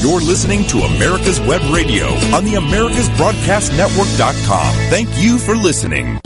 You're 0.00 0.20
listening 0.20 0.64
to 0.68 0.78
America's 0.78 1.38
Web 1.40 1.60
Radio 1.70 2.06
on 2.34 2.44
the 2.44 2.54
AmericasBroadcastNetwork.com. 2.54 4.74
Thank 4.88 5.10
you 5.18 5.38
for 5.38 5.54
listening. 5.54 6.18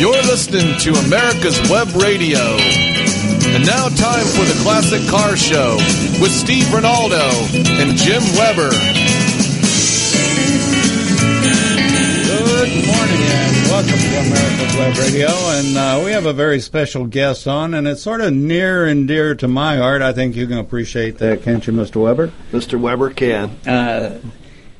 You're 0.00 0.22
listening 0.22 0.78
to 0.80 0.94
America's 1.04 1.60
Web 1.68 1.94
Radio. 1.94 2.40
And 3.52 3.66
now, 3.66 3.90
time 3.90 4.24
for 4.24 4.46
the 4.48 4.58
Classic 4.62 5.06
Car 5.10 5.36
Show 5.36 5.76
with 6.22 6.32
Steve 6.32 6.64
Ronaldo 6.72 7.20
and 7.82 7.98
Jim 7.98 8.22
Weber. 8.38 8.70
Good 12.60 12.86
morning 12.86 13.22
and 13.22 13.68
welcome 13.70 13.98
to 13.98 14.18
America's 14.20 14.76
Web 14.76 14.96
Radio. 14.98 15.28
And 15.30 15.78
uh, 15.78 16.02
we 16.04 16.10
have 16.10 16.26
a 16.26 16.34
very 16.34 16.60
special 16.60 17.06
guest 17.06 17.48
on, 17.48 17.72
and 17.72 17.88
it's 17.88 18.02
sort 18.02 18.20
of 18.20 18.34
near 18.34 18.84
and 18.84 19.08
dear 19.08 19.34
to 19.36 19.48
my 19.48 19.78
heart. 19.78 20.02
I 20.02 20.12
think 20.12 20.36
you 20.36 20.46
can 20.46 20.58
appreciate 20.58 21.16
that, 21.18 21.42
can't 21.42 21.66
you, 21.66 21.72
Mr. 21.72 22.02
Weber? 22.02 22.30
Mr. 22.52 22.78
Weber 22.78 23.14
can. 23.14 23.48
Uh, 23.66 24.20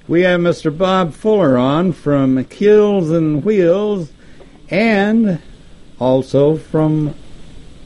we 0.06 0.20
have 0.22 0.40
Mr. 0.40 0.76
Bob 0.76 1.14
Fuller 1.14 1.56
on 1.56 1.92
from 1.92 2.44
Keels 2.44 3.10
and 3.10 3.42
Wheels 3.42 4.12
and 4.68 5.40
also 5.98 6.58
from 6.58 7.14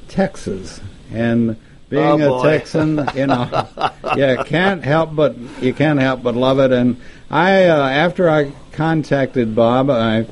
Texas. 0.09 0.80
And 1.12 1.56
being 1.88 2.20
Oh, 2.20 2.40
a. 2.40 2.42
Texan, 2.42 3.09
you 3.15 3.29
know, 3.29 3.68
you 4.16 4.42
can't 4.45 4.82
help 4.82 5.15
but 5.15 5.37
you 5.62 5.73
can't 5.73 6.01
help 6.01 6.24
but 6.24 6.34
love 6.34 6.59
it. 6.59 6.73
And 6.73 7.01
I, 7.34 7.65
uh, 7.65 7.88
after 7.88 8.30
I 8.30 8.52
contacted 8.70 9.56
Bob, 9.56 9.91
I 9.91 10.24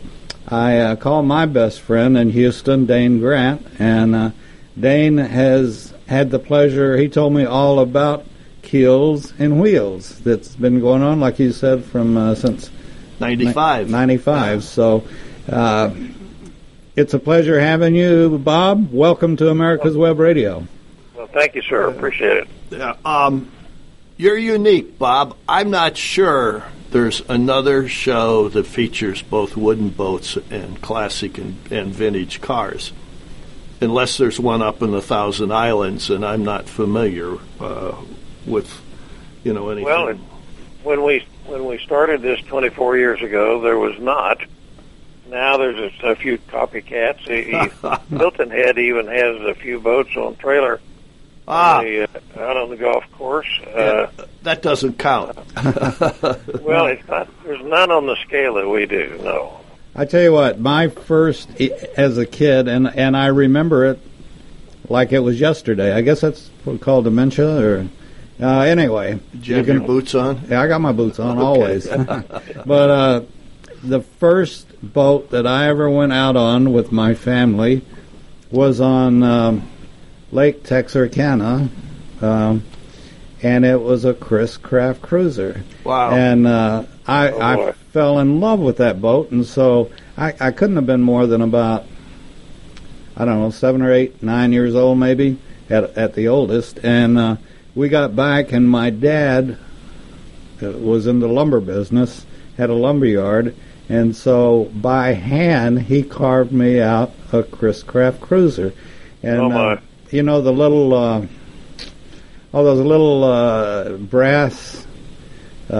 I 0.46 0.78
uh, 0.78 0.96
called 0.96 1.26
my 1.26 1.46
best 1.46 1.80
friend 1.80 2.16
in 2.16 2.30
Houston, 2.30 2.86
Dane 2.86 3.18
Grant, 3.18 3.66
and 3.80 4.14
uh, 4.14 4.30
Dane 4.78 5.18
has 5.18 5.92
had 6.06 6.30
the 6.30 6.38
pleasure. 6.38 6.96
He 6.96 7.08
told 7.08 7.32
me 7.32 7.44
all 7.44 7.80
about 7.80 8.24
keels 8.62 9.32
and 9.40 9.60
wheels 9.60 10.20
that's 10.20 10.54
been 10.54 10.78
going 10.78 11.02
on, 11.02 11.18
like 11.18 11.40
you 11.40 11.50
said, 11.50 11.84
from 11.84 12.16
uh, 12.16 12.36
since 12.36 12.70
95. 13.18 13.90
95. 13.90 14.62
So 14.62 15.02
uh, 15.50 15.92
it's 16.94 17.14
a 17.14 17.18
pleasure 17.18 17.58
having 17.58 17.96
you, 17.96 18.38
Bob. 18.38 18.92
Welcome 18.92 19.36
to 19.38 19.48
America's 19.48 19.96
Web 19.96 20.20
Radio. 20.20 20.68
Well, 21.16 21.26
thank 21.26 21.56
you, 21.56 21.62
sir. 21.62 21.88
Appreciate 21.88 22.36
it. 22.36 22.48
Yeah, 22.70 22.94
um, 23.04 23.50
you're 24.16 24.38
unique, 24.38 25.00
Bob. 25.00 25.36
I'm 25.48 25.72
not 25.72 25.96
sure 25.96 26.62
there's 26.92 27.22
another 27.28 27.88
show 27.88 28.48
that 28.50 28.66
features 28.66 29.22
both 29.22 29.56
wooden 29.56 29.88
boats 29.88 30.36
and 30.50 30.80
classic 30.80 31.38
and, 31.38 31.56
and 31.72 31.92
vintage 31.92 32.40
cars. 32.40 32.92
Unless 33.80 34.18
there's 34.18 34.38
one 34.38 34.62
up 34.62 34.82
in 34.82 34.92
the 34.92 35.02
Thousand 35.02 35.52
Islands, 35.52 36.10
and 36.10 36.24
I'm 36.24 36.44
not 36.44 36.68
familiar 36.68 37.38
uh, 37.58 37.96
with, 38.46 38.80
you 39.42 39.52
know, 39.52 39.70
anything. 39.70 39.86
Well, 39.86 40.14
when 40.84 41.02
we 41.02 41.26
when 41.46 41.64
we 41.66 41.78
started 41.78 42.22
this 42.22 42.40
24 42.42 42.96
years 42.96 43.22
ago, 43.22 43.60
there 43.60 43.78
was 43.78 43.98
not. 43.98 44.40
Now 45.28 45.56
there's 45.56 45.92
a, 46.02 46.10
a 46.10 46.14
few 46.14 46.38
copycats. 46.38 47.20
Hilton 48.16 48.50
Head 48.50 48.78
even 48.78 49.08
has 49.08 49.40
a 49.42 49.54
few 49.54 49.80
boats 49.80 50.16
on 50.16 50.36
trailer 50.36 50.80
ah, 51.52 51.78
on 51.78 51.84
the, 51.84 52.02
uh, 52.02 52.06
out 52.38 52.56
on 52.56 52.70
the 52.70 52.76
golf 52.76 53.04
course. 53.12 53.48
Uh, 53.74 54.10
that 54.42 54.62
doesn't 54.62 54.98
count. 54.98 55.36
well, 56.62 56.86
it's 56.86 57.06
not. 57.08 57.28
There's 57.44 57.62
none 57.64 57.90
on 57.90 58.06
the 58.06 58.16
scale 58.24 58.54
that 58.54 58.68
we 58.68 58.86
do. 58.86 59.18
No. 59.22 59.60
I 59.94 60.06
tell 60.06 60.22
you 60.22 60.32
what, 60.32 60.58
my 60.58 60.88
first 60.88 61.50
as 61.96 62.16
a 62.16 62.26
kid, 62.26 62.66
and 62.68 62.88
and 62.88 63.16
I 63.16 63.26
remember 63.26 63.84
it 63.86 64.00
like 64.88 65.12
it 65.12 65.20
was 65.20 65.38
yesterday. 65.38 65.92
I 65.92 66.00
guess 66.00 66.22
that's 66.22 66.48
what 66.64 66.80
called 66.80 67.04
dementia, 67.04 67.60
or 67.62 67.88
uh, 68.40 68.60
anyway. 68.60 69.20
Did 69.32 69.46
you 69.46 69.56
have 69.56 69.68
your 69.68 69.80
boots 69.80 70.14
on? 70.14 70.40
Yeah, 70.48 70.62
I 70.62 70.68
got 70.68 70.80
my 70.80 70.92
boots 70.92 71.18
on 71.18 71.38
always. 71.38 71.86
but 72.66 72.90
uh, 72.90 73.22
the 73.82 74.00
first 74.00 74.66
boat 74.82 75.30
that 75.30 75.46
I 75.46 75.68
ever 75.68 75.90
went 75.90 76.12
out 76.12 76.36
on 76.36 76.72
with 76.72 76.90
my 76.90 77.14
family 77.14 77.82
was 78.50 78.80
on 78.80 79.22
um, 79.22 79.68
Lake 80.32 80.64
Texarkana, 80.64 81.68
um, 82.20 82.64
and 83.42 83.64
it 83.64 83.80
was 83.80 84.04
a 84.04 84.14
Chris 84.14 84.56
Craft 84.56 85.02
cruiser. 85.02 85.62
Wow. 85.84 86.10
And 86.10 86.46
uh, 86.46 86.84
I, 87.06 87.28
Oh, 87.30 87.40
I 87.40 87.72
fell 87.92 88.18
in 88.18 88.40
love 88.40 88.58
with 88.60 88.78
that 88.78 89.00
boat, 89.00 89.30
and 89.30 89.44
so 89.44 89.90
I, 90.16 90.34
I 90.40 90.50
couldn't 90.50 90.76
have 90.76 90.86
been 90.86 91.02
more 91.02 91.26
than 91.26 91.42
about 91.42 91.84
I 93.16 93.24
don't 93.26 93.40
know 93.40 93.50
seven 93.50 93.82
or 93.82 93.92
eight, 93.92 94.22
nine 94.22 94.52
years 94.52 94.74
old, 94.74 94.98
maybe 94.98 95.38
at 95.68 95.96
at 95.98 96.14
the 96.14 96.28
oldest. 96.28 96.78
And 96.82 97.18
uh, 97.18 97.36
we 97.74 97.88
got 97.88 98.16
back, 98.16 98.52
and 98.52 98.68
my 98.68 98.88
dad 98.90 99.58
uh, 100.62 100.70
was 100.70 101.06
in 101.06 101.20
the 101.20 101.28
lumber 101.28 101.60
business, 101.60 102.24
had 102.56 102.70
a 102.70 102.74
lumber 102.74 103.06
yard, 103.06 103.54
and 103.90 104.16
so 104.16 104.70
by 104.74 105.12
hand 105.12 105.82
he 105.82 106.02
carved 106.02 106.52
me 106.52 106.80
out 106.80 107.12
a 107.32 107.42
Chris 107.42 107.82
Craft 107.82 108.20
cruiser. 108.20 108.72
And 109.22 109.40
Oh, 109.40 109.48
my. 109.50 109.72
Uh, 109.74 109.80
you 110.12 110.22
know 110.22 110.40
the 110.40 110.52
little. 110.52 110.94
Uh, 110.94 111.26
all 112.54 112.64
those 112.64 112.80
little 112.80 113.24
uh, 113.24 113.92
brass 113.96 114.86
uh, 115.70 115.74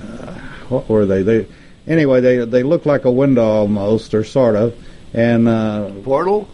uh, 0.00 0.34
what 0.68 0.88
were 0.88 1.04
they? 1.06 1.22
They 1.22 1.46
anyway 1.88 2.20
they 2.20 2.44
they 2.44 2.62
look 2.62 2.86
like 2.86 3.04
a 3.04 3.10
window 3.10 3.42
almost 3.44 4.14
or 4.14 4.22
sort 4.22 4.54
of, 4.54 4.74
and 5.12 5.48
uh, 5.48 5.90
Portal? 6.04 6.48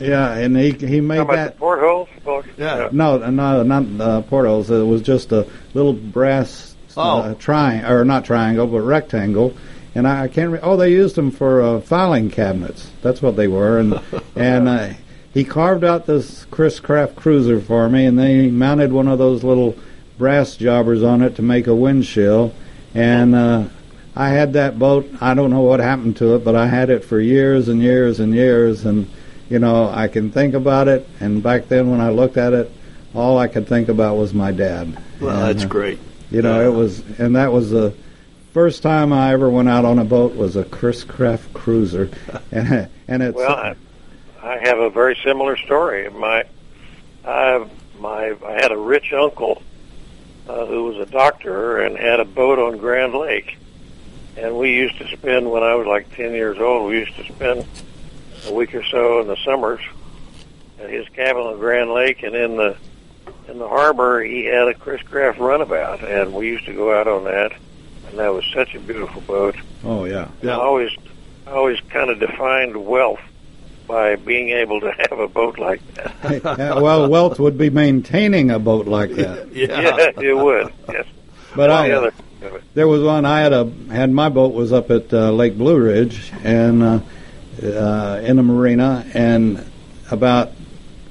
yeah, 0.00 0.32
and 0.34 0.56
he 0.56 0.72
he 0.72 1.00
made 1.00 1.18
How 1.18 1.24
that. 1.26 1.58
portholes? 1.58 2.08
Well, 2.24 2.42
Yeah. 2.58 2.88
No, 2.90 3.18
no, 3.30 3.62
not 3.62 3.84
uh, 4.00 4.22
portals. 4.22 4.68
It 4.68 4.82
was 4.84 5.00
just 5.02 5.30
a 5.30 5.46
little 5.74 5.92
brass 5.92 6.74
uh, 6.96 7.30
Oh. 7.30 7.34
triangle, 7.34 7.92
or 7.92 8.04
not 8.04 8.24
triangle, 8.24 8.66
but 8.66 8.80
rectangle. 8.80 9.54
And 9.94 10.08
I, 10.08 10.24
I 10.24 10.28
can't. 10.28 10.50
Re- 10.50 10.58
oh, 10.60 10.76
they 10.76 10.90
used 10.90 11.14
them 11.14 11.30
for 11.30 11.62
uh, 11.62 11.80
filing 11.82 12.30
cabinets. 12.30 12.90
That's 13.00 13.22
what 13.22 13.36
they 13.36 13.46
were. 13.46 13.78
And 13.78 14.00
and 14.36 14.68
uh, 14.68 14.88
he 15.36 15.44
carved 15.44 15.84
out 15.84 16.06
this 16.06 16.46
Chris 16.46 16.80
Craft 16.80 17.14
cruiser 17.14 17.60
for 17.60 17.90
me, 17.90 18.06
and 18.06 18.18
then 18.18 18.40
he 18.44 18.50
mounted 18.50 18.90
one 18.90 19.06
of 19.06 19.18
those 19.18 19.44
little 19.44 19.76
brass 20.16 20.56
jobbers 20.56 21.02
on 21.02 21.20
it 21.20 21.36
to 21.36 21.42
make 21.42 21.66
a 21.66 21.74
windshield. 21.74 22.54
And 22.94 23.34
uh, 23.34 23.64
I 24.14 24.30
had 24.30 24.54
that 24.54 24.78
boat. 24.78 25.06
I 25.20 25.34
don't 25.34 25.50
know 25.50 25.60
what 25.60 25.78
happened 25.78 26.16
to 26.16 26.36
it, 26.36 26.42
but 26.42 26.56
I 26.56 26.68
had 26.68 26.88
it 26.88 27.04
for 27.04 27.20
years 27.20 27.68
and 27.68 27.82
years 27.82 28.18
and 28.18 28.34
years. 28.34 28.86
And 28.86 29.10
you 29.50 29.58
know, 29.58 29.90
I 29.90 30.08
can 30.08 30.30
think 30.30 30.54
about 30.54 30.88
it. 30.88 31.06
And 31.20 31.42
back 31.42 31.68
then, 31.68 31.90
when 31.90 32.00
I 32.00 32.08
looked 32.08 32.38
at 32.38 32.54
it, 32.54 32.72
all 33.14 33.36
I 33.36 33.46
could 33.46 33.68
think 33.68 33.90
about 33.90 34.16
was 34.16 34.32
my 34.32 34.52
dad. 34.52 34.96
Well, 35.20 35.36
And, 35.36 35.48
that's 35.50 35.66
uh, 35.66 35.68
great. 35.68 35.98
You 36.30 36.40
know, 36.40 36.62
Yeah. 36.62 36.68
it 36.68 36.72
was, 36.72 37.02
and 37.18 37.36
that 37.36 37.52
was 37.52 37.70
the 37.70 37.92
first 38.54 38.82
time 38.82 39.12
I 39.12 39.34
ever 39.34 39.50
went 39.50 39.68
out 39.68 39.84
on 39.84 39.98
a 39.98 40.04
boat 40.04 40.34
was 40.34 40.56
a 40.56 40.64
Chris 40.64 41.04
Craft 41.04 41.52
cruiser, 41.52 42.08
and 42.50 42.88
and 43.06 43.22
it's 43.22 43.36
Well, 43.36 43.74
I, 44.46 44.58
have 44.58 44.78
a 44.78 44.90
very 44.90 45.18
similar 45.24 45.56
story. 45.56 46.08
My, 46.08 46.44
I, 47.24 47.66
my, 47.98 48.36
I 48.46 48.52
had 48.52 48.70
a 48.70 48.76
rich 48.76 49.12
uncle 49.12 49.62
uh, 50.48 50.66
who 50.66 50.84
was 50.84 50.98
a 50.98 51.10
doctor 51.10 51.78
and 51.78 51.96
had 51.96 52.20
a 52.20 52.24
boat 52.24 52.58
on 52.58 52.78
Grand 52.78 53.14
Lake, 53.14 53.58
and 54.36 54.56
we 54.56 54.74
used 54.74 54.98
to 54.98 55.08
spend 55.08 55.50
when 55.50 55.62
I 55.62 55.74
was 55.74 55.86
like 55.86 56.14
ten 56.14 56.32
years 56.32 56.58
old. 56.58 56.88
We 56.88 56.98
used 56.98 57.16
to 57.16 57.24
spend 57.24 57.66
a 58.46 58.52
week 58.52 58.74
or 58.74 58.84
so 58.84 59.20
in 59.20 59.26
the 59.26 59.36
summers 59.44 59.80
at 60.78 60.90
his 60.90 61.08
cabin 61.08 61.42
on 61.42 61.58
Grand 61.58 61.90
Lake, 61.90 62.22
and 62.22 62.34
in 62.34 62.56
the 62.56 62.76
in 63.48 63.58
the 63.58 63.68
harbor 63.68 64.22
he 64.22 64.44
had 64.44 64.68
a 64.68 64.74
Chris 64.74 65.02
Craft 65.02 65.38
runabout, 65.40 66.04
and 66.04 66.32
we 66.32 66.48
used 66.48 66.66
to 66.66 66.74
go 66.74 66.98
out 66.98 67.08
on 67.08 67.24
that, 67.24 67.52
and 68.08 68.18
that 68.18 68.32
was 68.32 68.44
such 68.52 68.74
a 68.74 68.80
beautiful 68.80 69.22
boat. 69.22 69.56
oh 69.84 70.04
yeah, 70.04 70.28
I 70.44 70.50
always, 70.50 70.90
I 71.46 71.52
always 71.52 71.80
kind 71.88 72.10
of 72.10 72.20
defined 72.20 72.76
wealth 72.76 73.20
by 73.86 74.16
being 74.16 74.50
able 74.50 74.80
to 74.80 74.92
have 74.92 75.18
a 75.18 75.28
boat 75.28 75.58
like 75.58 75.80
that. 75.94 76.14
Yeah, 76.58 76.80
well, 76.80 77.08
wealth 77.08 77.38
would 77.38 77.56
be 77.58 77.70
maintaining 77.70 78.50
a 78.50 78.58
boat 78.58 78.86
like 78.86 79.10
that. 79.12 79.48
Yeah, 79.54 80.10
it 80.20 80.36
would. 80.36 80.72
Yes. 80.88 81.06
But 81.54 81.70
I, 81.70 81.88
the 81.88 81.96
other, 81.96 82.12
there 82.74 82.88
was 82.88 83.02
one 83.02 83.24
I 83.24 83.40
had 83.40 83.52
a 83.52 83.70
had 83.90 84.10
my 84.10 84.28
boat 84.28 84.52
was 84.52 84.72
up 84.72 84.90
at 84.90 85.12
uh, 85.12 85.30
Lake 85.30 85.56
Blue 85.56 85.78
Ridge 85.78 86.32
and 86.42 86.82
uh, 86.82 87.00
uh, 87.62 88.20
in 88.22 88.36
the 88.36 88.42
marina, 88.42 89.06
and 89.14 89.64
about 90.10 90.52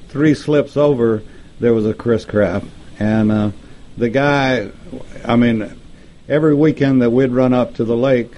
three 0.10 0.36
slips 0.36 0.78
over 0.78 1.24
there 1.60 1.74
was 1.74 1.86
a 1.86 1.94
Chris 1.94 2.26
Craft, 2.26 2.68
and 3.00 3.32
uh, 3.32 3.52
the 3.98 4.10
guy, 4.10 4.72
I 5.24 5.36
mean, 5.36 5.80
every 6.28 6.54
weekend 6.54 7.02
that 7.02 7.10
we'd 7.10 7.32
run 7.32 7.54
up 7.54 7.76
to 7.76 7.86
the 7.86 7.96
lake, 7.96 8.34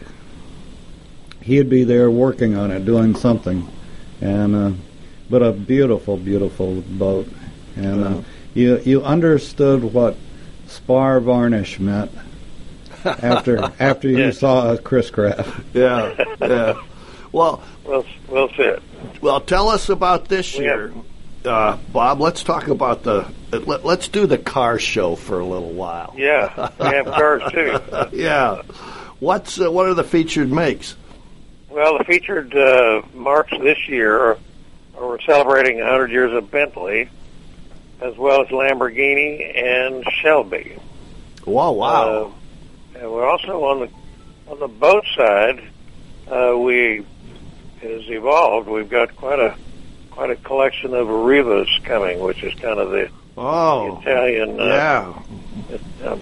he'd 1.41 1.69
be 1.69 1.83
there 1.83 2.09
working 2.09 2.56
on 2.56 2.71
it, 2.71 2.85
doing 2.85 3.15
something, 3.15 3.67
and 4.21 4.55
uh, 4.55 4.71
but 5.29 5.41
a 5.43 5.51
beautiful, 5.51 6.17
beautiful 6.17 6.81
boat, 6.81 7.27
and 7.75 8.03
uh, 8.03 8.21
you 8.53 8.79
you 8.79 9.03
understood 9.03 9.83
what 9.83 10.15
spar 10.67 11.19
varnish 11.19 11.79
meant 11.79 12.11
after 13.05 13.71
after 13.79 14.07
you 14.09 14.17
Yes. 14.17 14.39
saw 14.39 14.73
a 14.73 14.77
Chris 14.77 15.09
Craft. 15.09 15.49
Yeah, 15.73 16.13
yeah. 16.41 16.81
Well, 17.31 17.61
well, 17.85 18.05
well 18.29 18.49
said. 18.55 18.81
well, 19.21 19.41
tell 19.41 19.69
us 19.69 19.89
about 19.89 20.27
this 20.29 20.57
We 20.57 20.63
year. 20.63 20.91
uh, 21.45 21.77
Bob, 21.91 22.19
let's 22.21 22.43
talk 22.43 22.67
about 22.69 23.03
the. 23.03 23.27
Let, 23.51 23.85
let's 23.85 24.07
do 24.09 24.25
the 24.27 24.37
car 24.37 24.79
show 24.79 25.15
for 25.15 25.39
a 25.39 25.45
little 25.45 25.71
while. 25.71 26.13
Yeah, 26.17 26.69
we 26.79 26.85
have 26.87 27.05
cars 27.05 27.43
too. 27.51 27.79
Yeah. 28.13 28.61
What's 29.19 29.59
uh, 29.59 29.71
what 29.71 29.87
are 29.87 29.93
the 29.93 30.03
featured 30.03 30.51
makes? 30.51 30.95
Well, 31.77 32.00
the 32.00 32.06
featured 32.06 32.57
uh, 32.57 33.03
marks 33.13 33.53
this 33.62 33.88
year 33.88 34.19
are, 34.19 34.38
we're 35.00 35.21
celebrating 35.21 35.77
100 35.77 36.09
years 36.09 36.33
of 36.33 36.50
Bentley, 36.50 37.07
as 38.01 38.18
well 38.18 38.41
as 38.41 38.47
Lamborghini 38.47 39.56
and 39.56 40.03
Shelby. 40.12 40.79
Wow! 41.45 41.74
Wow! 41.74 42.33
Uh, 42.95 42.97
and 42.97 43.12
we're 43.12 43.29
also 43.29 43.63
on 43.65 43.81
the 43.81 43.89
on 44.51 44.59
the 44.59 44.68
boat 44.68 45.06
side. 45.15 45.63
Uh, 46.27 46.57
we 46.57 47.06
it 47.83 48.01
has 48.01 48.09
evolved. 48.09 48.68
We've 48.68 48.89
got 48.89 49.15
quite 49.15 49.38
a 49.38 49.56
quite 50.09 50.31
a 50.31 50.35
collection 50.35 50.95
of 50.95 51.07
Rivas 51.07 51.69
coming, 51.83 52.19
which 52.21 52.41
is 52.41 52.56
kind 52.56 52.80
of 52.80 52.89
the 52.89 53.12
oh, 53.38 54.00
Italian. 54.01 54.59
Uh, 54.59 54.65
yeah. 54.65 55.00
um, 55.00 55.80
the 56.00 56.09
uh, 56.09 56.18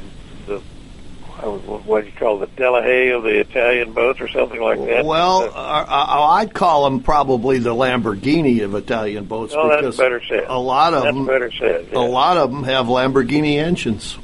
what 1.52 2.02
do 2.02 2.08
you 2.08 2.14
call 2.18 2.40
the 2.40 2.48
Delahaye 2.48 3.16
of 3.16 3.24
the 3.24 3.40
Italian 3.40 3.94
boats 3.94 4.20
or 4.22 4.28
something 4.28 4.62
like 4.62 4.80
that. 4.86 5.06
Well, 5.06 5.44
Uh, 5.44 5.48
uh, 5.48 5.86
uh, 5.88 6.28
I'd 6.32 6.54
call 6.54 6.86
them 6.86 7.02
probably 7.02 7.60
the 7.60 7.74
Lamborghini 7.76 8.64
of 8.64 8.76
Italian 8.76 9.26
boats 9.26 9.54
that's 9.54 9.76
because 9.78 9.98
better 9.98 10.22
said. 10.28 10.46
a 10.48 10.58
lot 10.58 10.94
of 10.94 11.04
that's 11.04 11.16
them, 11.16 11.26
better 11.26 11.52
said. 11.52 11.88
a 11.94 12.00
lot 12.00 12.38
of 12.38 12.52
them 12.52 12.64
have 12.64 12.88
Lamborghini 12.88 13.58
engines. 13.58 14.18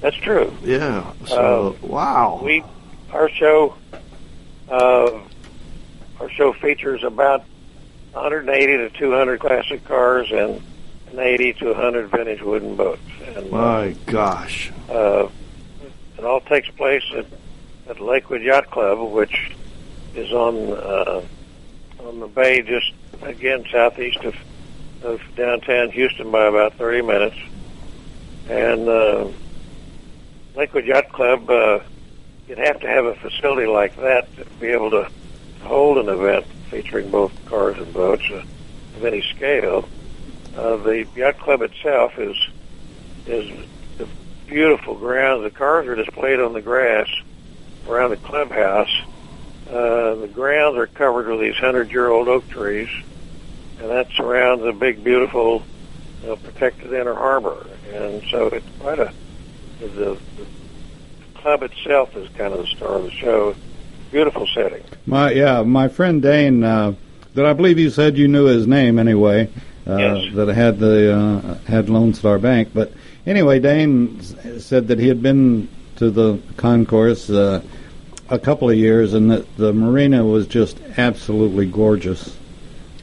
That's 0.00 0.16
true. 0.16 0.54
Yeah. 0.62 1.12
So 1.26 1.76
wow. 1.82 2.40
We 2.42 2.62
our 3.12 3.28
show 3.30 3.74
uh, 4.68 5.10
our 6.20 6.30
show 6.30 6.52
features 6.52 7.02
about 7.04 7.44
180 8.12 8.76
to 8.76 8.90
200 8.90 9.40
classic 9.40 9.84
cars 9.84 10.30
and 10.30 10.60
an 11.12 11.18
80 11.18 11.52
to 11.54 11.66
100 11.68 12.08
vintage 12.10 12.42
wooden 12.42 12.76
boats. 12.76 13.00
And 13.26 13.36
uh, 13.36 13.40
My 13.56 13.96
gosh. 14.06 14.70
uh, 14.90 15.28
it 16.24 16.26
all 16.26 16.40
takes 16.40 16.70
place 16.70 17.04
at, 17.14 17.26
at 17.86 18.00
Lakewood 18.00 18.40
Yacht 18.40 18.70
Club, 18.70 19.12
which 19.12 19.52
is 20.14 20.32
on 20.32 20.72
uh, 20.72 21.22
on 22.00 22.20
the 22.20 22.26
bay, 22.26 22.62
just 22.62 22.92
again 23.20 23.66
southeast 23.70 24.24
of 24.24 24.34
of 25.02 25.20
downtown 25.36 25.90
Houston 25.90 26.30
by 26.30 26.46
about 26.46 26.72
30 26.74 27.02
minutes. 27.02 27.36
And 28.48 28.88
uh, 28.88 29.28
Lakewood 30.56 30.86
Yacht 30.86 31.10
Club, 31.10 31.50
uh, 31.50 31.80
you'd 32.48 32.56
have 32.56 32.80
to 32.80 32.88
have 32.88 33.04
a 33.04 33.14
facility 33.16 33.66
like 33.66 33.94
that 33.96 34.34
to 34.36 34.46
be 34.58 34.68
able 34.68 34.90
to 34.92 35.10
hold 35.60 35.98
an 35.98 36.08
event 36.08 36.46
featuring 36.70 37.10
both 37.10 37.32
cars 37.44 37.76
and 37.76 37.92
boats 37.92 38.24
uh, 38.30 38.42
of 38.96 39.04
any 39.04 39.20
scale. 39.20 39.86
Uh, 40.56 40.76
the 40.76 41.06
yacht 41.16 41.38
club 41.38 41.60
itself 41.60 42.18
is 42.18 42.36
is 43.26 43.68
beautiful 44.46 44.94
grounds. 44.94 45.42
The 45.44 45.50
cars 45.50 45.86
are 45.86 45.94
displayed 45.94 46.40
on 46.40 46.52
the 46.52 46.62
grass 46.62 47.08
around 47.88 48.10
the 48.10 48.16
clubhouse. 48.16 48.92
Uh, 49.68 50.14
the 50.16 50.30
grounds 50.32 50.76
are 50.76 50.86
covered 50.86 51.26
with 51.26 51.40
these 51.40 51.56
hundred-year-old 51.56 52.28
oak 52.28 52.48
trees, 52.48 52.88
and 53.80 53.90
that 53.90 54.08
surrounds 54.12 54.62
a 54.64 54.72
big, 54.72 55.02
beautiful, 55.02 55.62
know, 56.24 56.36
protected 56.36 56.92
inner 56.92 57.14
harbor. 57.14 57.66
And 57.92 58.22
so 58.30 58.48
it's 58.48 58.66
quite 58.80 58.98
a 58.98 59.12
the, 59.80 59.86
the 60.36 60.46
club 61.34 61.62
itself 61.62 62.16
is 62.16 62.28
kind 62.30 62.52
of 62.52 62.60
the 62.60 62.66
star 62.66 62.96
of 62.96 63.04
the 63.04 63.10
show. 63.10 63.54
Beautiful 64.10 64.46
setting. 64.54 64.82
My 65.06 65.32
yeah, 65.32 65.62
my 65.62 65.88
friend 65.88 66.22
Dane, 66.22 66.62
uh, 66.62 66.94
that 67.34 67.46
I 67.46 67.52
believe 67.52 67.78
you 67.78 67.90
said 67.90 68.16
you 68.16 68.28
knew 68.28 68.44
his 68.44 68.66
name 68.66 68.98
anyway. 68.98 69.50
Uh, 69.86 69.96
Yes. 69.96 70.34
That 70.34 70.48
had 70.48 70.78
the 70.78 71.14
uh, 71.14 71.54
had 71.66 71.88
Lone 71.90 72.14
Star 72.14 72.38
Bank, 72.38 72.70
but 72.72 72.92
anyway, 73.26 73.58
Dane 73.58 74.20
said 74.60 74.88
that 74.88 74.98
he 74.98 75.08
had 75.08 75.22
been 75.22 75.68
to 75.96 76.10
the 76.10 76.40
concours 76.56 77.30
uh, 77.30 77.62
a 78.28 78.38
couple 78.38 78.70
of 78.70 78.76
years, 78.76 79.14
and 79.14 79.30
that 79.30 79.56
the 79.56 79.72
marina 79.72 80.24
was 80.24 80.46
just 80.46 80.80
absolutely 80.96 81.66
gorgeous. 81.66 82.36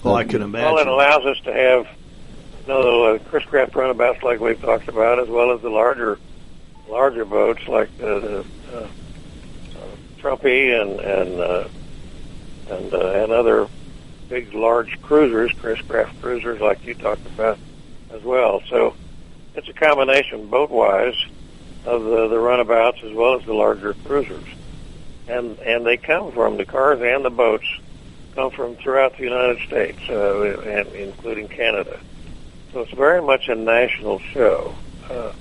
Oh, 0.03 0.13
I 0.13 0.23
can 0.23 0.41
imagine. 0.41 0.73
Well, 0.73 0.79
it 0.79 0.87
allows 0.87 1.25
us 1.25 1.39
to 1.41 1.53
have 1.53 1.87
you 2.61 2.67
know, 2.67 3.13
the 3.13 3.19
Chris 3.25 3.43
Craft 3.45 3.75
runabouts 3.75 4.23
like 4.23 4.39
we've 4.39 4.61
talked 4.61 4.87
about, 4.87 5.19
as 5.19 5.27
well 5.27 5.51
as 5.51 5.61
the 5.61 5.69
larger 5.69 6.19
larger 6.89 7.23
boats 7.23 7.67
like 7.67 7.95
the, 7.97 8.19
the 8.19 8.45
uh, 8.73 8.79
uh, 8.79 8.87
Trumpy 10.19 10.79
and 10.79 10.99
and 10.99 11.39
uh, 11.39 11.67
and 12.69 12.93
uh, 12.93 13.23
and 13.23 13.31
other 13.31 13.67
big 14.29 14.53
large 14.53 15.01
cruisers, 15.01 15.51
Chris 15.59 15.81
Craft 15.81 16.21
cruisers 16.21 16.61
like 16.61 16.85
you 16.85 16.93
talked 16.93 17.25
about 17.27 17.57
as 18.11 18.23
well. 18.23 18.61
So 18.69 18.95
it's 19.55 19.67
a 19.67 19.73
combination 19.73 20.47
boat 20.47 20.69
wise 20.69 21.15
of 21.85 22.03
the, 22.03 22.27
the 22.27 22.39
runabouts 22.39 22.99
as 23.03 23.13
well 23.13 23.39
as 23.39 23.45
the 23.45 23.53
larger 23.53 23.93
cruisers. 24.05 24.45
And 25.27 25.57
and 25.59 25.85
they 25.85 25.97
come 25.97 26.31
from 26.31 26.57
the 26.57 26.65
cars 26.65 26.99
and 27.01 27.23
the 27.23 27.29
boats 27.29 27.65
come 28.35 28.51
from 28.51 28.75
throughout 28.75 29.17
the 29.17 29.23
United 29.23 29.59
States, 29.65 29.99
uh, 30.09 30.59
and 30.61 30.87
including 30.89 31.47
Canada. 31.47 31.99
So 32.73 32.81
it's 32.81 32.91
very 32.91 33.21
much 33.21 33.49
a 33.49 33.55
national 33.55 34.19
show, 34.19 34.73
uh, 35.09 35.33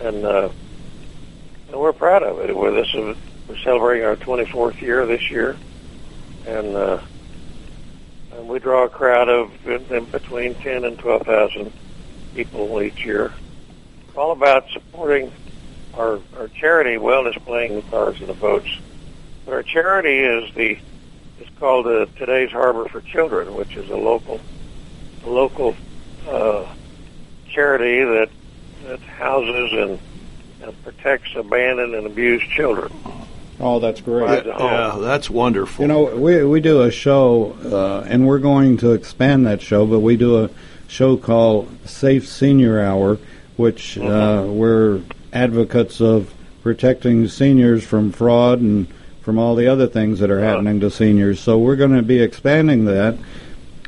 and 0.00 0.24
uh, 0.24 0.48
and 1.68 1.80
we're 1.80 1.92
proud 1.92 2.22
of 2.22 2.38
it. 2.40 2.56
We're 2.56 2.72
this 2.72 2.88
is, 2.94 3.16
we're 3.48 3.58
celebrating 3.58 4.06
our 4.06 4.16
24th 4.16 4.80
year 4.80 5.06
this 5.06 5.30
year, 5.30 5.56
and 6.46 6.74
uh, 6.74 7.00
and 8.32 8.48
we 8.48 8.58
draw 8.58 8.84
a 8.84 8.88
crowd 8.88 9.28
of 9.28 9.52
in, 9.66 9.84
in 9.94 10.04
between 10.06 10.54
10 10.54 10.84
and 10.84 10.98
12,000 10.98 11.72
people 12.34 12.80
each 12.82 13.04
year. 13.04 13.32
It's 14.08 14.16
All 14.16 14.32
about 14.32 14.68
supporting 14.70 15.32
our 15.94 16.20
our 16.38 16.48
charity, 16.48 16.98
well 16.98 17.24
displaying 17.24 17.76
the 17.76 17.82
cars 17.82 18.18
and 18.20 18.28
the 18.28 18.34
boats. 18.34 18.68
But 19.44 19.54
our 19.54 19.62
charity 19.62 20.18
is 20.18 20.52
the 20.54 20.78
it's 21.40 21.50
called 21.58 21.86
uh, 21.86 22.06
Today's 22.16 22.50
Harbor 22.50 22.88
for 22.88 23.00
Children, 23.00 23.54
which 23.54 23.76
is 23.76 23.88
a 23.90 23.96
local 23.96 24.40
a 25.24 25.30
local 25.30 25.76
uh, 26.28 26.66
charity 27.50 28.04
that 28.04 28.30
that 28.84 29.00
houses 29.00 29.72
and, 29.72 29.98
and 30.62 30.82
protects 30.82 31.34
abandoned 31.34 31.94
and 31.94 32.06
abused 32.06 32.48
children. 32.50 32.92
Oh, 33.62 33.78
that's 33.78 34.00
great. 34.00 34.24
Right. 34.24 34.46
Yeah, 34.46 34.96
that's 35.00 35.28
wonderful. 35.28 35.82
You 35.82 35.88
know, 35.88 36.16
we 36.16 36.42
we 36.44 36.60
do 36.60 36.82
a 36.82 36.90
show, 36.90 37.56
uh, 37.64 38.06
and 38.08 38.26
we're 38.26 38.38
going 38.38 38.78
to 38.78 38.92
expand 38.92 39.46
that 39.46 39.60
show. 39.60 39.86
But 39.86 40.00
we 40.00 40.16
do 40.16 40.44
a 40.44 40.50
show 40.90 41.16
called 41.16 41.68
Safe 41.86 42.26
Senior 42.26 42.80
Hour, 42.80 43.18
which 43.56 43.96
uh, 43.96 44.44
we're 44.46 45.00
advocates 45.32 46.00
of 46.00 46.34
protecting 46.62 47.28
seniors 47.28 47.84
from 47.84 48.12
fraud 48.12 48.60
and 48.60 48.86
from 49.22 49.38
all 49.38 49.54
the 49.54 49.66
other 49.68 49.86
things 49.86 50.18
that 50.18 50.30
are 50.30 50.40
happening 50.40 50.80
to 50.80 50.90
seniors. 50.90 51.38
So 51.40 51.58
we're 51.58 51.76
going 51.76 51.94
to 51.94 52.02
be 52.02 52.20
expanding 52.20 52.84
that. 52.86 53.16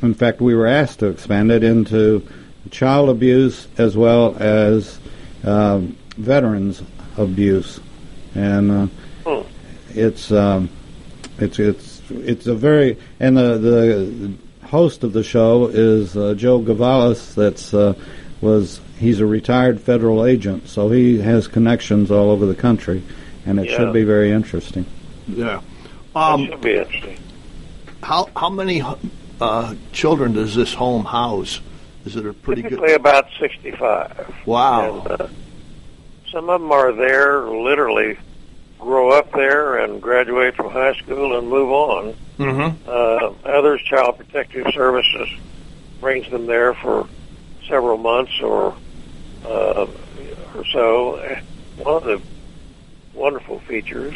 In 0.01 0.13
fact, 0.13 0.41
we 0.41 0.55
were 0.55 0.67
asked 0.67 0.99
to 0.99 1.07
expand 1.07 1.51
it 1.51 1.63
into 1.63 2.25
child 2.71 3.09
abuse 3.09 3.67
as 3.77 3.97
well 3.97 4.35
as 4.39 4.99
um, 5.43 5.97
veterans 6.17 6.81
abuse, 7.17 7.79
and. 8.33 8.71
Uh, 8.71 8.87
Hmm. 9.25 9.43
it's 9.95 10.33
um, 10.33 10.69
it's 11.39 11.57
it's 11.57 12.01
it's 12.09 12.45
a 12.45 12.53
very 12.55 12.97
and 13.21 13.37
the 13.37 13.57
the 13.57 14.33
host 14.73 15.03
of 15.03 15.13
the 15.13 15.23
show 15.23 15.67
is 15.67 16.17
uh, 16.17 16.33
Joe 16.33 16.59
Gavalis. 16.59 17.35
That's 17.35 17.75
uh, 17.75 17.93
was 18.41 18.81
he's 18.99 19.19
a 19.19 19.25
retired 19.25 19.79
federal 19.79 20.25
agent, 20.25 20.67
so 20.67 20.89
he 20.89 21.19
has 21.19 21.47
connections 21.47 22.09
all 22.09 22.31
over 22.31 22.47
the 22.47 22.55
country, 22.55 23.03
and 23.45 23.59
it 23.59 23.69
Yeah. 23.69 23.77
should 23.77 23.93
be 23.93 24.03
very 24.03 24.31
interesting. 24.31 24.85
yeah. 25.27 25.61
That 26.15 26.19
Um, 26.19 26.47
should 26.47 26.61
be 26.61 26.75
interesting. 26.77 27.17
how 28.01 28.27
how 28.35 28.49
many 28.49 28.81
uh, 29.39 29.75
children 29.91 30.33
does 30.33 30.55
this 30.55 30.73
home 30.73 31.05
house? 31.05 31.61
Is 32.05 32.15
it 32.15 32.25
a 32.25 32.33
pretty 32.33 32.63
good 32.63 32.69
Typically 32.71 32.89
good? 32.89 32.99
about 32.99 33.25
65. 33.39 34.41
Wow. 34.47 35.03
And, 35.09 35.21
uh, 35.21 35.27
some 36.31 36.49
of 36.49 36.59
them 36.61 36.71
are 36.71 36.91
there 36.91 37.41
literally 37.43 38.17
grow 38.83 39.11
up 39.11 39.31
there 39.31 39.77
and 39.77 40.01
graduate 40.01 40.55
from 40.55 40.71
high 40.71 40.93
school 40.93 41.37
and 41.37 41.47
move 41.47 41.71
on. 41.71 42.15
Mm-hmm. 42.37 42.89
Uh, 42.89 43.49
others, 43.49 43.81
Child 43.83 44.17
Protective 44.17 44.67
Services 44.73 45.29
brings 46.01 46.29
them 46.29 46.47
there 46.47 46.73
for 46.73 47.07
several 47.67 47.97
months 47.97 48.33
or 48.41 48.75
uh, 49.45 49.87
or 50.55 50.65
so. 50.71 51.37
One 51.77 51.95
of 51.95 52.03
the 52.03 52.21
wonderful 53.13 53.59
features 53.59 54.15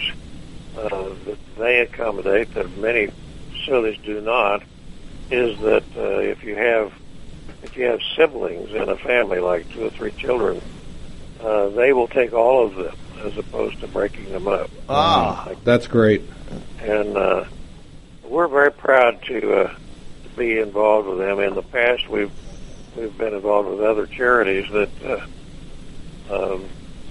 uh, 0.77 0.89
that 1.25 1.37
they 1.57 1.79
accommodate 1.79 2.53
that 2.53 2.77
many 2.77 3.09
facilities 3.51 3.99
do 4.03 4.21
not 4.21 4.61
is 5.31 5.57
that 5.59 5.83
uh, 5.95 6.19
if 6.19 6.43
you 6.43 6.55
have 6.55 6.91
if 7.63 7.75
you 7.77 7.85
have 7.85 7.99
siblings 8.15 8.69
in 8.71 8.89
a 8.89 8.97
family, 8.97 9.39
like 9.39 9.69
two 9.73 9.85
or 9.85 9.89
three 9.91 10.11
children, 10.11 10.61
uh, 11.41 11.69
they 11.69 11.93
will 11.93 12.07
take 12.07 12.33
all 12.33 12.65
of 12.67 12.75
them 12.75 12.93
as 13.25 13.37
opposed 13.37 13.79
to 13.81 13.87
breaking 13.87 14.31
them 14.31 14.47
up. 14.47 14.69
Ah. 14.89 15.45
Like 15.47 15.63
That's 15.63 15.87
great. 15.87 16.21
and 16.81 17.17
uh, 17.17 17.45
we're 18.23 18.47
very 18.47 18.71
proud 18.71 19.21
to 19.23 19.53
uh, 19.53 19.75
be 20.35 20.59
involved 20.59 21.07
with 21.07 21.17
them. 21.19 21.39
In 21.39 21.55
the 21.55 21.63
past, 21.63 22.07
we've 22.09 22.31
we've 22.95 23.17
been 23.17 23.33
involved 23.33 23.69
with 23.69 23.81
other 23.81 24.05
charities 24.07 24.69
that, 24.71 24.89
uh, 25.05 26.53
um, 26.53 26.65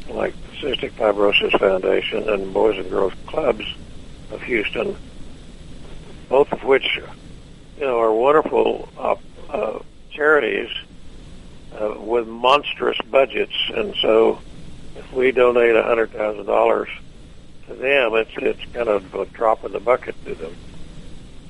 like 0.09 0.35
the 0.43 0.67
Cystic 0.69 0.91
Fibrosis 0.93 1.59
Foundation 1.59 2.29
and 2.29 2.53
Boys 2.53 2.79
and 2.79 2.91
Girls 2.91 3.13
Clubs 3.27 3.65
of 4.33 4.43
Houston, 4.43 4.97
both 6.29 6.51
of 6.53 6.65
which, 6.65 6.99
you 7.79 7.85
know, 7.85 7.99
are 8.01 8.13
wonderful 8.13 8.89
uh, 8.99 9.15
uh, 9.49 9.79
charities 10.11 10.71
uh, 11.81 11.95
with 11.99 12.27
monstrous 12.27 12.99
budgets, 13.11 13.55
and 13.75 13.95
so 14.01 14.31
if 14.33 14.56
we 15.13 15.33
donate 15.33 15.77
a 15.77 15.83
hundred 15.83 16.13
thousand 16.13 16.47
dollars 16.47 16.89
to 17.67 17.75
them, 17.75 18.15
it's 18.15 18.31
it's 18.37 18.73
kind 18.73 18.89
of 18.89 19.15
a 19.15 19.27
drop 19.27 19.65
in 19.65 19.73
the 19.73 19.81
bucket 19.81 20.15
to 20.25 20.35
them. 20.35 20.57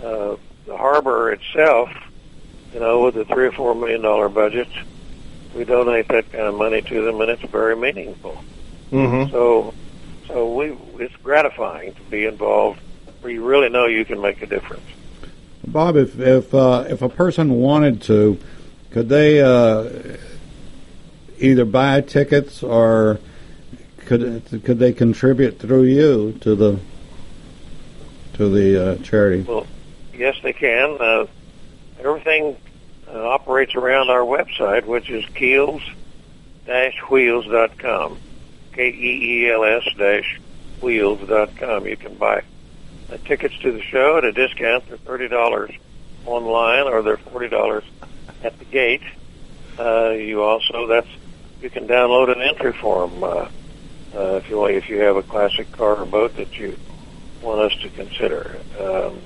Uh, 0.02 0.36
the 0.66 0.76
harbor 0.76 1.30
itself, 1.32 1.90
you 2.72 2.80
know, 2.80 3.04
with 3.04 3.16
a 3.16 3.24
three 3.24 3.46
or 3.46 3.52
four 3.52 3.74
million 3.74 4.02
dollar 4.02 4.28
budget, 4.28 4.68
we 5.54 5.64
donate 5.64 6.08
that 6.08 6.30
kind 6.32 6.44
of 6.44 6.54
money 6.54 6.82
to 6.82 7.04
them, 7.04 7.20
and 7.20 7.30
it's 7.30 7.42
very 7.50 7.76
meaningful. 7.76 8.42
Mm-hmm. 8.90 9.30
So, 9.30 9.74
so 10.26 10.54
we 10.54 10.76
it's 10.98 11.14
gratifying 11.16 11.94
to 11.94 12.02
be 12.02 12.24
involved 12.24 12.80
where 13.20 13.32
you 13.32 13.44
really 13.44 13.68
know 13.68 13.86
you 13.86 14.04
can 14.04 14.20
make 14.20 14.42
a 14.42 14.46
difference. 14.46 14.86
Bob, 15.66 15.96
if 15.96 16.18
if 16.18 16.54
uh, 16.54 16.84
if 16.88 17.02
a 17.02 17.08
person 17.08 17.54
wanted 17.54 18.02
to, 18.02 18.38
could 18.90 19.08
they 19.08 19.40
uh, 19.40 19.90
either 21.38 21.64
buy 21.64 22.00
tickets 22.00 22.62
or 22.62 23.18
could 24.06 24.62
could 24.64 24.78
they 24.78 24.92
contribute 24.92 25.58
through 25.58 25.84
you 25.84 26.32
to 26.40 26.54
the 26.54 26.78
to 28.34 28.48
the 28.48 28.92
uh, 28.92 28.94
charity? 29.02 29.42
Well, 29.42 29.66
yes, 30.14 30.36
they 30.42 30.52
can. 30.52 30.96
Uh, 31.00 31.26
everything 31.98 32.56
uh, 33.08 33.28
operates 33.28 33.74
around 33.74 34.10
our 34.10 34.20
website, 34.20 34.84
which 34.84 35.10
is 35.10 35.24
keels-wheels.com. 35.34 38.18
K-E-E-L-S 38.72 39.84
dash 39.96 40.40
wheels.com. 40.82 41.86
You 41.86 41.96
can 41.96 42.14
buy 42.16 42.42
uh, 43.10 43.16
tickets 43.24 43.58
to 43.60 43.72
the 43.72 43.80
show 43.82 44.18
at 44.18 44.24
a 44.24 44.32
discount. 44.32 44.86
They're 44.88 44.98
$30 44.98 45.78
online 46.26 46.86
or 46.86 47.00
they're 47.02 47.16
$40 47.16 47.82
at 48.44 48.58
the 48.58 48.64
gate. 48.66 49.02
Uh, 49.78 50.10
you 50.10 50.42
also, 50.42 50.86
that's, 50.86 51.08
you 51.62 51.70
can 51.70 51.88
download 51.88 52.30
an 52.34 52.42
entry 52.42 52.72
form, 52.72 53.24
uh, 54.16 54.36
if 54.36 54.48
you 54.48 54.58
want, 54.58 54.74
if 54.74 54.88
you 54.88 55.00
have 55.00 55.16
a 55.16 55.22
classic 55.22 55.70
car 55.72 55.96
or 55.96 56.06
boat 56.06 56.36
that 56.36 56.58
you 56.58 56.76
want 57.42 57.60
us 57.60 57.78
to 57.82 57.88
consider. 57.90 58.58
Um, 58.80 59.20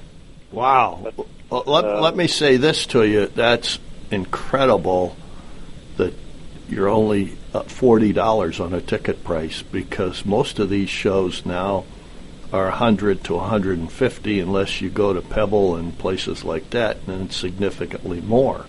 Wow. 0.52 1.12
Well, 1.48 1.64
let, 1.66 1.84
uh, 1.84 2.00
let 2.00 2.16
me 2.16 2.26
say 2.26 2.56
this 2.56 2.86
to 2.86 3.04
you. 3.04 3.26
That's 3.26 3.78
incredible 4.10 5.16
that 5.96 6.14
you're 6.68 6.88
only 6.88 7.36
uh, 7.54 7.62
$40 7.62 8.64
on 8.64 8.74
a 8.74 8.80
ticket 8.80 9.24
price 9.24 9.62
because 9.62 10.24
most 10.24 10.58
of 10.58 10.70
these 10.70 10.90
shows 10.90 11.46
now 11.46 11.84
are 12.52 12.64
100 12.64 13.22
to 13.24 13.34
150 13.34 14.40
unless 14.40 14.80
you 14.80 14.90
go 14.90 15.12
to 15.12 15.20
Pebble 15.20 15.76
and 15.76 15.96
places 15.96 16.44
like 16.44 16.70
that, 16.70 16.98
and 17.06 17.26
it's 17.26 17.36
significantly 17.36 18.20
more. 18.20 18.66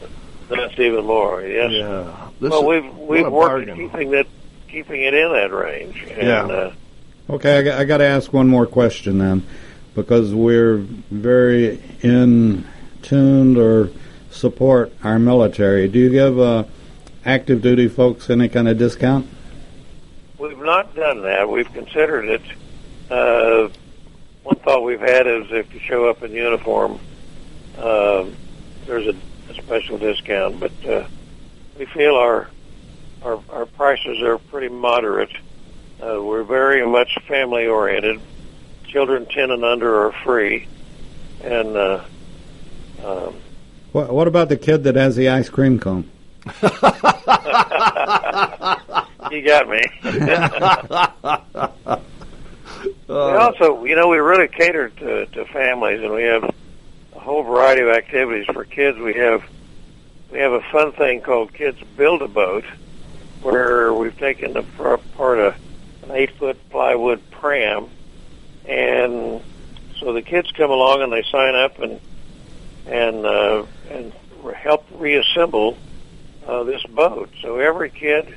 that's 0.49 0.77
even 0.77 1.05
more, 1.05 1.41
yes. 1.41 1.71
Yeah. 1.71 2.29
This 2.39 2.51
well, 2.51 2.65
we've 2.65 2.97
we've 2.97 3.31
worked 3.31 3.69
at 3.69 3.77
keeping 3.77 4.11
that 4.11 4.27
keeping 4.71 5.01
it 5.01 5.13
in 5.13 5.31
that 5.33 5.51
range. 5.53 6.01
And, 6.09 6.27
Yeah. 6.27 6.45
Uh, 6.45 6.73
Okay, 7.29 7.59
I, 7.59 7.61
got- 7.61 7.79
I 7.79 7.83
got 7.85 7.97
to 7.97 8.03
ask 8.03 8.33
one 8.33 8.49
more 8.49 8.65
question 8.65 9.19
then, 9.19 9.43
because 9.95 10.33
we're 10.33 10.77
very 11.11 11.81
in 12.01 12.65
tuned 13.03 13.57
or 13.57 13.89
support 14.31 14.91
our 15.01 15.17
military. 15.17 15.87
Do 15.87 15.99
you 15.99 16.09
give 16.09 16.37
uh, 16.37 16.65
active 17.23 17.61
duty 17.61 17.87
folks 17.87 18.29
any 18.29 18.49
kind 18.49 18.67
of 18.67 18.77
discount? 18.77 19.27
we've 20.39 20.57
not 20.59 20.93
done 20.95 21.21
that. 21.21 21.47
We've 21.49 21.71
considered 21.71 22.25
it. 22.27 22.41
Uh, 23.09 23.69
one 24.43 24.55
thought 24.57 24.83
we've 24.83 24.99
had 24.99 25.27
is 25.27 25.45
if 25.51 25.73
you 25.73 25.79
show 25.79 26.09
up 26.09 26.23
in 26.23 26.31
uniform, 26.31 26.99
um, 27.77 28.35
there's 28.87 29.07
a, 29.07 29.15
a 29.49 29.53
special 29.53 29.97
discount. 29.99 30.59
But 30.59 30.71
uh, 30.85 31.05
we 31.77 31.85
feel 31.85 32.15
our 32.15 32.49
our 33.23 33.41
our 33.49 33.65
prices 33.65 34.21
are 34.21 34.37
pretty 34.37 34.69
moderate. 34.69 35.31
Uh, 36.01 36.21
we're 36.21 36.43
very 36.43 36.85
much 36.85 37.17
family 37.27 37.67
oriented. 37.67 38.19
Children 38.87 39.25
ten 39.27 39.51
and 39.51 39.63
under 39.63 40.07
are 40.07 40.11
free, 40.11 40.67
and 41.43 41.75
uh, 41.75 42.03
um, 43.03 43.35
What, 43.91 44.11
what 44.11 44.27
about 44.27 44.49
the 44.49 44.57
kid 44.57 44.83
that 44.83 44.95
has 44.95 45.15
the 45.15 45.29
ice 45.29 45.49
cream 45.49 45.79
cone? 45.79 46.09
you 49.31 49.41
got 49.43 49.69
me. 49.69 49.83
we 53.07 53.15
also, 53.15 53.85
you 53.85 53.95
know, 53.95 54.07
we 54.07 54.17
really 54.17 54.47
cater 54.47 54.89
to, 54.89 55.27
to 55.27 55.45
families, 55.45 56.01
and 56.01 56.11
we 56.13 56.23
have 56.23 56.43
a 56.43 57.19
whole 57.19 57.43
variety 57.43 57.83
of 57.83 57.89
activities 57.89 58.47
for 58.47 58.65
kids. 58.65 58.97
We 58.97 59.13
have 59.15 59.43
we 60.31 60.39
have 60.39 60.53
a 60.53 60.61
fun 60.71 60.93
thing 60.93 61.21
called 61.21 61.53
Kids 61.53 61.77
Build 61.97 62.21
a 62.21 62.27
Boat, 62.27 62.65
where 63.41 63.93
we've 63.93 64.17
taken 64.17 64.55
apart 64.57 65.39
a 65.39 65.55
an 66.03 66.11
eight 66.11 66.31
foot 66.37 66.57
plywood 66.69 67.21
pram, 67.31 67.87
and 68.65 69.41
so 69.99 70.13
the 70.13 70.21
kids 70.21 70.51
come 70.51 70.71
along 70.71 71.01
and 71.01 71.13
they 71.13 71.23
sign 71.23 71.55
up 71.55 71.79
and 71.79 71.99
and 72.87 73.25
uh, 73.25 73.65
and 73.89 74.13
help 74.55 74.85
reassemble 74.95 75.77
uh, 76.47 76.63
this 76.63 76.83
boat. 76.83 77.29
So 77.41 77.59
every 77.59 77.89
kid, 77.89 78.35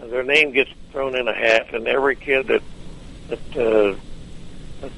their 0.00 0.22
name 0.22 0.52
gets 0.52 0.70
thrown 0.90 1.16
in 1.16 1.28
a 1.28 1.34
hat, 1.34 1.74
and 1.74 1.88
every 1.88 2.16
kid 2.16 2.48
that 2.48 2.62
that, 3.28 3.56
uh, 3.56 3.96
that 4.80 4.92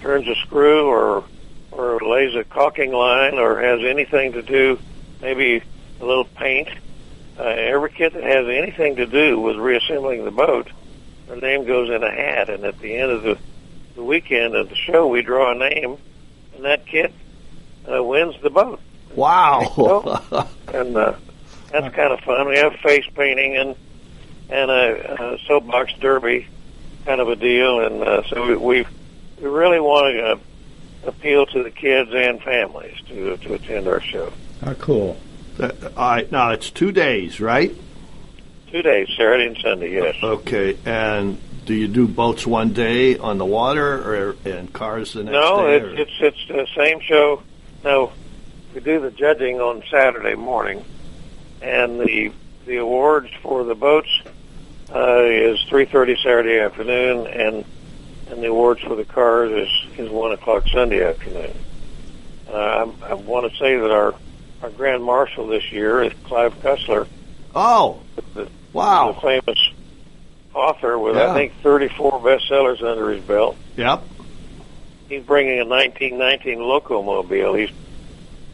turns 0.00 0.28
a 0.28 0.34
screw 0.36 0.86
or 0.86 1.24
or 1.72 1.98
lays 2.00 2.36
a 2.36 2.44
caulking 2.44 2.92
line 2.92 3.34
or 3.34 3.60
has 3.60 3.80
anything 3.82 4.32
to 4.32 4.42
do, 4.42 4.78
maybe 5.20 5.62
a 6.00 6.04
little 6.04 6.24
paint. 6.24 6.68
Uh, 7.38 7.42
every 7.42 7.90
kid 7.90 8.12
that 8.12 8.22
has 8.22 8.46
anything 8.46 8.96
to 8.96 9.06
do 9.06 9.40
with 9.40 9.56
reassembling 9.56 10.24
the 10.24 10.30
boat, 10.30 10.68
their 11.26 11.36
name 11.36 11.64
goes 11.66 11.90
in 11.90 12.02
a 12.02 12.10
hat, 12.10 12.48
and 12.48 12.64
at 12.64 12.78
the 12.78 12.94
end 12.94 13.10
of 13.10 13.22
the 13.22 13.38
the 13.96 14.02
weekend 14.02 14.56
of 14.56 14.68
the 14.68 14.74
show, 14.74 15.06
we 15.06 15.22
draw 15.22 15.52
a 15.52 15.54
name, 15.54 15.96
and 16.54 16.64
that 16.64 16.86
kid 16.86 17.12
uh, 17.90 18.02
wins 18.02 18.34
the 18.42 18.50
boat. 18.50 18.80
Wow. 19.14 20.22
and 20.74 20.96
uh, 20.96 21.14
that's 21.70 21.94
kind 21.94 22.12
of 22.12 22.20
fun. 22.20 22.48
We 22.48 22.56
have 22.56 22.74
face 22.76 23.06
painting 23.14 23.56
and 23.56 23.76
and 24.50 24.70
a, 24.70 25.34
a 25.34 25.38
soapbox 25.46 25.92
derby 26.00 26.48
kind 27.04 27.20
of 27.20 27.28
a 27.28 27.36
deal, 27.36 27.80
and 27.80 28.02
uh, 28.02 28.22
so 28.28 28.46
we 28.46 28.56
we, 28.56 28.86
we 29.40 29.48
really 29.48 29.80
want 29.80 30.14
to 30.14 30.24
uh, 30.24 30.38
appeal 31.08 31.46
to 31.46 31.62
the 31.62 31.70
kids 31.70 32.10
and 32.12 32.42
families 32.42 32.96
to 33.08 33.36
to 33.38 33.54
attend 33.54 33.86
our 33.86 34.00
show. 34.00 34.32
Oh, 34.64 34.74
cool. 34.74 35.16
All 35.60 35.70
right. 35.96 36.30
Now, 36.30 36.50
it's 36.50 36.70
two 36.70 36.92
days, 36.92 37.40
right? 37.40 37.74
Two 38.70 38.82
days, 38.82 39.08
Saturday 39.16 39.46
and 39.46 39.58
Sunday. 39.58 39.92
Yes. 39.92 40.16
Okay. 40.22 40.76
And 40.84 41.38
do 41.64 41.74
you 41.74 41.88
do 41.88 42.06
boats 42.08 42.46
one 42.46 42.72
day 42.72 43.16
on 43.18 43.38
the 43.38 43.44
water 43.44 44.30
or 44.30 44.36
and 44.44 44.72
cars 44.72 45.12
the 45.12 45.22
next 45.24 45.32
No, 45.32 45.62
day? 45.66 45.76
it's 46.02 46.10
it's 46.18 46.36
it's 46.38 46.48
the 46.48 46.66
same 46.76 47.00
show. 47.00 47.42
No, 47.84 48.12
we 48.74 48.80
do 48.80 49.00
the 49.00 49.10
judging 49.10 49.60
on 49.60 49.82
Saturday 49.90 50.34
morning, 50.34 50.84
and 51.62 52.00
the 52.00 52.32
the 52.66 52.76
awards 52.78 53.30
for 53.42 53.62
the 53.64 53.74
boats 53.74 54.08
uh, 54.94 55.22
is 55.22 55.62
three 55.68 55.84
thirty 55.84 56.16
Saturday 56.16 56.58
afternoon, 56.58 57.26
and 57.28 57.64
and 58.30 58.42
the 58.42 58.48
awards 58.48 58.80
for 58.80 58.96
the 58.96 59.04
cars 59.04 59.52
is 59.52 59.98
is 59.98 60.10
one 60.10 60.32
o'clock 60.32 60.66
Sunday 60.68 61.04
afternoon. 61.06 61.56
Uh, 62.48 62.90
I, 63.02 63.10
I 63.10 63.14
want 63.14 63.50
to 63.50 63.56
say 63.58 63.76
that 63.76 63.90
our 63.90 64.14
our 64.64 64.70
grand 64.70 65.04
marshal 65.04 65.46
this 65.46 65.70
year 65.70 66.02
is 66.02 66.12
Clive 66.24 66.54
Cussler, 66.62 67.06
oh, 67.54 68.00
the, 68.32 68.48
wow. 68.72 69.12
the 69.12 69.20
famous 69.20 69.70
author 70.54 70.98
with 70.98 71.16
Yeah. 71.16 71.32
I 71.32 71.34
think 71.34 71.52
thirty 71.62 71.88
four 71.88 72.12
bestsellers 72.12 72.82
under 72.82 73.10
his 73.10 73.22
belt. 73.24 73.56
Yep. 73.76 74.02
he's 75.10 75.22
bringing 75.22 75.60
a 75.60 75.66
1919 75.66 76.60
locomobile. 76.60 77.60
He's 77.60 77.70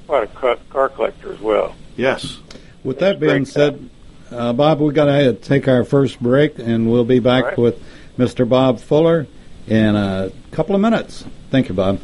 quite 0.09 0.25
a 0.25 0.27
car, 0.27 0.59
car 0.69 0.89
collector 0.89 1.33
as 1.33 1.39
well. 1.39 1.77
Yes. 1.97 2.39
With 2.83 2.99
that 2.99 3.21
That's 3.21 3.33
being 3.33 3.45
said, 3.45 3.89
uh, 4.33 4.53
Bob, 4.53 4.81
we've 4.81 4.95
got 4.95 5.05
to 5.05 5.35
take 5.35 5.69
our 5.69 5.85
first 5.85 6.21
break, 6.21 6.59
and 6.59 6.91
we'll 6.91 7.05
be 7.05 7.21
back 7.21 7.45
All 7.45 7.49
right. 7.51 7.59
with 7.59 7.83
Mr. 8.19 8.49
Bob 8.49 8.81
Fuller 8.81 9.29
in 9.69 9.95
a 9.95 10.33
couple 10.51 10.75
of 10.75 10.81
minutes. 10.81 11.25
Thank 11.51 11.69
you, 11.69 11.75
Bob. 11.75 12.01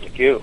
Thank 0.00 0.18
you. 0.18 0.42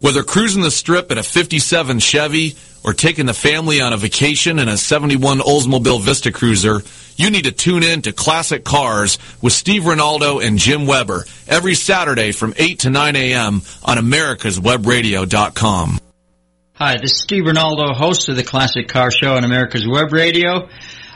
Whether 0.00 0.22
cruising 0.22 0.62
the 0.62 0.70
strip 0.70 1.12
in 1.12 1.18
a 1.18 1.22
57 1.22 1.98
Chevy 1.98 2.56
or 2.82 2.94
taking 2.94 3.26
the 3.26 3.34
family 3.34 3.82
on 3.82 3.92
a 3.92 3.98
vacation 3.98 4.58
in 4.58 4.66
a 4.66 4.78
71 4.78 5.40
Oldsmobile 5.40 6.00
Vista 6.00 6.32
Cruiser, 6.32 6.80
you 7.16 7.30
need 7.30 7.44
to 7.44 7.52
tune 7.52 7.82
in 7.82 8.00
to 8.02 8.12
Classic 8.12 8.64
Cars 8.64 9.18
with 9.42 9.52
Steve 9.52 9.82
Ronaldo 9.82 10.42
and 10.42 10.58
Jim 10.58 10.86
Weber 10.86 11.26
every 11.46 11.74
Saturday 11.74 12.32
from 12.32 12.54
8 12.56 12.78
to 12.78 12.88
9 12.88 13.14
a.m. 13.14 13.60
on 13.84 13.98
americaswebradio.com. 13.98 15.98
Hi, 16.72 16.96
this 16.96 17.12
is 17.12 17.20
Steve 17.20 17.44
Ronaldo, 17.44 17.94
host 17.94 18.30
of 18.30 18.36
the 18.36 18.42
Classic 18.42 18.88
Car 18.88 19.10
Show 19.10 19.36
on 19.36 19.44
America's 19.44 19.86
Web 19.86 20.14
Radio. 20.14 20.70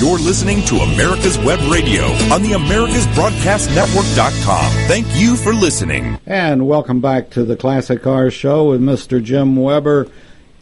You're 0.00 0.18
listening 0.18 0.62
to 0.66 0.74
America's 0.76 1.38
Web 1.38 1.60
Radio 1.70 2.02
on 2.32 2.42
the 2.42 2.50
AmericasBroadcastNetwork.com. 2.50 4.72
Thank 4.88 5.06
you 5.16 5.36
for 5.36 5.52
listening. 5.54 6.18
And 6.26 6.66
welcome 6.68 7.00
back 7.00 7.30
to 7.30 7.44
the 7.44 7.56
Classic 7.56 8.02
Cars 8.02 8.34
Show 8.34 8.68
with 8.70 8.82
Mr. 8.82 9.22
Jim 9.22 9.56
Weber 9.56 10.08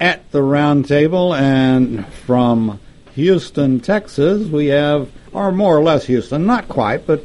at 0.01 0.31
the 0.31 0.43
round 0.43 0.87
table. 0.87 1.35
And 1.35 2.07
from 2.07 2.79
Houston, 3.15 3.81
Texas, 3.81 4.47
we 4.49 4.67
have, 4.67 5.11
or 5.33 5.51
more 5.51 5.77
or 5.77 5.83
less 5.83 6.07
Houston, 6.07 6.47
not 6.47 6.69
quite, 6.69 7.05
but 7.07 7.25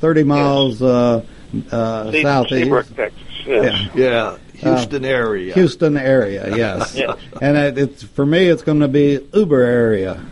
30 0.00 0.22
miles 0.22 0.80
uh, 0.80 1.22
uh, 1.70 2.10
Se- 2.12 2.22
southeast. 2.22 2.62
Seabrook, 2.62 2.86
Texas. 2.96 3.20
Yes. 3.46 3.88
Yeah, 3.94 4.38
Houston 4.54 5.04
area. 5.04 5.52
Houston 5.54 5.96
area, 5.98 6.56
yes. 6.56 6.94
Yes. 6.96 7.18
And 7.42 7.56
it, 7.58 7.76
it's 7.76 8.02
for 8.04 8.24
me, 8.24 8.46
it's 8.46 8.62
going 8.62 8.80
to 8.80 8.88
be 8.88 9.18
Uber 9.34 9.60
area. 9.62 10.24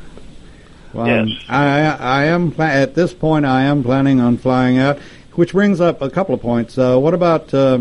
Well, 0.93 1.07
Yes. 1.07 1.29
I 1.49 1.81
I 1.83 2.25
am 2.27 2.55
at 2.59 2.95
this 2.95 3.13
point. 3.13 3.47
I 3.47 3.63
am 3.63 3.83
planning 3.83 4.21
on 4.21 4.37
flying 4.39 4.79
out, 4.79 4.99
which 5.35 5.53
brings 5.53 5.81
up 5.81 6.03
a 6.03 6.11
couple 6.11 6.35
of 6.35 6.43
points. 6.43 6.77
Uh, 6.77 6.99
what 6.99 7.15
about 7.15 7.53
uh, 7.55 7.81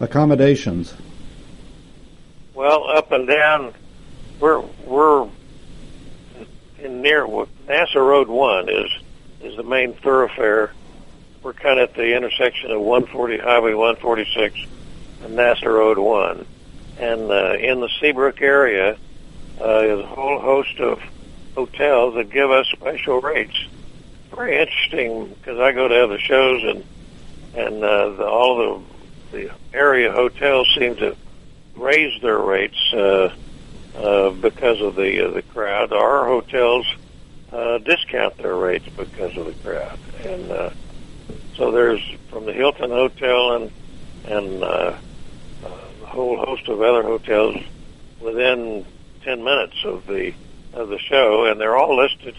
accommodations? 0.00 0.94
Well, 2.54 2.86
up 2.88 3.10
and 3.12 3.26
down, 3.26 3.74
we're 4.38 4.60
we're 4.86 5.28
in 6.78 7.00
near 7.00 7.26
NASA 7.26 7.96
Road 7.96 8.28
One 8.28 8.68
is 8.68 8.90
is 9.42 9.56
the 9.56 9.62
main 9.62 9.94
thoroughfare. 9.94 10.72
We're 11.42 11.54
kind 11.54 11.80
of 11.80 11.90
at 11.90 11.96
the 11.96 12.14
intersection 12.14 12.70
of 12.70 12.80
140 12.80 13.38
Highway 13.38 13.74
146 13.74 14.54
and 15.24 15.36
NASA 15.36 15.66
Road 15.66 15.98
One, 15.98 16.46
and 16.98 17.30
uh, 17.30 17.54
in 17.54 17.80
the 17.80 17.88
Seabrook 18.00 18.42
area 18.42 18.96
uh, 19.60 19.78
is 19.80 20.00
a 20.00 20.06
whole 20.06 20.38
host 20.38 20.78
of 20.78 21.00
hotels 21.54 22.14
that 22.14 22.30
give 22.30 22.50
us 22.50 22.66
special 22.72 23.20
rates. 23.20 23.66
Very 24.34 24.58
interesting 24.58 25.28
because 25.28 25.58
I 25.58 25.72
go 25.72 25.88
to 25.88 26.04
other 26.04 26.18
shows 26.18 26.62
and 26.64 26.84
and 27.54 27.84
uh, 27.84 28.08
the, 28.10 28.26
all 28.26 28.56
the 29.30 29.38
the 29.38 29.50
area 29.74 30.12
hotels 30.12 30.68
seem 30.78 30.96
to 30.96 31.16
raise 31.76 32.20
their 32.22 32.38
rates 32.38 32.92
uh, 32.92 33.34
uh, 33.96 34.30
because 34.30 34.80
of 34.80 34.94
the 34.94 35.26
uh, 35.26 35.30
the 35.30 35.42
crowd. 35.42 35.92
Our 35.92 36.26
hotels 36.26 36.86
uh, 37.52 37.78
discount 37.78 38.38
their 38.38 38.56
rates 38.56 38.86
because 38.96 39.36
of 39.36 39.46
the 39.46 39.54
crowd, 39.62 39.98
and 40.24 40.50
uh, 40.50 40.70
so 41.56 41.70
there's 41.70 42.02
from 42.30 42.46
the 42.46 42.52
Hilton 42.52 42.90
Hotel 42.90 43.56
and 43.56 43.70
and 44.24 44.62
uh, 44.62 44.96
a 45.64 46.06
whole 46.06 46.38
host 46.38 46.68
of 46.68 46.80
other 46.80 47.02
hotels 47.02 47.56
within 48.20 48.86
ten 49.24 49.44
minutes 49.44 49.84
of 49.84 50.06
the 50.06 50.32
of 50.74 50.88
the 50.88 50.98
show, 50.98 51.44
and 51.46 51.60
they're 51.60 51.76
all 51.76 51.96
listed 51.96 52.34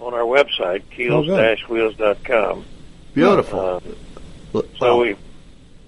on 0.00 0.14
our 0.14 0.20
website, 0.20 0.82
keels-wheels.com. 0.90 2.64
Beautiful. 3.14 3.60
Um, 4.54 4.64
so 4.78 5.00
we 5.00 5.16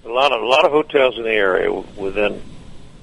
a 0.05 0.09
lot 0.09 0.31
of 0.31 0.41
a 0.41 0.45
lot 0.45 0.65
of 0.65 0.71
hotels 0.71 1.17
in 1.17 1.23
the 1.23 1.31
area 1.31 1.71
within 1.71 2.41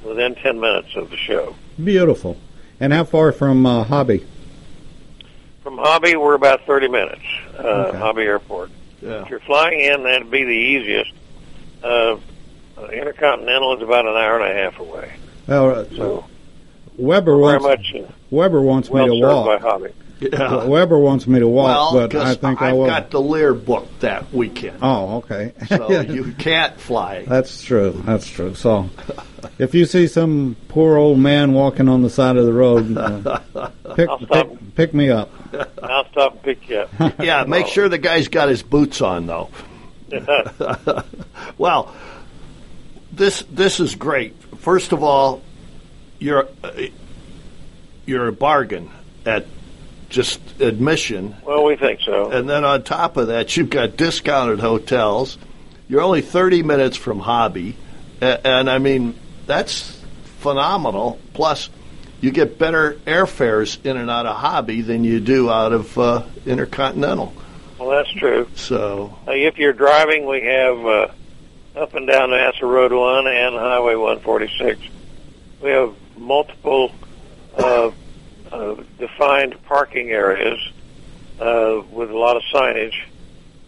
within 0.04 0.34
ten 0.36 0.60
minutes 0.60 0.94
of 0.96 1.10
the 1.10 1.16
show. 1.16 1.54
Beautiful. 1.82 2.36
And 2.78 2.92
how 2.92 3.04
far 3.04 3.32
from 3.32 3.64
uh, 3.66 3.84
Hobby? 3.84 4.26
From 5.62 5.78
Hobby, 5.78 6.16
we're 6.16 6.34
about 6.34 6.64
thirty 6.66 6.88
minutes. 6.88 7.22
Uh, 7.58 7.86
Okay. 7.88 7.98
Hobby 7.98 8.22
Airport. 8.22 8.70
yeah. 9.02 9.22
If 9.22 9.30
you're 9.30 9.40
flying 9.40 9.80
in, 9.80 10.02
that'd 10.04 10.30
be 10.30 10.44
the 10.44 10.50
easiest. 10.50 11.12
Uh, 11.82 12.16
Intercontinental 12.92 13.76
is 13.76 13.82
about 13.82 14.06
an 14.06 14.14
hour 14.16 14.38
and 14.40 14.50
a 14.50 14.54
half 14.62 14.78
away. 14.78 15.12
Well, 15.46 15.86
So 15.96 16.24
Weber 17.00 17.32
very 17.36 17.58
wants 17.58 17.64
much 17.64 17.94
uh, 17.96 18.12
Weber 18.30 18.60
wants 18.62 18.90
well 18.90 19.06
me 19.08 19.20
to 19.20 19.26
walk. 19.26 19.46
My. 19.62 19.68
Hobby. 19.70 19.90
yeah. 20.20 20.64
Weber 20.64 20.98
wants 20.98 21.26
me 21.26 21.40
to 21.40 21.48
walk, 21.48 21.92
well, 21.94 22.08
but 22.08 22.14
I 22.14 22.24
'cause 22.24 22.36
think 22.36 22.60
I 22.62 22.70
I've 22.70 22.76
will. 22.76 22.86
got 22.86 23.10
the 23.10 23.20
Lear 23.20 23.54
booked 23.54 24.00
that 24.00 24.32
weekend, 24.34 24.78
Oh, 24.82 25.16
okay. 25.18 25.52
so 25.66 26.00
you 26.02 26.32
can't 26.38 26.78
fly. 26.78 27.24
That's 27.26 27.62
true. 27.62 28.02
That's 28.04 28.28
true. 28.28 28.54
So, 28.54 28.90
if 29.58 29.74
you 29.74 29.86
see 29.86 30.06
some 30.06 30.56
poor 30.68 30.96
old 30.98 31.18
man 31.18 31.54
walking 31.54 31.88
on 31.88 32.02
the 32.02 32.10
side 32.10 32.36
of 32.36 32.44
the 32.44 32.52
road, 32.52 32.96
uh, 32.98 33.38
pick, 33.96 34.10
pick 34.30 34.74
pick 34.74 34.94
me 34.94 35.08
up. 35.08 35.30
I'll 35.82 36.06
stop 36.10 36.32
and 36.34 36.42
pick 36.42 36.68
you 36.68 36.76
up. 36.80 37.18
Yeah, 37.20 37.44
make 37.44 37.66
sure 37.66 37.88
the 37.88 37.96
guy's 37.98 38.28
got 38.28 38.48
his 38.50 38.62
boots 38.62 39.00
on 39.00 39.26
though. 39.26 39.48
well, 41.58 41.94
this 43.12 43.42
this 43.50 43.80
is 43.80 43.94
great. 43.94 44.34
First 44.58 44.92
of 44.92 45.02
all, 45.02 45.40
you're 46.20 46.48
uh, 46.62 46.70
you're 48.06 48.28
a 48.28 48.32
bargain 48.32 48.90
at 49.26 49.46
just 50.08 50.40
admission, 50.60 51.36
well, 51.44 51.64
we 51.64 51.76
think 51.76 52.00
so. 52.00 52.30
and 52.30 52.48
then 52.48 52.64
on 52.64 52.82
top 52.82 53.16
of 53.16 53.28
that, 53.28 53.56
you've 53.56 53.70
got 53.70 53.96
discounted 53.96 54.58
hotels. 54.60 55.38
You're 55.88 56.00
only 56.00 56.20
30 56.20 56.62
minutes 56.64 56.96
from 56.96 57.18
Hobby, 57.20 57.76
and, 58.20 58.40
and 58.44 58.70
I 58.70 58.78
mean 58.78 59.14
that's 59.46 60.00
phenomenal. 60.38 61.18
Plus, 61.34 61.70
you 62.20 62.30
get 62.30 62.58
better 62.58 62.94
airfares 63.06 63.84
in 63.84 63.96
and 63.96 64.10
out 64.10 64.26
of 64.26 64.36
Hobby 64.36 64.82
than 64.82 65.04
you 65.04 65.20
do 65.20 65.50
out 65.50 65.72
of 65.72 65.96
uh, 65.98 66.22
Intercontinental. 66.46 67.32
Well, 67.78 67.90
that's 67.90 68.10
true. 68.12 68.46
So 68.56 69.16
Uh, 69.26 69.32
if 69.32 69.56
you're 69.58 69.72
driving, 69.72 70.26
we 70.26 70.42
have 70.42 70.78
uh, 70.86 71.08
up 71.76 71.94
and 71.94 72.06
down 72.06 72.28
NASA 72.30 72.62
Road 72.62 72.92
1 72.92 73.26
and 73.26 73.54
Highway 73.54 73.94
146. 73.94 74.80
We 75.62 75.70
have 75.70 75.94
multiple 76.16 76.92
uh, 77.56 77.90
uh, 78.50 78.76
defined 78.98 79.62
parking 79.64 80.10
areas 80.10 80.58
uh, 81.40 81.82
with 81.90 82.10
a 82.10 82.16
lot 82.16 82.36
of 82.36 82.42
signage. 82.52 83.04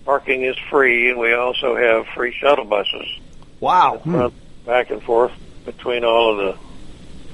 Parking 0.04 0.42
is 0.42 0.56
free, 0.70 1.10
and 1.10 1.18
we 1.18 1.32
also 1.32 1.76
have 1.76 2.06
free 2.08 2.32
shuttle 2.32 2.64
buses 2.64 3.20
wow. 3.62 4.02
run 4.04 4.32
back 4.66 4.90
and 4.90 5.02
forth 5.02 5.32
between 5.64 6.04
all 6.04 6.32
of 6.32 6.36
the 6.38 6.58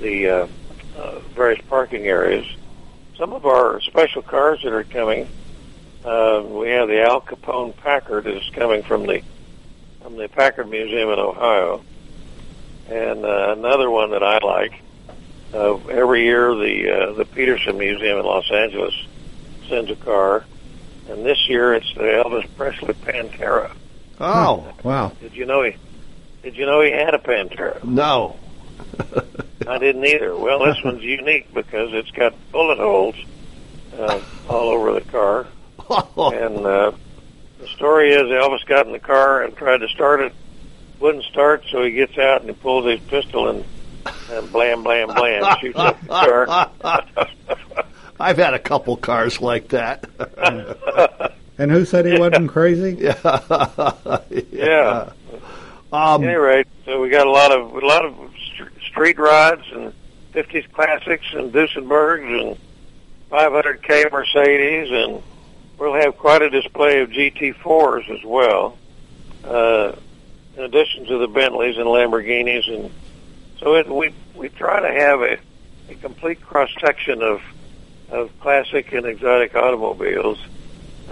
the 0.01 0.29
uh, 0.29 0.47
uh, 0.97 1.19
various 1.35 1.61
parking 1.69 2.07
areas. 2.07 2.47
Some 3.17 3.33
of 3.33 3.47
our 3.47 3.81
special 3.81 4.23
cars 4.23 4.61
that 4.63 4.73
are 4.73 4.85
coming, 4.85 5.27
uh, 6.05 6.45
we 6.47 6.69
have 6.69 6.87
the 6.87 7.03
Al 7.03 7.21
Capone 7.21 7.77
Packard 7.79 8.29
is 8.29 8.49
coming 8.51 8.85
from 8.85 9.07
the 9.07 9.23
from 10.01 10.17
the 10.17 10.29
Packard 10.29 10.69
Museum 10.69 11.09
in 11.09 11.19
Ohio, 11.19 11.83
and 12.89 13.25
uh, 13.25 13.55
another 13.57 13.91
one 13.91 14.11
that 14.13 14.23
I 14.23 14.39
like. 14.39 14.81
Uh, 15.53 15.77
every 15.89 16.25
year, 16.25 16.55
the 16.55 16.91
uh, 16.91 17.13
the 17.15 17.25
Peterson 17.25 17.79
Museum 17.79 18.19
in 18.19 18.25
Los 18.27 18.51
Angeles 18.51 18.95
sends 19.69 19.91
a 19.91 19.97
car, 19.97 20.45
and 21.09 21.25
this 21.25 21.49
year 21.49 21.75
it's 21.75 21.93
the 21.95 22.03
Elvis 22.03 22.47
Presley 22.57 22.95
Pantera. 22.95 23.73
Oh 24.21 24.67
Wow. 24.83 25.13
Did 25.21 25.35
you 25.35 25.47
know 25.47 25.63
he? 25.63 25.77
Did 26.43 26.57
you 26.57 26.67
know 26.67 26.81
he 26.83 26.91
had 26.91 27.15
a 27.15 27.19
Pantera? 27.19 27.83
no. 27.85 28.37
I 29.67 29.77
didn't 29.79 30.05
either. 30.07 30.35
Well, 30.37 30.65
this 30.65 30.83
one's 30.83 31.03
unique 31.03 31.53
because 31.53 31.93
it's 31.93 32.11
got 32.13 32.33
bullet 32.53 32.79
holes 32.79 33.17
uh, 33.99 34.21
all 34.49 34.69
over 34.71 34.93
the 34.93 35.01
car, 35.03 35.47
and 36.17 36.65
uh, 36.65 36.93
the 37.59 37.67
story 37.75 38.13
is 38.13 38.23
Elvis 38.23 38.65
got 38.67 38.87
in 38.87 38.93
the 38.93 38.99
car 38.99 39.43
and 39.43 39.55
tried 39.57 39.79
to 39.79 39.89
start 39.89 40.21
it, 40.21 40.33
wouldn't 41.01 41.25
start, 41.25 41.65
so 41.71 41.83
he 41.83 41.93
gets 41.93 42.17
out 42.19 42.41
and 42.41 42.51
he 42.51 42.57
pulls 42.57 42.87
his 42.87 43.01
pistol 43.09 43.49
and, 43.49 43.65
and 44.31 44.53
blam, 44.53 44.83
blam, 44.83 45.09
blam, 45.09 45.59
shoots 45.61 45.79
up 45.79 46.01
the 46.01 46.07
car. 46.09 46.71
I've 48.21 48.39
had 48.39 48.55
a 48.55 48.59
couple 48.59 48.97
cars 48.97 49.41
like 49.41 49.69
that. 49.69 50.09
And 51.59 51.73
who 51.73 51.85
said 51.85 52.07
he 52.07 52.17
wasn't 52.17 52.49
crazy? 52.49 52.97
yeah. 53.01 54.21
yeah. 54.53 55.11
Um, 55.93 56.23
At 56.23 56.29
any 56.29 56.35
rate, 56.35 56.69
so 56.85 57.01
we 57.01 57.09
got 57.09 57.27
a 57.27 57.31
lot 57.31 57.51
of 57.51 57.75
a 57.75 57.85
lot 57.85 58.05
of 58.05 58.15
street 58.89 59.19
rides 59.19 59.65
and 59.73 59.93
'50s 60.33 60.71
classics 60.73 61.27
and 61.33 61.53
Duesenbergs 61.53 62.51
and 62.51 62.57
500k 63.31 64.13
Mercedes, 64.13 64.89
and 64.93 65.23
we'll 65.79 65.95
have 65.95 66.17
quite 66.17 66.43
a 66.43 66.51
display 66.51 67.01
of 67.01 67.11
GT40s 67.11 68.09
as 68.09 68.25
well, 68.25 68.79
uh, 69.45 69.93
in 70.59 70.65
addition 70.65 71.07
to 71.07 71.19
the 71.19 71.29
Bentleys 71.29 71.77
and 71.77 71.87
Lamborghinis, 71.87 72.69
and 72.69 72.91
so 73.61 73.77
it, 73.77 73.89
we 73.89 74.13
we 74.35 74.49
try 74.49 74.81
to 74.81 75.01
have 75.01 75.23
a, 75.23 75.39
a 75.89 75.95
complete 75.95 76.41
cross 76.43 76.71
section 76.81 77.23
of 77.23 77.41
of 78.11 78.31
classic 78.41 78.93
and 78.93 79.07
exotic 79.07 79.55
automobiles 79.55 80.39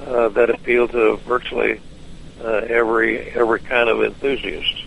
uh, 0.01 0.29
that 0.31 0.51
appeal 0.51 0.89
to 0.89 1.17
virtually 1.19 1.81
uh, 2.43 2.49
every 2.49 3.21
every 3.31 3.61
kind 3.61 3.89
of 3.89 4.03
enthusiast. 4.03 4.85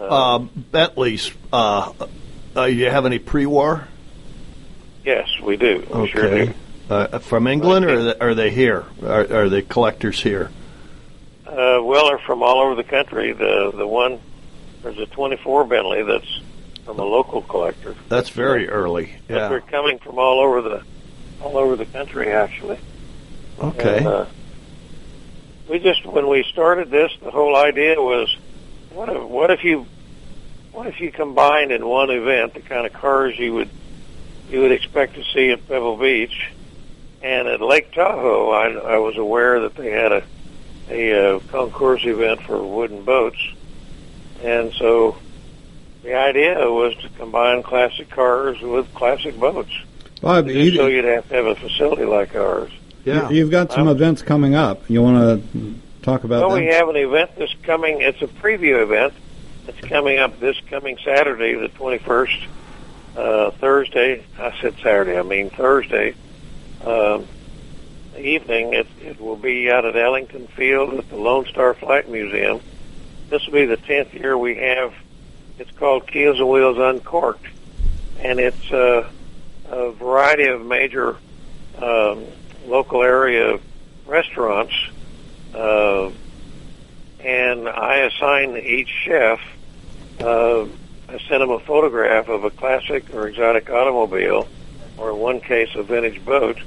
um, 0.00 0.50
Bentley's. 0.72 1.32
Uh, 1.52 1.92
uh, 2.56 2.64
you 2.64 2.90
have 2.90 3.06
any 3.06 3.18
pre-war? 3.18 3.86
Yes, 5.04 5.28
we 5.42 5.56
do. 5.56 5.86
We 5.94 6.08
sure 6.08 6.46
do. 6.46 6.54
Uh, 6.88 7.18
from 7.18 7.46
England, 7.46 7.84
or 7.84 7.90
are 7.90 8.02
they, 8.02 8.18
are 8.18 8.34
they 8.34 8.50
here? 8.50 8.84
Are, 9.02 9.42
are 9.42 9.48
they 9.48 9.62
collectors 9.62 10.20
here? 10.20 10.50
Uh, 11.46 11.80
well, 11.82 12.08
they're 12.08 12.18
from 12.18 12.42
all 12.42 12.60
over 12.60 12.74
the 12.74 12.84
country. 12.84 13.32
The 13.32 13.72
the 13.74 13.86
one 13.86 14.20
there's 14.82 14.98
a 14.98 15.06
24 15.06 15.64
Bentley 15.64 16.02
that's 16.02 16.40
from 16.84 16.98
a 16.98 17.04
local 17.04 17.42
collector. 17.42 17.94
That's 18.08 18.30
very 18.30 18.68
early. 18.68 19.14
But 19.28 19.48
they're 19.48 19.60
coming 19.60 19.98
from 19.98 20.18
all 20.18 20.40
over 20.40 20.62
the 20.62 20.82
all 21.42 21.56
over 21.56 21.76
the 21.76 21.86
country 21.86 22.32
actually. 22.32 22.78
Okay. 23.58 23.98
And, 23.98 24.06
uh, 24.06 24.26
we 25.68 25.78
just 25.78 26.04
when 26.06 26.28
we 26.28 26.44
started 26.44 26.90
this, 26.90 27.12
the 27.22 27.30
whole 27.30 27.56
idea 27.56 28.00
was, 28.00 28.36
what 28.92 29.08
if 29.08 29.22
what 29.22 29.50
if 29.50 29.64
you 29.64 29.86
what 30.72 30.86
if 30.86 31.00
you 31.00 31.10
combined 31.10 31.72
in 31.72 31.86
one 31.86 32.10
event 32.10 32.54
the 32.54 32.60
kind 32.60 32.86
of 32.86 32.92
cars 32.92 33.38
you 33.38 33.54
would 33.54 33.70
you 34.50 34.60
would 34.60 34.72
expect 34.72 35.14
to 35.14 35.24
see 35.24 35.50
at 35.50 35.66
Pebble 35.66 35.96
Beach, 35.96 36.52
and 37.22 37.48
at 37.48 37.60
Lake 37.60 37.92
Tahoe, 37.92 38.50
I, 38.50 38.94
I 38.94 38.98
was 38.98 39.16
aware 39.16 39.60
that 39.60 39.74
they 39.74 39.90
had 39.90 40.12
a 40.12 40.22
a 40.90 41.36
uh, 41.36 41.40
concours 41.50 42.04
event 42.04 42.40
for 42.42 42.62
wooden 42.62 43.04
boats, 43.04 43.38
and 44.42 44.72
so 44.74 45.16
the 46.02 46.14
idea 46.14 46.54
was 46.70 46.94
to 46.96 47.08
combine 47.18 47.62
classic 47.62 48.08
cars 48.10 48.60
with 48.60 48.92
classic 48.94 49.38
boats. 49.38 49.70
Bob, 50.20 50.46
To 50.46 50.52
do 50.52 50.74
so, 50.76 50.86
you, 50.86 50.96
you'd 50.96 51.04
have 51.04 51.28
to 51.28 51.34
have 51.34 51.46
a 51.46 51.54
facility 51.56 52.04
like 52.04 52.34
ours. 52.36 52.70
yeah. 53.04 53.28
you've 53.30 53.50
got 53.50 53.72
some 53.72 53.88
Um, 53.88 53.96
events 53.96 54.22
coming 54.22 54.54
up. 54.54 54.88
You 54.88 55.02
want 55.02 55.52
to 55.52 55.74
talk 56.02 56.24
about 56.24 56.40
Well, 56.40 56.50
them? 56.56 56.64
we 56.64 56.66
have 56.72 56.88
an 56.88 56.96
event 56.96 57.32
that's 57.36 57.54
coming. 57.64 58.00
It's 58.00 58.22
a 58.22 58.26
preview 58.26 58.82
event. 58.82 59.12
It's 59.68 59.80
coming 59.80 60.18
up 60.18 60.38
this 60.40 60.56
coming 60.70 60.96
Saturday, 61.04 61.54
the 61.54 61.68
21st, 61.68 62.38
uh, 63.16 63.50
Thursday. 63.52 64.24
I 64.38 64.54
said 64.60 64.74
Saturday. 64.82 65.18
I 65.18 65.22
mean 65.22 65.50
Thursday 65.50 66.14
um, 66.84 67.26
evening. 68.18 68.74
It, 68.74 68.86
it 69.02 69.20
will 69.20 69.36
be 69.36 69.70
out 69.70 69.84
at 69.84 69.96
Ellington 69.96 70.46
Field 70.48 70.94
at 70.94 71.08
the 71.08 71.16
Lone 71.16 71.46
Star 71.46 71.74
Flight 71.74 72.08
Museum. 72.08 72.60
This 73.28 73.44
will 73.46 73.54
be 73.54 73.66
the 73.66 73.76
10th 73.76 74.12
year 74.12 74.36
we 74.36 74.56
have. 74.56 74.94
It's 75.58 75.70
called 75.72 76.06
Keels 76.06 76.38
and 76.38 76.48
Wheels 76.48 76.78
Uncorked, 76.78 77.46
and 78.20 78.38
it's 78.38 78.70
uh, 78.72 79.10
a 79.68 79.92
variety 79.92 80.46
of 80.46 80.64
major 80.64 81.16
um, 81.78 82.24
local 82.66 83.02
area 83.02 83.58
restaurants. 84.06 84.74
Uh, 85.54 86.10
and 87.20 87.68
I 87.68 87.96
assign 87.96 88.56
each 88.56 88.88
chef. 88.88 89.40
Uh, 90.20 90.66
I 91.08 91.18
send 91.28 91.42
them 91.42 91.50
a 91.50 91.60
photograph 91.60 92.28
of 92.28 92.44
a 92.44 92.50
classic 92.50 93.14
or 93.14 93.28
exotic 93.28 93.70
automobile, 93.70 94.46
or 94.96 95.10
in 95.10 95.18
one 95.18 95.40
case, 95.40 95.74
a 95.74 95.82
vintage 95.82 96.24
boat, 96.24 96.58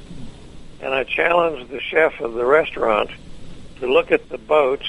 and 0.81 0.93
I 0.93 1.03
challenge 1.03 1.69
the 1.69 1.79
chef 1.81 2.19
of 2.21 2.33
the 2.33 2.45
restaurant 2.45 3.09
to 3.79 3.91
look 3.91 4.11
at 4.11 4.29
the 4.29 4.37
boat 4.37 4.81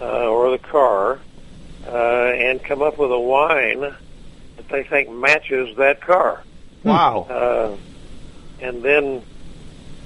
uh, 0.00 0.28
or 0.28 0.50
the 0.50 0.58
car 0.58 1.18
uh, 1.86 1.90
and 1.90 2.62
come 2.62 2.82
up 2.82 2.98
with 2.98 3.10
a 3.12 3.18
wine 3.20 3.80
that 3.80 4.68
they 4.68 4.82
think 4.84 5.10
matches 5.10 5.76
that 5.76 6.00
car 6.00 6.42
Wow. 6.84 7.26
uh, 7.30 7.76
and 8.64 8.82
then 8.82 9.22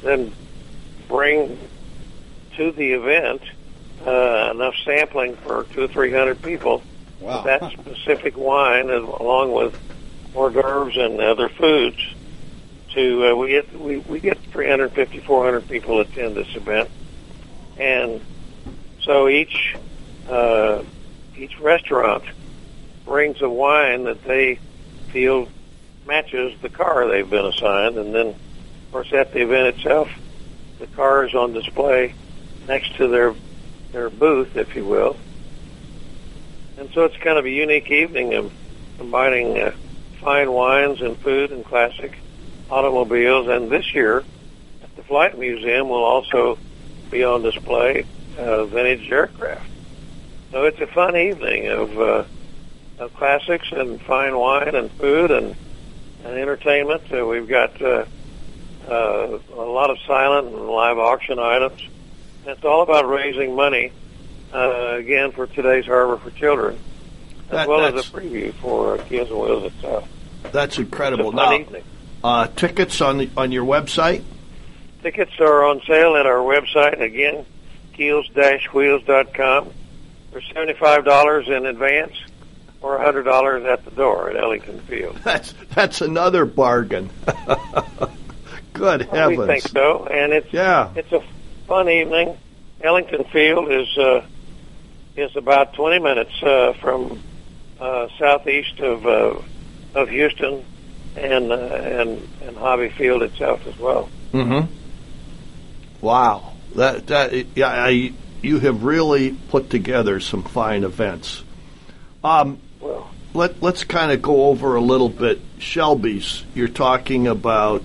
then 0.03 0.33
bring 1.09 1.59
to 2.57 2.71
the 2.73 2.93
event 2.93 3.43
uh, 4.07 4.51
enough 4.55 4.75
sampling 4.85 5.37
for 5.37 5.65
two 5.73 5.83
or 5.85 5.89
three 5.89 6.13
hundred 6.13 6.43
people. 6.43 6.83
Wow. 7.21 7.43
That 7.43 7.73
specific 7.73 8.37
wine, 8.37 8.91
along 8.91 9.53
with 9.53 9.75
hors 10.35 10.51
d'oeuvres 10.53 10.97
and 10.97 11.21
other 11.21 11.49
foods, 11.49 11.97
to 12.95 13.27
uh, 13.27 13.35
we 13.35 13.49
get 13.49 13.81
we, 13.81 13.99
we 13.99 14.21
get 14.21 14.39
350, 14.39 15.21
400 15.21 15.69
people 15.69 16.01
attend 16.01 16.37
this 16.37 16.55
event, 16.55 16.91
and 17.79 18.21
so 19.03 19.29
each 19.29 19.77
uh, 20.29 20.83
each 21.37 21.59
restaurant 21.61 22.25
brings 23.05 23.43
a 23.43 23.49
wine 23.49 24.05
that 24.05 24.25
they 24.25 24.59
feel 25.09 25.49
matches 26.07 26.59
the 26.63 26.69
car 26.69 27.09
they've 27.09 27.29
been 27.29 27.47
assigned, 27.47 27.97
and 27.97 28.15
then, 28.15 28.29
of 28.29 28.93
course, 28.93 29.13
at 29.13 29.33
the 29.33 29.43
event 29.43 29.77
itself, 29.77 30.09
the 30.79 30.87
car 30.89 31.27
is 31.27 31.35
on 31.35 31.53
display 31.53 32.15
next 32.69 32.97
to 32.97 33.09
their 33.09 33.35
their 33.93 34.11
booth, 34.11 34.57
if 34.57 34.75
you 34.75 34.85
will. 34.85 35.17
And 36.77 36.91
so 36.93 37.05
it's 37.05 37.17
kind 37.19 37.39
of 37.39 37.45
a 37.45 37.51
unique 37.51 37.91
evening 37.91 38.35
of 38.35 38.53
combining 38.99 39.61
uh, 39.61 39.73
fine 40.21 40.51
wines 40.53 41.01
and 41.01 41.17
food 41.19 41.53
and 41.53 41.65
classic 41.65 42.19
automobiles. 42.71 43.49
And 43.49 43.71
this 43.71 43.95
year, 43.95 44.25
the 44.97 45.03
Flight 45.03 45.39
Museum, 45.39 45.89
will 45.89 46.05
also 46.05 46.59
be 47.11 47.25
on 47.25 47.43
display 47.43 48.07
uh, 48.39 48.65
vintage 48.65 49.11
aircraft. 49.11 49.69
So 50.53 50.65
it's 50.65 50.81
a 50.81 50.87
fun 50.87 51.17
evening 51.17 51.69
of, 51.69 51.99
uh, 51.99 52.25
of 52.99 53.15
classics 53.15 53.69
and 53.73 54.01
fine 54.03 54.37
wine 54.37 54.75
and 54.75 54.91
food 54.93 55.31
and 55.31 55.57
and 56.25 56.39
entertainment. 56.39 57.03
Uh, 57.13 57.27
we've 57.27 57.49
got 57.49 57.81
uh, 57.83 58.07
uh, 58.89 59.39
a 59.53 59.61
lot 59.61 59.91
of 59.91 59.99
silent 60.07 60.49
and 60.49 60.69
live 60.69 60.99
auction 60.99 61.39
items. 61.39 61.81
And 62.43 62.57
it's 62.57 62.65
all 62.65 62.83
about 62.83 63.07
raising 63.09 63.55
money, 63.55 63.93
uh, 64.53 64.95
again, 64.97 65.33
for 65.33 65.47
today's 65.47 65.85
Harbor 65.85 66.17
for 66.17 66.31
Children, 66.31 66.79
as 67.47 67.51
That- 67.51 67.69
well 67.69 67.85
as 67.85 67.95
a 67.95 68.11
preview 68.11 68.55
for 68.55 68.95
uh, 68.95 68.99
Keels 69.05 69.31
and 69.31 69.39
Wheels 69.39 69.73
itself. 69.73 70.09
That's 70.51 70.79
incredible. 70.79 71.27
It's 71.29 71.35
a 71.35 71.37
fun 71.37 71.51
Now, 71.51 71.59
evening. 71.59 71.83
Uh, 72.25 72.49
tickets 72.49 73.01
on 73.01 73.19
the, 73.19 73.31
on 73.37 73.53
your 73.53 73.65
website. 73.65 74.25
Tickets 75.03 75.33
are 75.39 75.65
on 75.65 75.81
sale 75.87 76.17
at 76.17 76.25
our 76.27 76.39
website, 76.39 77.01
again, 77.01 77.45
keels-wheels.com. 77.93 79.71
They're 80.33 80.41
$75 80.41 81.49
in 81.49 81.67
advance 81.67 82.15
or 82.81 82.99
$100 82.99 83.71
at 83.71 83.85
the 83.85 83.91
door 83.93 84.31
at 84.31 84.37
Ellington 84.37 84.81
Field. 84.81 85.17
That's 85.25 85.55
that's 85.75 86.01
another 86.01 86.45
bargain. 86.45 87.11
Good 88.73 89.03
heavens. 89.03 89.39
We 89.39 89.47
think 89.47 89.69
so, 89.69 90.07
and 90.07 90.33
it's 90.33 90.53
Yeah. 90.53 90.91
it's 90.97 91.13
a 91.13 91.23
fun 91.69 91.89
evening. 91.89 92.37
Ellington 92.83 93.25
Field 93.25 93.71
is 93.71 93.97
uh, 93.97 94.25
is 95.17 95.35
about 95.37 95.75
20 95.75 96.01
minutes 96.01 96.43
uh, 96.43 96.73
from 96.81 97.23
uh, 97.81 98.09
southeast 98.19 98.81
of 98.81 99.07
uh, 99.07 99.39
of 99.95 100.09
Houston, 100.09 100.65
and 101.17 101.53
uh, 101.53 101.55
and 101.57 102.29
and 102.43 102.57
Hobby 102.57 102.89
Field 102.91 103.23
itself 103.23 103.67
as 103.67 103.79
well. 103.79 104.09
Mm-hmm. 104.33 104.73
Wow. 106.01 106.53
That 106.75 107.07
that 107.09 107.33
yeah, 107.57 107.69
I, 107.69 108.13
you 108.43 108.59
have 108.61 108.83
really 108.85 109.33
put 109.49 109.71
together 109.71 110.21
some 110.21 110.43
fine 110.43 110.85
events. 110.85 111.43
Um, 112.23 112.59
Well, 112.81 113.11
let 113.33 113.63
let's 113.63 113.85
kind 113.85 114.11
of 114.13 114.21
go 114.23 114.47
over 114.47 114.75
a 114.77 114.81
little 114.81 115.09
bit. 115.09 115.41
Shelby's. 115.59 116.45
You're 116.55 116.69
talking 116.69 117.27
about 117.27 117.83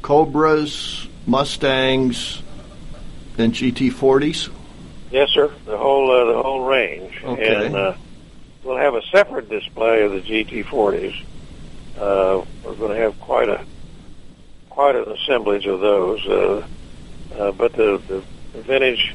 Cobras, 0.00 1.06
Mustangs, 1.26 2.42
and 3.38 3.52
GT40s. 3.52 4.50
yes, 5.10 5.30
sir. 5.30 5.50
The 5.66 5.76
whole 5.76 6.10
uh, 6.10 6.32
the 6.36 6.42
whole 6.42 6.64
range, 6.64 7.22
Okay. 7.22 7.66
and 7.66 7.76
uh, 7.76 7.94
we'll 8.64 8.76
have 8.78 8.94
a 8.94 9.02
separate 9.12 9.48
display 9.48 10.02
of 10.02 10.12
the 10.12 10.20
GT40s. 10.20 11.24
Uh, 11.98 12.44
we're 12.64 12.74
going 12.74 12.96
to 12.96 13.02
have 13.02 13.18
quite 13.20 13.48
a 13.48 13.64
quite 14.70 14.96
an 14.96 15.10
assemblage 15.12 15.66
of 15.66 15.80
those. 15.80 16.26
Uh, 16.26 16.66
uh, 17.38 17.52
but 17.52 17.72
the, 17.72 18.00
the, 18.08 18.22
the 18.52 18.62
vintage 18.62 19.14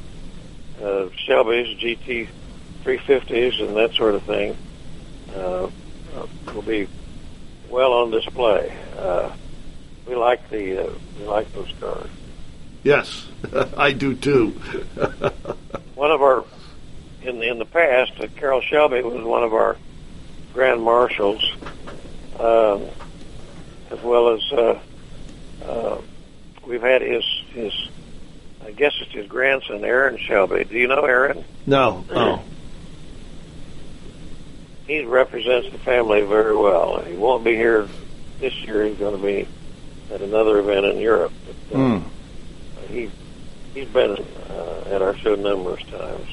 uh, 0.81 1.07
Shelby's 1.15 1.77
GT3 1.77 2.27
350s 2.83 3.61
and 3.61 3.75
that 3.75 3.93
sort 3.95 4.15
of 4.15 4.23
thing 4.23 4.55
uh, 5.35 5.65
uh, 5.65 5.69
will 6.53 6.61
be 6.61 6.87
well 7.69 7.93
on 7.93 8.11
display. 8.11 8.73
Uh, 8.97 9.31
we 10.07 10.15
like 10.15 10.49
the 10.49 10.85
uh, 10.85 10.93
we 11.19 11.25
like 11.25 11.51
those 11.53 11.73
cars. 11.79 12.09
Yes, 12.83 13.27
I 13.77 13.91
do 13.91 14.15
too. 14.15 14.51
one 15.95 16.11
of 16.11 16.21
our 16.21 16.45
in 17.23 17.43
in 17.43 17.59
the 17.59 17.65
past, 17.65 18.13
uh, 18.19 18.27
Carroll 18.37 18.61
Shelby 18.61 19.01
was 19.01 19.21
one 19.23 19.43
of 19.43 19.53
our 19.53 19.75
grand 20.53 20.81
marshals, 20.81 21.43
um, 22.39 22.85
as 23.91 24.01
well 24.01 24.29
as 24.29 24.51
uh, 24.51 24.79
uh, 25.65 26.01
we've 26.65 26.81
had 26.81 27.01
his 27.01 27.23
his. 27.53 27.73
I 28.65 28.71
guess 28.71 28.93
it's 28.99 29.13
his 29.13 29.27
grandson, 29.27 29.85
Aaron 29.85 30.17
Shelby. 30.17 30.65
Do 30.65 30.77
you 30.77 30.87
know 30.87 31.05
Aaron? 31.05 31.45
No, 31.65 32.03
no. 32.11 32.41
He 34.87 35.03
represents 35.05 35.69
the 35.71 35.77
family 35.79 36.21
very 36.21 36.55
well. 36.55 37.01
He 37.01 37.15
won't 37.15 37.43
be 37.45 37.55
here 37.55 37.87
this 38.39 38.53
year. 38.65 38.85
He's 38.85 38.97
going 38.97 39.15
to 39.15 39.25
be 39.25 39.47
at 40.13 40.21
another 40.21 40.59
event 40.59 40.85
in 40.85 40.97
Europe. 40.97 41.31
But, 41.45 41.75
uh, 41.75 41.79
Mm. 41.79 42.03
He 42.89 43.11
he's 43.73 43.87
been 43.89 44.17
uh, 44.49 44.83
at 44.89 45.01
our 45.01 45.15
show 45.17 45.35
numerous 45.35 45.83
times. 45.83 46.27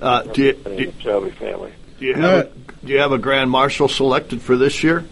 Uh, 0.00 0.22
do, 0.22 0.42
you, 0.44 0.52
do, 0.52 0.58
representing 0.58 0.92
the 0.96 1.02
Shelby 1.02 1.30
family. 1.30 1.72
do 1.98 2.06
you 2.06 2.14
have 2.14 2.46
a, 2.46 2.50
do 2.84 2.92
you 2.92 2.98
have 2.98 3.12
a 3.12 3.18
grand 3.18 3.50
marshal 3.50 3.88
selected 3.88 4.40
for 4.40 4.56
this 4.56 4.84
year? 4.84 5.04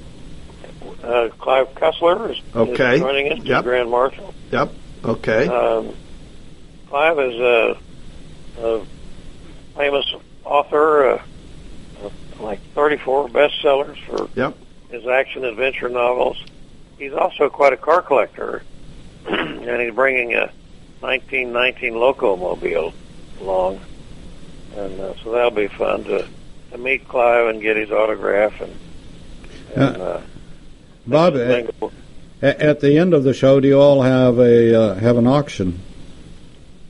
Uh, 1.04 1.28
Clive 1.38 1.74
Cussler 1.74 2.30
is, 2.30 2.40
Okay. 2.56 2.94
is 2.94 3.00
joining 3.00 3.32
us, 3.32 3.38
Yep. 3.44 3.64
Grand 3.64 3.90
Marshal. 3.90 4.32
Yep. 4.50 4.72
Okay. 5.04 5.46
Um, 5.48 5.94
Clive 6.88 7.18
is 7.18 7.34
a, 7.40 7.76
a 8.62 8.80
famous 9.76 10.06
author, 10.44 11.10
uh, 11.10 11.18
of 12.04 12.12
like 12.40 12.60
34 12.74 13.28
bestsellers 13.28 13.98
for 14.06 14.28
Yep. 14.34 14.56
his 14.90 15.06
action 15.06 15.44
adventure 15.44 15.88
novels. 15.90 16.42
He's 16.98 17.12
also 17.12 17.50
quite 17.50 17.72
a 17.74 17.76
car 17.76 18.00
collector, 18.00 18.62
and 19.26 19.80
he's 19.82 19.92
bringing 19.94 20.32
a 20.34 20.50
1919 21.00 21.94
Locomobile 21.94 22.94
along, 23.42 23.78
and 24.76 25.00
uh, 25.00 25.12
so 25.22 25.32
that'll 25.32 25.50
be 25.50 25.68
fun 25.68 26.04
to 26.04 26.26
to 26.70 26.78
meet 26.78 27.06
Clive 27.08 27.48
and 27.48 27.60
get 27.60 27.76
his 27.76 27.90
autograph 27.90 28.58
and. 28.62 28.74
and 29.76 29.96
uh, 30.00 30.20
Bob, 31.06 31.36
at, 31.36 31.66
at 32.42 32.80
the 32.80 32.98
end 32.98 33.14
of 33.14 33.24
the 33.24 33.34
show, 33.34 33.60
do 33.60 33.68
you 33.68 33.80
all 33.80 34.02
have 34.02 34.38
a 34.38 34.74
uh, 34.74 34.94
have 34.94 35.16
an 35.16 35.26
auction? 35.26 35.80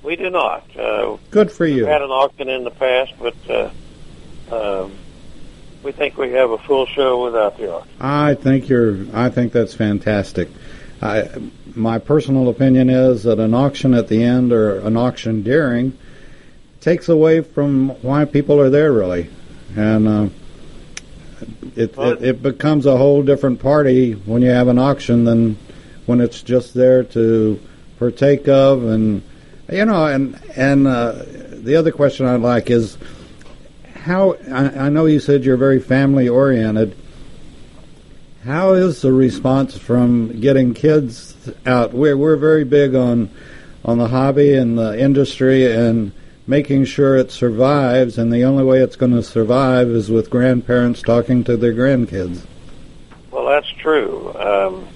we 0.05 0.17
do 0.17 0.31
not. 0.31 0.65
Uh, 0.77 1.17
Good 1.31 1.51
for 1.51 1.67
you. 1.67 1.77
We've 1.77 1.87
had 1.87 2.03
an 2.03 2.11
auction 2.11 2.49
in 2.49 2.63
the 2.63 2.71
past, 2.71 3.15
but 3.19 3.35
uh, 3.51 3.71
um, 4.85 4.93
we 5.83 5.93
think 5.93 6.17
we 6.17 6.33
have 6.33 6.51
a 6.51 6.59
full 6.59 6.87
show 6.87 7.25
without 7.25 7.57
the 7.57 7.73
auction. 7.73 7.93
I 8.01 8.35
think 8.35 8.69
you're. 8.69 9.07
I 9.13 9.31
think 9.31 9.53
that's 9.53 9.75
fantastic. 9.75 10.49
I, 11.03 11.29
my 11.75 11.99
personal 11.99 12.49
opinion 12.49 12.89
is 12.89 13.25
that 13.25 13.41
an 13.41 13.55
auction 13.55 13.95
at 13.95 14.09
the 14.09 14.23
end 14.23 14.53
or 14.53 14.79
an 14.81 14.97
auction 14.97 15.43
during 15.43 15.99
takes 16.81 17.09
away 17.09 17.41
from 17.41 17.91
why 18.03 18.25
people 18.27 18.61
are 18.61 18.71
there 18.71 18.93
really, 18.93 19.31
and 19.75 20.07
uh, 20.07 20.29
it, 21.77 21.97
it 21.99 22.23
it 22.23 22.43
becomes 22.43 22.87
a 22.87 22.97
whole 22.97 23.23
different 23.23 23.61
party 23.61 24.13
when 24.13 24.43
you 24.43 24.51
have 24.51 24.69
an 24.69 24.79
auction 24.79 25.25
than 25.25 25.57
when 26.07 26.21
it's 26.21 26.43
just 26.43 26.75
there 26.75 27.03
to 27.03 27.61
partake 27.99 28.49
of 28.49 28.85
and 28.85 29.23
you 29.71 29.85
know 29.85 30.07
and 30.07 30.41
and 30.57 30.87
uh, 30.87 31.23
the 31.53 31.77
other 31.77 31.93
question 31.93 32.27
I'd 32.27 32.41
like 32.41 32.71
is 32.71 32.99
how 33.95 34.37
I, 34.51 34.87
I 34.87 34.89
know 34.89 35.07
you 35.07 35.21
said 35.21 35.45
you're 35.45 35.57
very 35.57 35.81
family 35.81 36.29
oriented. 36.29 36.97
How 38.45 38.75
is 38.75 39.01
the 39.01 39.13
response 39.13 39.79
from 39.79 40.41
getting 40.41 40.75
kids 40.75 41.35
out? 41.65 41.95
We're 41.95 42.17
we're 42.17 42.37
very 42.37 42.65
big 42.65 42.95
on 42.95 43.31
on 43.85 43.99
the 43.99 44.09
hobby 44.09 44.55
and 44.55 44.79
the 44.79 44.99
industry 44.99 45.73
and 45.73 46.13
making 46.47 46.85
sure 46.85 47.17
it 47.17 47.31
survives. 47.31 48.19
And 48.19 48.33
the 48.33 48.45
only 48.45 48.65
way 48.65 48.81
it's 48.81 48.97
going 48.97 49.13
to 49.13 49.23
survive 49.23 49.89
is 49.89 50.11
with 50.11 50.31
grandparents 50.31 51.03
talking 51.03 51.45
to 51.45 51.57
their 51.57 51.73
grandkids. 51.73 52.47
Well, 53.31 53.47
that's 53.47 53.71
true. 53.71 54.33
Um, 54.37 54.89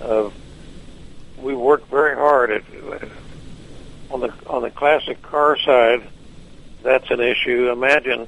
uh, 0.00 0.30
we 1.38 1.54
work 1.54 1.86
very 1.88 2.16
hard 2.16 2.50
at 2.50 2.62
on 4.10 4.20
the 4.20 4.32
on 4.46 4.62
the 4.62 4.70
classic 4.70 5.22
car 5.22 5.56
side. 5.58 6.02
That's 6.82 7.10
an 7.10 7.20
issue. 7.20 7.70
Imagine 7.70 8.26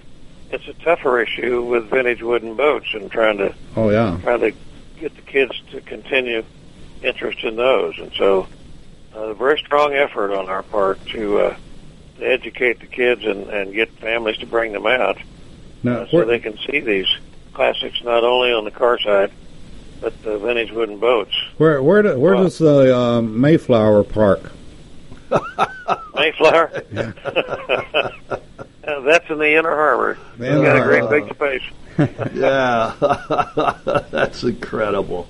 it's 0.51 0.69
a 0.69 0.75
tougher 0.75 1.21
issue 1.21 1.63
with 1.63 1.91
vintage 1.91 2.23
wooden 2.23 2.55
boats 2.55 2.87
and 2.95 3.11
trying 3.11 3.39
to 3.39 3.55
Oh 3.77 3.91
yeah, 3.91 4.19
trying 4.23 4.41
to 4.41 4.53
get 4.99 5.15
the 5.17 5.23
kids 5.23 5.61
to 5.73 5.81
continue 5.81 6.45
interest 7.03 7.43
in 7.43 7.57
those. 7.57 7.99
And 7.99 8.13
so, 8.17 8.47
uh, 9.15 9.19
a 9.19 9.35
very 9.35 9.59
strong 9.59 9.95
effort 9.95 10.33
on 10.33 10.49
our 10.49 10.63
part 10.63 11.05
to, 11.09 11.39
uh, 11.39 11.51
to 11.51 11.57
educate 12.23 12.81
the 12.81 12.87
kids 12.87 13.25
and, 13.25 13.49
and 13.49 13.73
get 13.75 13.91
families 13.99 14.37
to 14.39 14.47
bring 14.47 14.73
them 14.73 14.87
out 14.87 15.19
now 15.83 15.99
uh, 16.01 16.07
so 16.09 16.19
where, 16.19 16.27
they 16.27 16.39
can 16.39 16.57
see 16.71 16.81
these 16.81 17.07
classics 17.53 18.03
not 18.05 18.25
only 18.25 18.53
on 18.53 18.65
the 18.65 18.71
car 18.71 18.99
side 19.01 19.31
but 20.01 20.21
the 20.23 20.39
vintage 20.39 20.71
wooden 20.73 20.99
boats. 20.99 21.35
where 21.59 21.83
where, 21.83 22.03
do, 22.03 22.19
where 22.19 22.35
Well- 22.35 22.45
does 22.45 22.59
the 22.59 22.97
uh, 22.97 23.21
Mayflower 23.23 24.05
park? 24.05 24.51
Mayflower. 26.15 26.83
Uh, 28.85 28.99
that's 29.03 29.31
in 29.31 29.39
the 29.39 29.57
inner 29.57 29.71
harbor. 29.71 30.19
The 30.39 30.43
We've 30.43 30.53
inner 30.55 30.63
got 30.65 30.77
a 30.77 30.83
great 30.83 31.03
harbor. 31.03 31.21
big 31.21 31.35
space. 31.37 32.35
yeah. 32.35 32.95
That's 34.11 34.43
incredible. 34.43 35.29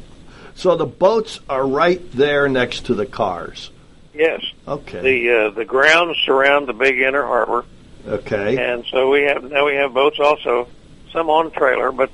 So 0.55 0.75
the 0.75 0.87
boats 0.87 1.39
are 1.51 1.67
right 1.67 2.01
there 2.13 2.49
next 2.49 2.87
to 2.87 2.95
the 2.95 3.05
cars. 3.05 3.71
Yes, 4.15 4.43
Okay. 4.69 5.01
the 5.01 5.31
uh, 5.47 5.51
the 5.51 5.65
grounds 5.65 6.19
surround 6.25 6.67
the 6.69 6.73
big 6.75 7.01
inner 7.01 7.23
harbor. 7.25 7.65
okay. 8.07 8.57
and 8.59 8.85
so 8.91 9.11
we 9.11 9.23
have 9.23 9.43
now 9.51 9.65
we 9.67 9.75
have 9.77 9.95
boats 9.95 10.19
also, 10.21 10.69
some 11.13 11.31
on 11.31 11.51
trailer, 11.51 11.93
but 11.93 12.11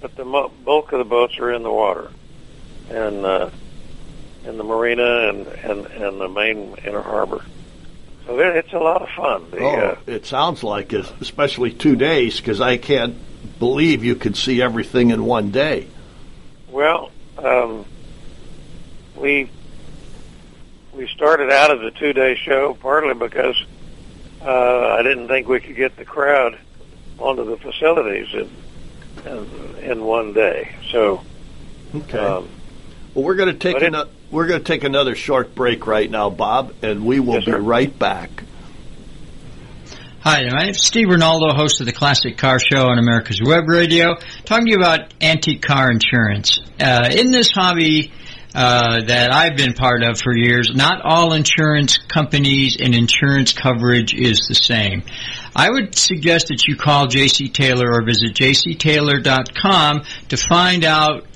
but 0.00 0.16
the 0.16 0.24
mo- 0.24 0.50
bulk 0.64 0.92
of 0.92 0.98
the 0.98 1.04
boats 1.04 1.38
are 1.38 1.52
in 1.52 1.62
the 1.62 1.70
water, 1.70 2.10
and 2.90 3.24
uh, 3.26 3.50
in 4.46 4.56
the 4.56 4.64
marina 4.64 5.28
and 5.28 5.46
and 5.46 5.86
and 5.86 6.20
the 6.20 6.28
main 6.28 6.74
inner 6.86 7.02
harbor. 7.02 7.44
So 8.26 8.38
it, 8.38 8.56
it's 8.56 8.72
a 8.72 8.78
lot 8.78 9.02
of 9.02 9.08
fun. 9.10 9.50
The, 9.50 9.58
Oh, 9.58 9.76
uh, 9.78 9.96
it 10.06 10.24
sounds 10.26 10.62
like 10.64 10.92
it, 10.92 11.12
especially 11.20 11.72
two 11.72 11.96
days, 11.96 12.38
because 12.40 12.60
I 12.60 12.76
can't 12.78 13.16
believe 13.58 14.04
you 14.04 14.14
could 14.14 14.36
see 14.36 14.62
everything 14.62 15.10
in 15.10 15.24
one 15.26 15.50
day. 15.50 15.88
well, 16.70 17.10
um, 17.38 17.84
we 19.16 19.50
we 20.92 21.08
started 21.08 21.50
out 21.50 21.70
as 21.76 21.82
a 21.84 21.90
two 21.98 22.12
day 22.12 22.34
show 22.36 22.74
partly 22.74 23.14
because 23.14 23.56
uh, 24.42 24.96
I 24.98 25.02
didn't 25.02 25.28
think 25.28 25.48
we 25.48 25.60
could 25.60 25.76
get 25.76 25.96
the 25.96 26.04
crowd 26.04 26.58
onto 27.18 27.44
the 27.44 27.56
facilities 27.56 28.28
in 28.34 28.50
in, 29.26 29.76
in 29.82 30.04
one 30.04 30.32
day. 30.32 30.74
So. 30.90 31.22
Okay. 31.94 32.18
Um, 32.18 32.48
well, 33.14 33.24
we're 33.26 33.34
going 33.34 33.52
to 33.52 33.58
take 33.58 33.74
but 33.74 33.82
it- 33.82 33.94
ano- 33.94 34.08
we're 34.30 34.46
going 34.46 34.60
to 34.60 34.64
take 34.66 34.82
another 34.84 35.14
short 35.14 35.54
break 35.54 35.86
right 35.86 36.10
now, 36.10 36.30
Bob, 36.30 36.72
and 36.82 37.04
we 37.04 37.20
will 37.20 37.34
Yes, 37.34 37.44
be 37.44 37.50
sir. 37.52 37.60
right 37.60 37.98
back. 37.98 38.44
Hi, 40.20 40.48
my 40.50 40.64
name's 40.64 40.80
Steve 40.82 41.08
Ronaldo, 41.08 41.54
host 41.54 41.80
of 41.80 41.86
the 41.86 41.92
Classic 41.92 42.38
Car 42.38 42.58
Show 42.58 42.86
on 42.86 42.98
America's 42.98 43.40
Web 43.44 43.68
Radio, 43.68 44.14
talking 44.46 44.66
to 44.66 44.70
you 44.72 44.78
about 44.78 45.12
antique 45.20 45.60
car 45.62 45.90
insurance. 45.90 46.60
Uh, 46.80 47.08
in 47.10 47.30
this 47.30 47.50
hobby 47.50 48.10
uh, 48.54 49.02
that 49.06 49.32
I've 49.32 49.56
been 49.56 49.72
part 49.72 50.02
of 50.02 50.20
for 50.20 50.36
years, 50.36 50.72
not 50.74 51.00
all 51.02 51.32
insurance 51.32 51.98
companies 51.98 52.76
and 52.78 52.94
insurance 52.94 53.52
coverage 53.52 54.14
is 54.14 54.46
the 54.48 54.54
same. 54.54 55.02
I 55.54 55.70
would 55.70 55.94
suggest 55.94 56.48
that 56.48 56.66
you 56.66 56.76
call 56.76 57.06
JC 57.06 57.52
Taylor 57.52 57.92
or 57.92 58.04
visit 58.04 58.34
jctaylor.com 58.34 60.02
to 60.28 60.36
find 60.36 60.84
out 60.84 61.26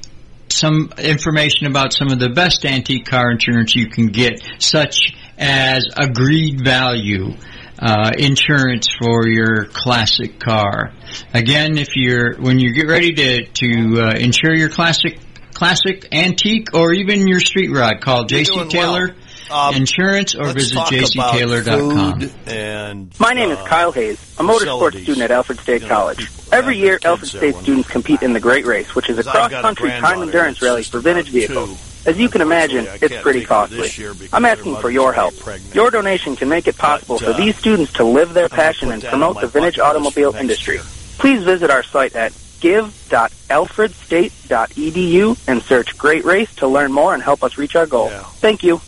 some 0.48 0.92
information 0.98 1.66
about 1.66 1.92
some 1.92 2.08
of 2.08 2.18
the 2.18 2.30
best 2.30 2.64
antique 2.64 3.06
car 3.06 3.30
insurance 3.30 3.74
you 3.74 3.88
can 3.88 4.06
get, 4.06 4.40
such 4.58 5.14
as 5.38 5.86
agreed 5.96 6.64
value 6.64 7.34
uh, 7.78 8.10
insurance 8.16 8.88
for 8.98 9.28
your 9.28 9.66
classic 9.66 10.38
car. 10.38 10.92
Again, 11.34 11.78
if 11.78 11.96
you're 11.96 12.36
when 12.36 12.58
you 12.58 12.72
get 12.72 12.88
ready 12.88 13.12
to 13.14 13.44
to 13.44 14.00
uh, 14.00 14.14
insure 14.18 14.54
your 14.54 14.70
classic 14.70 15.18
classic 15.56 16.08
antique 16.12 16.74
or 16.74 16.92
even 16.92 17.26
your 17.26 17.40
street 17.40 17.70
rod, 17.70 18.00
call 18.02 18.26
You're 18.28 18.40
JC 18.44 18.70
Taylor 18.70 19.06
well. 19.08 19.16
Um, 19.48 19.74
Insurance 19.76 20.34
or 20.34 20.52
visit 20.52 20.74
talk 20.74 20.90
about 20.92 21.34
jctaylor.com. 21.34 22.20
food 22.20 22.32
and 22.48 23.20
My 23.20 23.32
name 23.32 23.50
is 23.52 23.58
uh, 23.58 23.64
Kyle 23.64 23.92
Hayes, 23.92 24.16
a 24.38 24.42
motorsports 24.42 24.58
facilities. 24.58 25.02
student 25.04 25.22
at 25.22 25.30
Alfred 25.30 25.60
State 25.60 25.82
You 25.82 25.88
know, 25.88 25.94
College. 25.94 26.28
Every 26.50 26.76
year, 26.76 26.94
kids 26.94 27.04
Alfred 27.06 27.28
State 27.30 27.54
students 27.54 27.88
compete 27.88 28.22
in 28.22 28.32
the 28.32 28.40
Great 28.40 28.66
Race, 28.66 28.92
which 28.96 29.08
is 29.08 29.18
a 29.18 29.20
Because 29.22 29.36
I've 29.36 29.46
a 29.46 29.48
cross-country 29.54 29.90
time 29.90 30.22
endurance 30.22 30.60
rally 30.60 30.82
for 30.82 30.98
vintage 30.98 31.28
vehicles. 31.28 31.80
two. 32.04 32.10
As 32.10 32.18
you 32.18 32.28
can 32.28 32.40
imagine, 32.40 32.86
it's 33.00 33.22
pretty 33.22 33.44
think 33.44 33.50
of 33.52 33.70
this 33.70 33.96
costly. 33.96 34.28
I'm 34.32 34.44
asking 34.44 34.76
for 34.76 34.90
your 34.90 35.12
help. 35.12 35.34
Your 35.74 35.90
donation 35.92 36.34
can 36.36 36.48
make 36.48 36.66
it 36.66 36.76
possible 36.76 37.16
But, 37.18 37.24
for 37.24 37.30
uh, 37.30 37.36
these 37.36 37.56
students 37.56 37.92
to 37.94 38.04
live 38.04 38.34
their 38.34 38.48
passion 38.48 38.90
and 38.90 39.02
promote 39.02 39.40
the 39.40 39.46
vintage 39.46 39.76
bucket 39.76 39.78
list 39.78 39.78
for 39.78 39.84
automobile 39.84 40.34
industry. 40.34 40.74
year. 40.76 40.84
Please 41.18 41.44
visit 41.44 41.70
our 41.70 41.84
site 41.84 42.14
at 42.16 42.32
give.alfredstate.edu 42.60 45.48
and 45.48 45.62
search 45.62 45.98
Great 45.98 46.24
Race 46.24 46.54
to 46.56 46.66
learn 46.66 46.92
more 46.92 47.14
and 47.14 47.22
help 47.22 47.42
us 47.42 47.58
reach 47.58 47.76
our 47.76 47.86
goal. 47.86 48.10
Yeah. 48.10 48.22
Thank 48.22 48.62
you. 48.62 48.80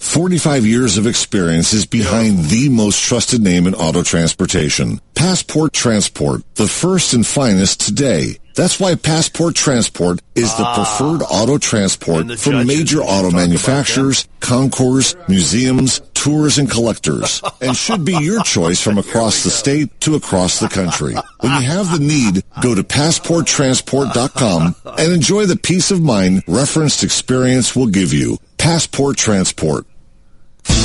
45 0.00 0.64
years 0.64 0.96
of 0.96 1.06
experience 1.06 1.74
is 1.74 1.84
behind 1.84 2.46
the 2.46 2.70
most 2.70 3.04
trusted 3.04 3.42
name 3.42 3.66
in 3.66 3.74
auto 3.74 4.02
transportation. 4.02 4.98
Passport 5.14 5.74
Transport, 5.74 6.42
the 6.54 6.66
first 6.66 7.12
and 7.12 7.26
finest 7.26 7.80
today. 7.80 8.38
That's 8.54 8.80
why 8.80 8.94
Passport 8.94 9.54
Transport 9.54 10.20
is 10.34 10.54
the 10.56 10.64
preferred 10.74 11.22
auto 11.22 11.58
transport 11.58 12.28
the 12.28 12.36
for 12.36 12.64
major 12.64 13.00
auto 13.00 13.30
manufacturers, 13.30 14.26
concours, 14.40 15.16
museums, 15.28 16.00
tours, 16.20 16.58
and 16.58 16.70
collectors, 16.70 17.42
and 17.60 17.76
should 17.76 18.04
be 18.04 18.16
your 18.20 18.40
choice 18.42 18.80
from 18.80 18.98
across 18.98 19.42
the 19.42 19.50
state 19.50 20.00
to 20.00 20.14
across 20.14 20.60
the 20.60 20.68
country. 20.68 21.16
When 21.40 21.52
you 21.52 21.62
have 21.62 21.90
the 21.90 21.98
need, 21.98 22.44
go 22.62 22.72
to 22.74 22.84
passporttransport.com 22.84 24.76
and 24.98 25.12
enjoy 25.12 25.46
the 25.46 25.56
peace 25.56 25.90
of 25.90 26.02
mind 26.02 26.42
referenced 26.46 27.02
experience 27.02 27.74
will 27.74 27.88
give 27.88 28.12
you. 28.12 28.36
Passport 28.58 29.16
Transport. 29.16 29.86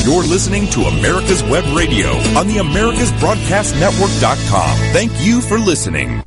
You're 0.06 0.24
listening 0.24 0.70
to 0.70 0.84
America's 0.84 1.44
Web 1.44 1.66
Radio 1.76 2.12
on 2.38 2.48
the 2.48 2.56
AmericasBroadcastNetwork.com. 2.58 4.78
Thank 4.94 5.12
you 5.20 5.42
for 5.42 5.60
listening. 5.60 6.24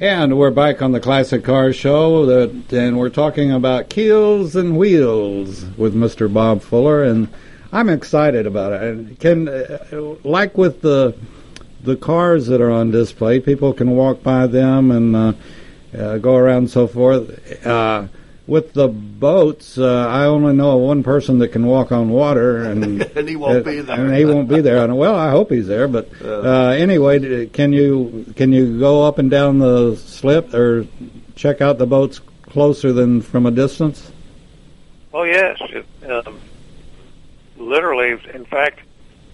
And 0.00 0.38
we're 0.38 0.50
back 0.50 0.80
on 0.80 0.92
the 0.92 0.98
Classic 0.98 1.44
Car 1.44 1.74
Show, 1.74 2.24
that, 2.24 2.72
and 2.72 2.98
we're 2.98 3.10
talking 3.10 3.52
about 3.52 3.90
keels 3.90 4.56
and 4.56 4.78
wheels 4.78 5.66
with 5.76 5.94
Mr. 5.94 6.32
Bob 6.32 6.62
Fuller, 6.62 7.04
and 7.04 7.28
I'm 7.70 7.90
excited 7.90 8.46
about 8.46 8.72
it. 8.72 8.82
And 8.82 9.20
can, 9.20 9.46
uh, 9.46 10.14
like 10.24 10.56
with 10.56 10.80
the 10.80 11.14
the 11.82 11.96
cars 11.96 12.46
that 12.46 12.62
are 12.62 12.70
on 12.70 12.90
display, 12.90 13.40
people 13.40 13.74
can 13.74 13.90
walk 13.90 14.22
by 14.22 14.46
them 14.46 14.90
and 14.90 15.14
uh, 15.14 15.32
uh, 15.94 16.16
go 16.16 16.34
around 16.34 16.56
and 16.56 16.70
so 16.70 16.86
forth. 16.86 17.66
Uh, 17.66 18.06
with 18.50 18.72
the 18.72 18.88
boats, 18.88 19.78
uh, 19.78 20.08
I 20.08 20.24
only 20.24 20.52
know 20.52 20.72
of 20.76 20.80
one 20.80 21.04
person 21.04 21.38
that 21.38 21.48
can 21.48 21.66
walk 21.66 21.92
on 21.92 22.10
water, 22.10 22.64
and 22.64 23.00
And 23.16 23.28
he 23.28 23.36
won't 23.36 23.64
be 23.64 23.80
there. 23.80 24.04
And 24.04 24.14
he 24.14 24.24
won't 24.24 24.48
be 24.48 24.60
there. 24.60 24.82
And 24.82 24.98
well, 24.98 25.14
I 25.14 25.30
hope 25.30 25.52
he's 25.52 25.68
there. 25.68 25.86
But 25.86 26.10
uh, 26.20 26.70
anyway, 26.70 27.46
can 27.46 27.72
you 27.72 28.26
can 28.34 28.52
you 28.52 28.78
go 28.80 29.06
up 29.06 29.18
and 29.18 29.30
down 29.30 29.60
the 29.60 29.94
slip 29.94 30.52
or 30.52 30.86
check 31.36 31.60
out 31.60 31.78
the 31.78 31.86
boats 31.86 32.20
closer 32.42 32.92
than 32.92 33.22
from 33.22 33.46
a 33.46 33.52
distance? 33.52 34.10
Oh 35.14 35.22
yes, 35.22 35.56
it, 35.70 36.10
um, 36.10 36.40
literally. 37.56 38.20
In 38.34 38.44
fact, 38.44 38.80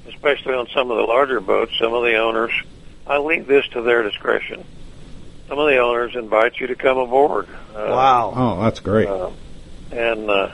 especially 0.08 0.52
on 0.52 0.68
some 0.74 0.90
of 0.90 0.98
the 0.98 1.04
larger 1.04 1.40
boats, 1.40 1.72
some 1.78 1.94
of 1.94 2.04
the 2.04 2.16
owners. 2.16 2.52
I 3.06 3.16
leave 3.18 3.46
this 3.46 3.66
to 3.68 3.80
their 3.80 4.02
discretion. 4.02 4.64
Some 5.48 5.58
of 5.58 5.68
the 5.68 5.78
owners 5.78 6.14
invite 6.16 6.58
you 6.58 6.66
to 6.68 6.74
come 6.74 6.98
aboard. 6.98 7.46
Uh, 7.74 7.86
Wow. 7.90 8.32
Oh, 8.34 8.62
that's 8.62 8.80
great. 8.80 9.08
Uh, 9.08 9.30
and 9.92 10.28
uh, 10.28 10.50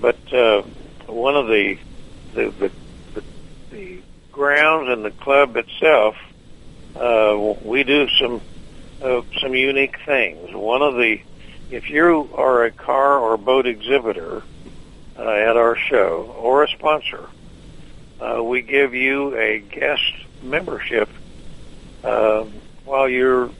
but 0.00 0.32
uh, 0.32 0.62
one 1.06 1.36
of 1.36 1.46
the 1.48 1.78
the, 2.34 2.50
the 2.50 2.72
the 3.14 3.24
the 3.70 3.98
grounds 4.32 4.88
and 4.90 5.04
the 5.04 5.10
club 5.10 5.56
itself, 5.56 6.16
uh, 6.96 7.54
we 7.62 7.84
do 7.84 8.08
some 8.18 8.40
uh, 9.02 9.20
some 9.40 9.54
unique 9.54 9.96
things. 10.06 10.54
One 10.54 10.80
of 10.80 10.94
the 10.94 11.20
if 11.70 11.90
you 11.90 12.30
are 12.34 12.64
a 12.64 12.70
car 12.70 13.18
or 13.18 13.36
boat 13.36 13.66
exhibitor 13.66 14.42
uh, 15.18 15.22
at 15.22 15.56
our 15.56 15.76
show 15.76 16.34
or 16.38 16.64
a 16.64 16.68
sponsor, 16.68 17.28
uh, 18.20 18.42
we 18.42 18.62
give 18.62 18.94
you 18.94 19.36
a 19.36 19.58
guest 19.58 20.12
membership 20.42 21.08
uh, 22.04 22.44
while 22.84 23.08
you're 23.08 23.50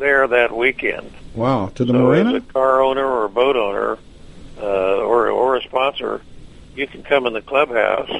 there 0.00 0.26
that 0.26 0.54
weekend. 0.56 1.12
Wow, 1.34 1.68
to 1.76 1.84
the 1.84 1.92
so 1.92 1.98
marina. 1.98 2.34
as 2.34 2.42
a 2.42 2.46
car 2.52 2.82
owner 2.82 3.04
or 3.06 3.26
a 3.26 3.28
boat 3.28 3.54
owner 3.54 3.98
uh, 4.60 4.96
or 4.98 5.28
or 5.30 5.56
a 5.56 5.62
sponsor, 5.62 6.20
you 6.74 6.88
can 6.88 7.04
come 7.04 7.26
in 7.26 7.32
the 7.34 7.42
clubhouse 7.42 8.10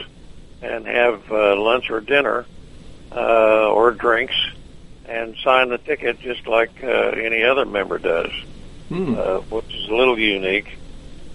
and 0.62 0.86
have 0.86 1.32
uh, 1.32 1.56
lunch 1.56 1.90
or 1.90 2.00
dinner 2.00 2.46
uh, 3.12 3.68
or 3.72 3.90
drinks 3.90 4.34
and 5.06 5.34
sign 5.42 5.70
the 5.70 5.78
ticket 5.78 6.20
just 6.20 6.46
like 6.46 6.70
uh, 6.84 6.86
any 6.86 7.42
other 7.42 7.64
member 7.64 7.98
does, 7.98 8.30
Hmm. 8.88 9.14
uh, 9.18 9.38
which 9.50 9.74
is 9.74 9.88
a 9.88 9.94
little 9.94 10.18
unique. 10.18 10.68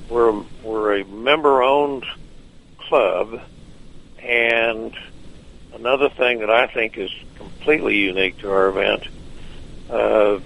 We're 0.09 0.31
we're 0.63 1.01
a 1.01 1.03
member-owned 1.05 2.05
club, 2.77 3.41
and 4.19 4.93
another 5.73 6.09
thing 6.09 6.39
that 6.39 6.49
I 6.51 6.67
think 6.67 6.97
is 6.97 7.11
completely 7.37 7.97
unique 7.97 8.37
to 8.39 8.51
our 8.51 8.67
event. 8.69 9.07
Uh, 9.89 10.39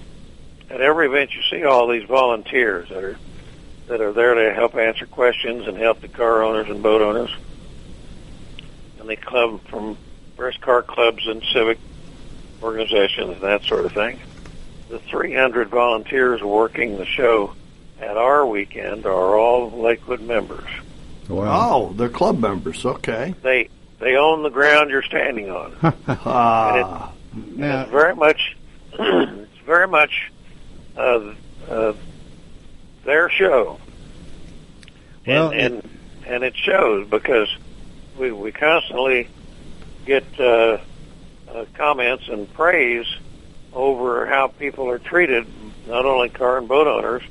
at 0.69 0.81
every 0.81 1.07
event, 1.07 1.33
you 1.35 1.41
see 1.49 1.63
all 1.63 1.87
these 1.87 2.07
volunteers 2.07 2.89
that 2.89 3.03
are 3.03 3.17
that 3.87 4.01
are 4.01 4.13
there 4.13 4.35
to 4.35 4.53
help 4.53 4.75
answer 4.75 5.07
questions 5.07 5.67
and 5.67 5.75
help 5.75 5.99
the 6.01 6.07
car 6.07 6.43
owners 6.43 6.69
and 6.69 6.83
boat 6.83 7.01
owners. 7.01 7.31
And 8.99 9.09
they 9.09 9.15
come 9.15 9.57
from 9.59 9.97
various 10.37 10.57
car 10.57 10.83
clubs 10.83 11.27
and 11.27 11.43
civic 11.51 11.79
organizations 12.61 13.31
and 13.33 13.41
that 13.41 13.63
sort 13.63 13.85
of 13.85 13.93
thing. 13.93 14.19
The 14.89 14.99
300 14.99 15.69
volunteers 15.69 16.43
working 16.43 16.97
the 16.97 17.05
show 17.05 17.55
at 17.99 18.15
our 18.15 18.45
weekend 18.45 19.07
are 19.07 19.37
all 19.37 19.71
Lakewood 19.71 20.21
members. 20.21 20.69
Wow. 21.27 21.71
Oh, 21.89 21.93
they're 21.93 22.09
club 22.09 22.39
members. 22.39 22.85
Okay. 22.85 23.33
They 23.41 23.69
they 23.99 24.15
own 24.15 24.43
the 24.43 24.49
ground 24.49 24.89
you're 24.91 25.03
standing 25.03 25.49
on. 25.49 25.75
Ah. 26.07 27.11
Now, 27.33 27.81
It's 27.81 27.91
very 27.91 28.15
much 28.15 28.55
it's 28.99 29.57
very 29.65 29.87
much 29.87 30.31
uh, 30.97 31.33
uh, 31.69 31.93
their 33.05 33.29
show. 33.29 33.79
Well, 35.25 35.51
and, 35.51 35.75
and 35.75 35.99
and 36.25 36.43
it 36.43 36.55
shows 36.55 37.07
because 37.09 37.47
we 38.17 38.31
we 38.31 38.51
constantly 38.51 39.27
get 40.05 40.25
uh, 40.39 40.79
uh, 41.47 41.65
comments 41.73 42.27
and 42.27 42.51
praise 42.53 43.05
over 43.73 44.25
how 44.25 44.47
people 44.47 44.89
are 44.89 44.99
treated, 44.99 45.45
not 45.87 46.05
only 46.05 46.29
car 46.29 46.57
and 46.57 46.67
boat 46.67 46.87
owners 46.87 47.23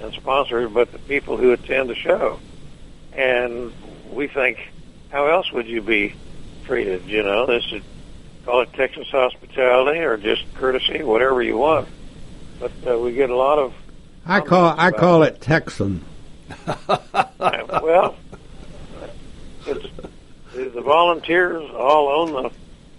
and 0.00 0.12
sponsors, 0.14 0.70
but 0.70 0.92
the 0.92 0.98
people 0.98 1.36
who 1.36 1.52
attend 1.52 1.88
the 1.88 1.94
show. 1.94 2.38
And 3.12 3.72
we 4.10 4.26
think, 4.28 4.58
how 5.10 5.26
else 5.26 5.50
would 5.52 5.66
you 5.66 5.82
be 5.82 6.14
treated? 6.64 7.04
You 7.06 7.22
know, 7.22 7.46
this 7.46 7.64
is 7.72 7.82
call 8.46 8.60
it 8.62 8.72
Texas 8.72 9.08
hospitality 9.10 9.98
or 9.98 10.16
just 10.16 10.42
courtesy, 10.54 11.02
whatever 11.02 11.42
you 11.42 11.58
want. 11.58 11.88
But 12.60 12.72
uh, 12.88 12.98
we 12.98 13.12
get 13.12 13.28
a 13.28 13.36
lot 13.36 13.58
of 13.58 13.74
I 14.24 14.40
call 14.40 14.74
I 14.78 14.92
call 14.92 15.24
it 15.24 15.40
Texan. 15.40 16.02
well, 16.88 18.16
it's, 19.66 19.86
the 20.54 20.80
volunteers 20.80 21.68
all 21.72 22.08
own 22.08 22.32
the 22.44 22.50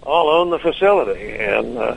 all 0.02 0.28
own 0.28 0.50
the 0.50 0.58
facility, 0.58 1.32
and 1.32 1.76
uh, 1.76 1.96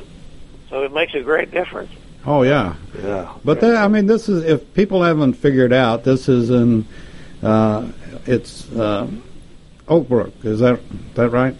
so 0.69 0.83
it 0.83 0.93
makes 0.93 1.13
a 1.13 1.21
great 1.21 1.51
difference. 1.51 1.91
Oh 2.25 2.43
yeah, 2.43 2.75
Yeah. 3.03 3.33
but 3.43 3.61
that, 3.61 3.75
I 3.75 3.87
mean, 3.87 4.05
this 4.05 4.29
is 4.29 4.43
if 4.43 4.73
people 4.73 5.03
haven't 5.03 5.33
figured 5.33 5.73
out, 5.73 6.03
this 6.03 6.29
is 6.29 6.49
in 6.49 6.85
uh, 7.43 7.87
it's 8.25 8.71
uh, 8.71 9.07
Oak 9.87 10.07
Brook. 10.07 10.33
Is 10.43 10.59
that 10.59 10.79
that 11.15 11.29
right? 11.29 11.55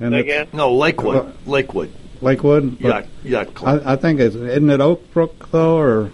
And 0.00 0.12
Say 0.12 0.20
it's 0.20 0.26
again? 0.26 0.48
No, 0.52 0.74
Lakewood. 0.74 1.34
Lakewood. 1.46 1.92
Lakewood. 2.20 2.80
Yeah, 2.80 3.04
yeah. 3.22 3.44
Club. 3.44 3.82
I, 3.84 3.92
I 3.92 3.96
think 3.96 4.20
it's 4.20 4.34
isn't 4.34 4.70
it 4.70 4.80
Oak 4.80 5.12
Brook 5.12 5.48
though, 5.50 5.78
or 5.78 6.12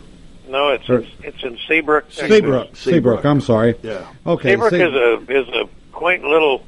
No, 0.49 0.71
it's 0.71 0.89
Or- 0.89 1.05
it's 1.23 1.43
in 1.43 1.59
Seabrook. 1.69 2.05
Texas. 2.09 2.29
Seabrook? 2.29 2.77
Seabrook. 2.77 2.77
Seabrook. 2.77 3.25
I'm 3.25 3.41
sorry. 3.41 3.75
yeah. 3.83 4.07
Okay. 4.27 4.51
Seabrook 4.51 4.71
See- 4.71 4.81
is 4.83 4.95
a 4.95 5.15
is 5.31 5.49
a 5.49 5.69
quaint 5.93 6.25
little 6.25 6.63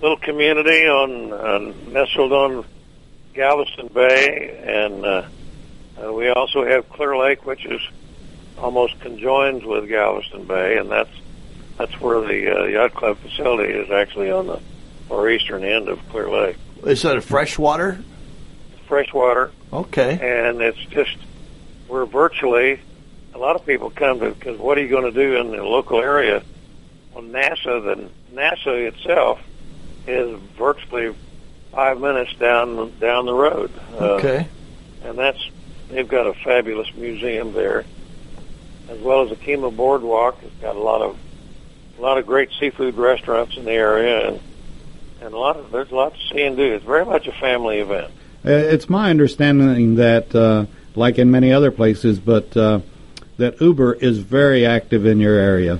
little 0.00 0.16
community 0.18 0.86
on 0.88 1.32
uh, 1.32 1.72
nestled 1.90 2.32
on 2.32 2.64
Galveston 3.34 3.88
Bay, 3.88 4.60
and 4.64 5.04
uh, 5.04 5.22
uh, 6.04 6.12
we 6.12 6.28
also 6.28 6.64
have 6.64 6.88
Clear 6.90 7.16
Lake, 7.16 7.46
which 7.46 7.64
is 7.64 7.80
almost 8.58 8.98
conjoined 9.00 9.64
with 9.64 9.88
Galveston 9.88 10.44
Bay, 10.44 10.78
and 10.78 10.90
that's 10.90 11.10
that's 11.78 12.00
where 12.00 12.20
the 12.20 12.60
uh, 12.60 12.64
yacht 12.64 12.94
club 12.94 13.18
facility 13.18 13.72
is 13.72 13.90
actually 13.90 14.30
on 14.30 14.46
the 14.46 14.60
far 15.14 15.30
eastern 15.30 15.62
end 15.62 15.88
of 15.88 16.00
Clear 16.08 16.28
Lake. 16.28 16.56
Is 16.84 17.02
that 17.02 17.16
a 17.16 17.20
freshwater? 17.20 17.98
Freshwater, 18.88 19.52
Okay. 19.72 20.18
and 20.20 20.60
it's 20.60 20.78
just 20.90 21.16
we're 21.88 22.04
virtually 22.04 22.80
a 23.32 23.38
lot 23.38 23.54
of 23.56 23.64
people 23.64 23.90
come 23.90 24.18
to 24.20 24.30
because 24.30 24.58
what 24.58 24.76
are 24.76 24.80
you 24.82 24.88
going 24.88 25.04
to 25.04 25.12
do 25.12 25.36
in 25.36 25.52
the 25.52 25.62
local 25.62 26.00
area? 26.00 26.42
Well, 27.14 27.22
NASA, 27.22 27.82
the 27.84 28.08
NASA 28.34 28.88
itself 28.88 29.40
is 30.08 30.36
virtually 30.58 31.14
five 31.72 32.00
minutes 32.00 32.34
down 32.34 32.92
down 32.98 33.26
the 33.26 33.34
road. 33.34 33.70
Uh, 33.98 34.04
Okay. 34.14 34.48
and 35.04 35.16
that's 35.16 35.38
they've 35.90 36.08
got 36.08 36.26
a 36.26 36.34
fabulous 36.34 36.92
museum 36.96 37.52
there, 37.52 37.84
as 38.88 38.98
well 38.98 39.22
as 39.22 39.30
the 39.30 39.36
Kemah 39.36 39.76
Boardwalk. 39.76 40.38
It's 40.42 40.60
got 40.60 40.74
a 40.74 40.80
lot 40.80 41.02
of 41.02 41.16
a 41.98 42.02
lot 42.02 42.18
of 42.18 42.26
great 42.26 42.50
seafood 42.58 42.96
restaurants 42.96 43.56
in 43.56 43.64
the 43.64 43.72
area, 43.72 44.28
and 44.28 44.40
and 45.24 45.34
a 45.34 45.38
lot 45.38 45.56
of 45.56 45.70
there's 45.70 45.90
a 45.90 45.94
lot 45.94 46.14
to 46.14 46.20
see 46.28 46.42
and 46.42 46.56
do. 46.56 46.74
It's 46.74 46.84
very 46.84 47.04
much 47.04 47.26
a 47.26 47.32
family 47.32 47.78
event. 47.78 48.12
Uh, 48.44 48.50
It's 48.50 48.90
my 48.90 49.10
understanding 49.10 49.96
that, 49.96 50.34
uh, 50.34 50.66
like 50.94 51.18
in 51.18 51.30
many 51.30 51.50
other 51.50 51.70
places, 51.70 52.18
but 52.20 52.54
uh, 52.56 52.80
that 53.38 53.60
Uber 53.60 53.94
is 53.94 54.18
very 54.18 54.66
active 54.66 55.06
in 55.06 55.18
your 55.18 55.36
area. 55.36 55.78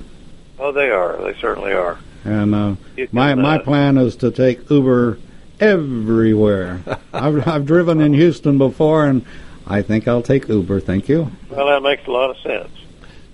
Oh, 0.59 0.73
they 0.73 0.89
are. 0.89 1.19
They 1.23 1.39
certainly 1.41 1.73
are. 1.73 1.99
And 2.25 2.55
uh, 2.55 2.75
can, 2.97 3.09
my 3.13 3.35
my 3.35 3.57
uh, 3.57 3.63
plan 3.63 3.99
is 3.99 4.17
to 4.17 4.31
take 4.31 4.71
Uber 4.71 5.19
everywhere. 5.61 6.81
I've 7.13 7.47
I've 7.47 7.67
driven 7.67 8.01
in 8.01 8.15
Houston 8.15 8.57
before, 8.57 9.05
and 9.05 9.27
I 9.67 9.83
think 9.83 10.09
I'll 10.09 10.23
take 10.23 10.49
Uber. 10.49 10.81
Thank 10.81 11.09
you. 11.11 11.31
Well, 11.51 11.67
that 11.67 11.83
makes 11.83 12.07
a 12.07 12.11
lot 12.11 12.31
of 12.31 12.39
sense. 12.39 12.71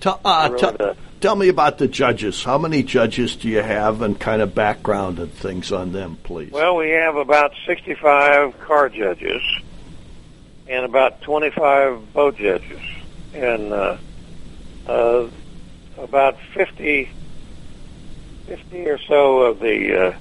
Tell, 0.00 0.20
uh, 0.24 0.48
Really 0.50 0.60
tell, 0.60 0.72
does. 0.72 0.96
Tell 1.20 1.36
me 1.36 1.48
about 1.48 1.78
the 1.78 1.86
judges. 1.86 2.42
How 2.42 2.58
many 2.58 2.82
judges 2.82 3.36
do 3.36 3.48
you 3.48 3.62
have, 3.62 4.02
and 4.02 4.18
kind 4.18 4.42
of 4.42 4.54
background 4.54 5.18
and 5.18 5.32
things 5.32 5.70
on 5.70 5.92
them, 5.92 6.18
please? 6.22 6.50
Well, 6.50 6.76
we 6.76 6.90
have 6.90 7.16
about 7.16 7.52
65 7.66 8.58
car 8.60 8.88
judges 8.88 9.42
and 10.66 10.84
about 10.84 11.20
25 11.22 12.12
boat 12.12 12.36
judges, 12.36 12.80
and 13.34 13.72
uh, 13.72 13.96
uh, 14.86 15.28
about 15.98 16.38
50, 16.54 17.10
50 18.46 18.86
or 18.86 18.98
so 18.98 19.40
of 19.42 19.60
the 19.60 20.08
uh, 20.08 20.18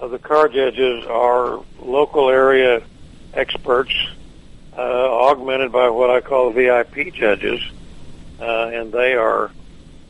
of 0.00 0.10
the 0.12 0.18
car 0.18 0.48
judges 0.48 1.04
are 1.06 1.60
local 1.80 2.28
area 2.28 2.82
experts, 3.34 3.92
uh, 4.76 4.80
augmented 4.80 5.72
by 5.72 5.88
what 5.90 6.08
I 6.10 6.20
call 6.20 6.50
VIP 6.50 7.12
judges, 7.12 7.60
uh, 8.40 8.70
and 8.72 8.92
they 8.92 9.14
are 9.14 9.50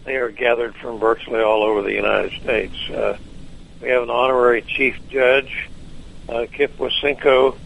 they 0.08 0.16
are 0.16 0.30
gathered 0.30 0.74
from 0.76 0.98
virtually 0.98 1.42
all 1.42 1.62
over 1.62 1.82
the 1.82 1.92
United 1.92 2.32
States. 2.40 2.74
Uh, 2.88 3.18
we 3.82 3.90
have 3.90 4.02
an 4.02 4.10
honorary 4.10 4.62
chief 4.62 4.96
judge, 5.10 5.68
uh, 6.30 6.46
Kip 6.50 6.78
Wasenko, 6.78 7.58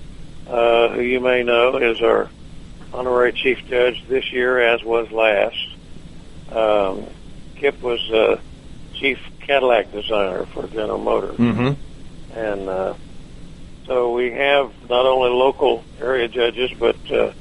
uh, 0.49 0.89
who 0.89 1.03
you 1.03 1.21
may 1.21 1.45
know 1.45 1.77
is 1.77 2.03
our 2.03 2.29
honorary 2.93 3.33
chief 3.33 3.65
judge 3.69 4.05
this 4.09 4.33
year, 4.33 4.61
as 4.61 4.83
was 4.83 5.11
last. 5.13 5.57
Um, 6.51 7.07
Kip 7.55 7.81
was 7.81 8.01
uh, 8.11 8.41
chief 8.95 9.21
Cadillac 9.43 9.93
designer 9.93 10.45
for 10.47 10.67
General 10.67 10.99
Motors, 10.99 11.37
mm-hmm. 11.37 12.37
and 12.37 12.69
uh, 12.69 12.95
so 13.87 14.13
we 14.13 14.33
have 14.33 14.73
not 14.91 15.07
only 15.07 15.31
local 15.31 15.85
area 16.01 16.27
judges, 16.27 16.73
but 16.77 16.97
uh, 17.13 17.33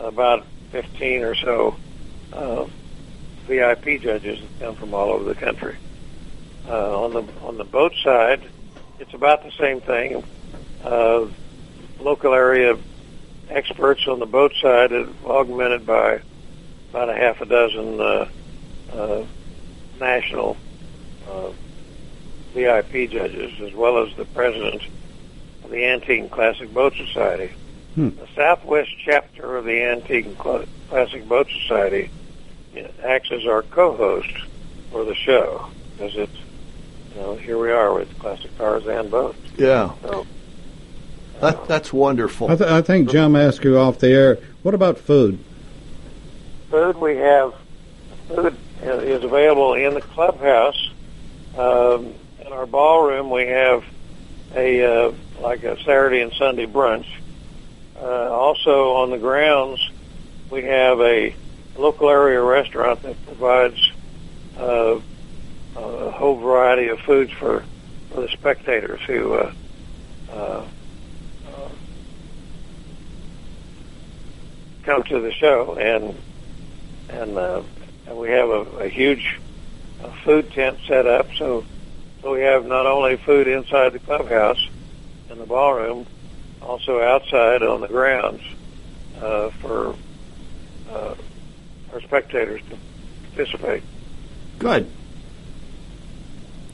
about 0.00 0.44
15 0.72 1.22
or 1.22 1.34
so 1.36 1.76
uh, 2.32 2.66
VIP 3.46 4.00
judges 4.00 4.40
that 4.40 4.66
come 4.66 4.74
from 4.74 4.94
all 4.94 5.10
over 5.10 5.24
the 5.24 5.34
country. 5.34 5.76
Uh, 6.68 7.04
on 7.04 7.12
the 7.12 7.22
on 7.42 7.58
the 7.58 7.64
boat 7.64 7.92
side, 8.02 8.42
it's 8.98 9.12
about 9.12 9.42
the 9.42 9.50
same 9.52 9.80
thing. 9.80 10.24
Uh, 10.82 11.26
local 12.00 12.32
area 12.32 12.76
experts 13.50 14.06
on 14.08 14.18
the 14.18 14.26
boat 14.26 14.52
side, 14.60 14.92
augmented 15.26 15.84
by 15.86 16.20
about 16.90 17.10
a 17.10 17.14
half 17.14 17.40
a 17.40 17.46
dozen 17.46 18.00
uh, 18.00 18.28
uh, 18.92 19.24
national 20.00 20.56
uh, 21.28 21.50
VIP 22.54 23.10
judges, 23.10 23.60
as 23.60 23.74
well 23.74 23.98
as 23.98 24.14
the 24.16 24.24
president 24.26 24.82
of 25.64 25.70
the 25.70 25.84
Antique 25.84 26.20
and 26.20 26.30
Classic 26.30 26.72
Boat 26.72 26.94
Society. 26.94 27.52
Hmm. 27.94 28.10
The 28.10 28.28
Southwest 28.34 28.90
chapter 29.04 29.56
of 29.56 29.64
the 29.64 29.82
Antique 29.82 30.26
and 30.26 30.38
Cla- 30.38 30.66
Classic 30.88 31.28
Boat 31.28 31.48
Society 31.62 32.10
acts 33.02 33.30
as 33.32 33.46
our 33.46 33.62
co-host 33.62 34.32
for 34.90 35.04
the 35.04 35.14
show 35.14 35.68
because 35.96 36.16
it's 36.16 36.36
you 37.14 37.20
know 37.20 37.34
here 37.36 37.58
we 37.58 37.70
are 37.70 37.94
with 37.94 38.18
classic 38.18 38.56
cars 38.58 38.86
and 38.86 39.10
boats. 39.10 39.38
Yeah, 39.56 39.92
So 40.02 40.26
that, 41.40 41.66
that's 41.68 41.92
wonderful. 41.92 42.50
I, 42.50 42.56
th- 42.56 42.70
I 42.70 42.82
think 42.82 43.10
Jim 43.10 43.36
asked 43.36 43.64
you 43.64 43.78
off 43.78 43.98
the 43.98 44.10
air. 44.10 44.38
What 44.62 44.74
about 44.74 44.98
food? 44.98 45.38
food 46.70 46.96
we 46.96 47.16
have 47.16 47.54
food 48.28 48.56
is 48.82 49.22
available 49.22 49.74
in 49.74 49.94
the 49.94 50.00
clubhouse. 50.00 50.90
Um, 51.56 52.14
in 52.44 52.52
our 52.52 52.66
ballroom 52.66 53.30
we 53.30 53.46
have 53.46 53.84
a 54.54 54.84
uh, 55.08 55.12
like 55.40 55.62
a 55.62 55.76
Saturday 55.84 56.20
and 56.20 56.32
Sunday 56.32 56.66
brunch. 56.66 57.06
Uh, 57.96 58.04
also 58.30 58.94
on 58.96 59.10
the 59.10 59.18
grounds 59.18 59.88
we 60.50 60.64
have 60.64 61.00
a 61.00 61.34
local 61.76 62.08
area 62.08 62.40
restaurant 62.40 63.02
that 63.02 63.24
provides 63.26 63.92
uh, 64.56 65.00
a 65.76 66.10
whole 66.10 66.36
variety 66.36 66.88
of 66.88 67.00
foods 67.00 67.32
for, 67.32 67.64
for 68.10 68.20
the 68.22 68.28
spectators 68.28 69.00
who 69.06 69.34
uh, 69.34 69.52
uh, 70.32 70.64
uh, 71.46 71.68
come 74.84 75.02
to 75.04 75.20
the 75.20 75.32
show 75.32 75.76
and 75.76 76.16
and 77.08 77.36
uh, 77.36 77.62
and 78.06 78.16
we 78.16 78.30
have 78.30 78.48
a, 78.48 78.60
a 78.78 78.88
huge 78.88 79.40
uh, 80.02 80.10
food 80.24 80.50
tent 80.52 80.78
set 80.86 81.06
up. 81.06 81.28
So 81.36 81.64
so 82.22 82.32
we 82.32 82.40
have 82.42 82.64
not 82.64 82.86
only 82.86 83.16
food 83.16 83.48
inside 83.48 83.92
the 83.92 83.98
clubhouse 83.98 84.68
in 85.28 85.38
the 85.38 85.46
ballroom, 85.46 86.06
also 86.62 87.00
outside 87.00 87.62
on 87.62 87.80
the 87.80 87.88
grounds 87.88 88.42
for 89.60 89.94
our 91.94 92.00
spectators 92.02 92.60
to 92.70 92.76
participate. 93.34 93.82
Good. 94.58 94.90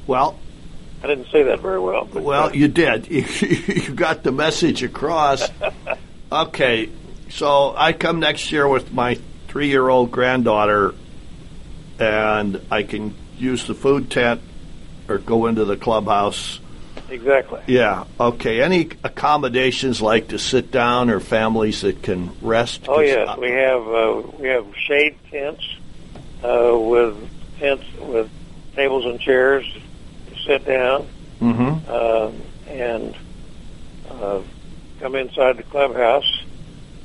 Well, 0.06 0.38
I 1.02 1.06
didn't 1.06 1.30
say 1.30 1.44
that 1.44 1.60
very 1.60 1.78
well. 1.78 2.08
But, 2.10 2.22
well, 2.22 2.48
uh, 2.48 2.52
you 2.52 2.68
did. 2.68 3.08
you 3.10 3.94
got 3.94 4.22
the 4.22 4.32
message 4.32 4.82
across. 4.82 5.48
Okay, 6.32 6.88
so 7.30 7.74
I 7.76 7.92
come 7.92 8.20
next 8.20 8.52
year 8.52 8.68
with 8.68 8.92
my 8.92 9.18
three-year-old 9.48 10.12
granddaughter, 10.12 10.94
and 11.98 12.64
I 12.70 12.84
can 12.84 13.16
use 13.36 13.66
the 13.66 13.74
food 13.74 14.12
tent 14.12 14.40
or 15.08 15.18
go 15.18 15.46
into 15.46 15.64
the 15.64 15.76
clubhouse. 15.76 16.60
Exactly. 17.10 17.60
Yeah. 17.66 18.04
Okay. 18.18 18.62
Any 18.62 18.88
accommodations 19.04 20.00
like 20.00 20.28
to 20.28 20.38
sit 20.38 20.70
down 20.70 21.10
or 21.10 21.20
families 21.20 21.82
that 21.82 22.02
can 22.02 22.30
rest? 22.40 22.82
Oh 22.88 23.00
yes, 23.00 23.28
I- 23.28 23.38
we 23.38 23.50
have 23.50 23.86
uh, 23.86 24.22
we 24.38 24.48
have 24.48 24.66
shade 24.76 25.16
tents 25.30 25.62
uh, 26.42 26.76
with 26.78 27.16
tents 27.58 27.84
with 27.98 28.30
tables 28.74 29.04
and 29.04 29.20
chairs 29.20 29.64
to 30.28 30.36
sit 30.46 30.64
down 30.64 31.06
Mhm. 31.40 31.88
um, 31.88 32.34
and 32.68 33.14
uh, 34.10 34.40
come 35.00 35.14
inside 35.14 35.56
the 35.56 35.62
clubhouse, 35.64 36.42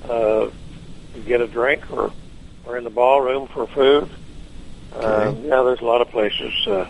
uh, 0.09 0.47
get 1.25 1.41
a 1.41 1.47
drink, 1.47 1.81
or 1.91 2.11
or 2.65 2.77
in 2.77 2.83
the 2.83 2.89
ballroom 2.89 3.47
for 3.47 3.67
food. 3.67 4.09
Uh, 4.95 5.33
yeah, 5.43 5.61
there's 5.63 5.81
a 5.81 5.85
lot 5.85 6.01
of 6.01 6.09
places 6.09 6.53
uh, 6.67 6.89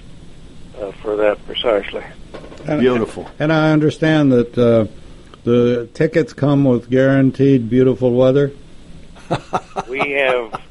uh, 0.79 0.91
for 0.93 1.15
that 1.17 1.43
precisely. 1.45 2.03
And, 2.65 2.79
Beautiful. 2.79 3.29
And 3.39 3.53
I 3.53 3.71
understand 3.71 4.31
that 4.31 4.57
uh, 4.57 4.87
the 5.43 5.87
tickets 5.93 6.33
come 6.33 6.63
with 6.65 6.89
guaranteed 6.89 7.69
beautiful 7.69 8.13
weather. 8.13 8.51
we 9.89 10.11
have 10.11 10.61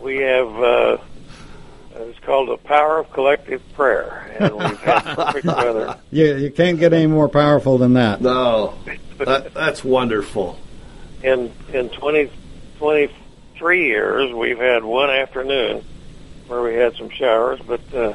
we 0.00 0.16
have 0.18 0.56
uh, 0.56 0.98
it's 1.94 2.18
called 2.20 2.48
the 2.48 2.56
power 2.56 2.98
of 2.98 3.10
collective 3.12 3.62
prayer, 3.74 4.36
and 4.38 4.54
we've 4.54 4.80
had 4.80 5.02
perfect 5.02 5.46
weather. 5.46 5.98
You, 6.10 6.36
you 6.36 6.50
can't 6.50 6.78
get 6.78 6.92
any 6.92 7.06
more 7.06 7.28
powerful 7.28 7.76
than 7.76 7.94
that. 7.94 8.20
No, 8.20 8.74
that, 9.18 9.52
that's 9.52 9.84
wonderful. 9.84 10.58
In 11.22 11.52
in 11.72 11.90
20, 11.90 12.30
23 12.78 13.86
years, 13.86 14.32
we've 14.32 14.58
had 14.58 14.84
one 14.84 15.10
afternoon 15.10 15.84
where 16.46 16.62
we 16.62 16.74
had 16.74 16.96
some 16.96 17.10
showers, 17.10 17.60
but 17.66 17.80
uh, 17.94 18.14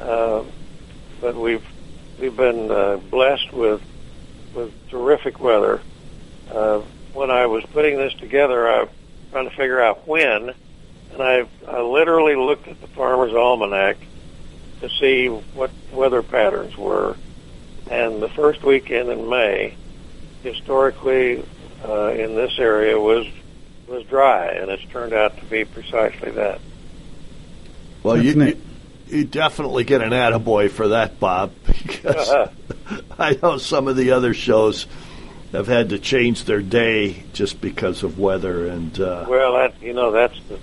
uh, 0.00 0.44
but 1.20 1.34
we've 1.34 1.64
we've 2.20 2.36
been 2.36 2.70
uh, 2.70 2.96
blessed 3.10 3.52
with 3.52 3.82
with 4.54 4.72
terrific 4.88 5.40
weather. 5.40 5.80
Uh, 6.50 6.80
when 7.12 7.30
I 7.30 7.46
was 7.46 7.64
putting 7.72 7.96
this 7.96 8.14
together, 8.14 8.68
I 8.68 8.82
was 8.82 8.88
trying 9.30 9.48
to 9.48 9.56
figure 9.56 9.80
out 9.80 10.06
when, 10.06 10.52
and 11.12 11.22
I, 11.22 11.46
I 11.66 11.80
literally 11.80 12.36
looked 12.36 12.68
at 12.68 12.80
the 12.80 12.86
Farmer's 12.88 13.32
Almanac 13.32 13.96
to 14.80 14.88
see 14.88 15.28
what 15.28 15.70
weather 15.92 16.22
patterns 16.22 16.76
were. 16.76 17.16
And 17.90 18.22
the 18.22 18.28
first 18.28 18.62
weekend 18.62 19.10
in 19.10 19.28
May, 19.28 19.76
historically, 20.42 21.44
uh, 21.86 22.10
in 22.10 22.34
this 22.34 22.58
area 22.58 22.98
was 22.98 23.26
was 23.86 24.04
dry, 24.04 24.46
and 24.46 24.70
it's 24.70 24.84
turned 24.86 25.12
out 25.12 25.36
to 25.38 25.44
be 25.44 25.64
precisely 25.64 26.30
that. 26.30 26.58
Well, 28.02 28.22
you, 28.22 28.34
neat. 28.34 28.58
You 29.08 29.24
definitely 29.24 29.84
get 29.84 30.02
an 30.02 30.10
attaboy 30.10 30.70
for 30.70 30.88
that, 30.88 31.20
Bob, 31.20 31.52
because 31.66 32.48
I 33.18 33.38
know 33.42 33.58
some 33.58 33.88
of 33.88 33.96
the 33.96 34.12
other 34.12 34.34
shows 34.34 34.86
have 35.52 35.66
had 35.66 35.90
to 35.90 35.98
change 35.98 36.44
their 36.44 36.62
day 36.62 37.22
just 37.32 37.60
because 37.60 38.02
of 38.02 38.18
weather 38.18 38.66
and 38.66 38.98
uh, 38.98 39.24
Well, 39.28 39.54
that 39.54 39.80
you 39.80 39.92
know 39.92 40.10
that's 40.10 40.38
the 40.48 40.58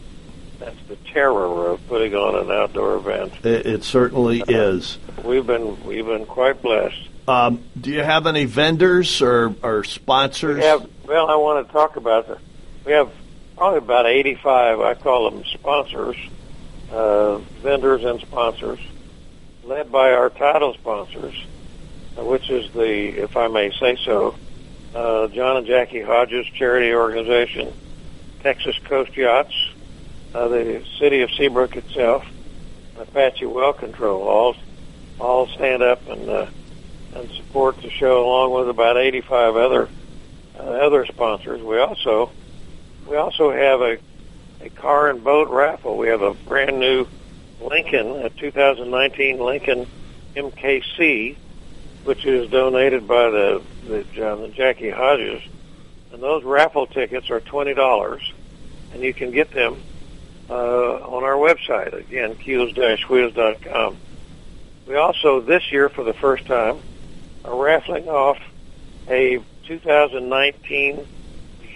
that's 0.60 0.78
the 0.88 0.96
terror 1.12 1.70
of 1.72 1.88
putting 1.88 2.14
on 2.14 2.36
an 2.36 2.52
outdoor 2.52 2.98
event. 2.98 3.34
It, 3.44 3.66
it 3.66 3.84
certainly 3.84 4.44
is. 4.48 4.98
We've 5.24 5.46
been 5.46 5.84
we've 5.86 6.06
been 6.06 6.26
quite 6.26 6.62
blessed. 6.62 7.08
Um, 7.28 7.64
do 7.80 7.92
you 7.92 8.04
have 8.04 8.28
any 8.28 8.46
vendors 8.46 9.22
or, 9.22 9.56
or 9.64 9.84
sponsors? 9.84 10.58
We 10.58 10.64
have, 10.64 10.90
well, 11.06 11.30
I 11.30 11.36
want 11.36 11.66
to 11.66 11.72
talk 11.72 11.96
about 11.96 12.28
the. 12.28 12.38
We 12.86 12.92
have 12.94 13.12
probably 13.56 13.78
about 13.78 14.08
85. 14.08 14.80
I 14.80 14.94
call 14.96 15.30
them 15.30 15.44
sponsors, 15.46 16.18
uh, 16.92 17.38
vendors 17.62 18.04
and 18.04 18.20
sponsors, 18.20 18.80
led 19.64 19.92
by 19.92 20.12
our 20.14 20.30
title 20.30 20.74
sponsors, 20.74 21.36
uh, 22.18 22.24
which 22.24 22.50
is 22.50 22.72
the, 22.74 23.22
if 23.22 23.38
I 23.38 23.48
may 23.48 23.72
say 23.72 23.98
so, 24.04 24.36
uh, 24.94 25.28
John 25.30 25.58
and 25.58 25.68
Jackie 25.68 26.02
Hodges 26.02 26.46
Charity 26.48 26.94
Organization, 26.94 27.74
Texas 28.42 28.78
Coast 28.86 29.16
Yachts, 29.16 29.56
uh, 30.34 30.48
the 30.48 30.84
City 31.00 31.22
of 31.22 31.32
Seabrook 31.32 31.76
itself, 31.76 32.26
Apache 32.98 33.46
Well 33.46 33.74
Control, 33.74 34.24
all 34.24 34.56
all 35.20 35.48
stand 35.48 35.84
up 35.84 36.06
and 36.08 36.30
uh, 36.30 36.48
and 37.16 37.30
support 37.32 37.82
the 37.82 37.90
show 37.90 38.26
along 38.26 38.52
with 38.54 38.70
about 38.70 38.98
85 38.98 39.56
other 39.56 39.90
uh, 40.58 40.64
other 40.64 41.06
sponsors. 41.06 41.62
We 41.62 41.80
also 41.80 42.32
we 43.08 43.16
also 43.18 43.52
have 43.52 43.82
a 43.82 43.98
a 44.62 44.70
car 44.70 45.10
and 45.10 45.24
boat 45.24 45.50
raffle. 45.50 45.98
We 45.98 46.08
have 46.08 46.22
a 46.22 46.34
brand 46.34 46.80
new 46.80 47.08
Lincoln, 47.62 48.08
a 48.08 48.30
2019 48.30 49.40
Lincoln 49.40 49.88
MKC, 50.36 51.36
which 52.04 52.26
is 52.26 52.50
donated 52.50 53.08
by 53.08 53.30
the 53.30 53.62
the 53.88 54.04
John 54.14 54.54
Jackie 54.54 54.90
Hodges, 54.90 55.42
and 56.12 56.22
those 56.22 56.44
raffle 56.44 56.88
tickets 56.88 57.30
are 57.30 57.40
twenty 57.40 57.74
dollars, 57.74 58.34
and 58.94 59.02
you 59.02 59.14
can 59.14 59.32
get 59.32 59.52
them 59.52 59.82
uh, 60.50 60.54
on 60.54 61.24
our 61.24 61.36
website 61.36 61.94
again, 61.94 62.36
keels-wheels.com. 62.36 63.98
We 64.88 64.96
also 64.96 65.42
this 65.42 65.72
year, 65.72 65.90
for 65.90 66.04
the 66.04 66.14
first 66.14 66.46
time, 66.46 66.80
are 67.46 67.56
raffling 67.56 68.08
off 68.08 68.38
a 69.08 69.40
2019 69.66 71.08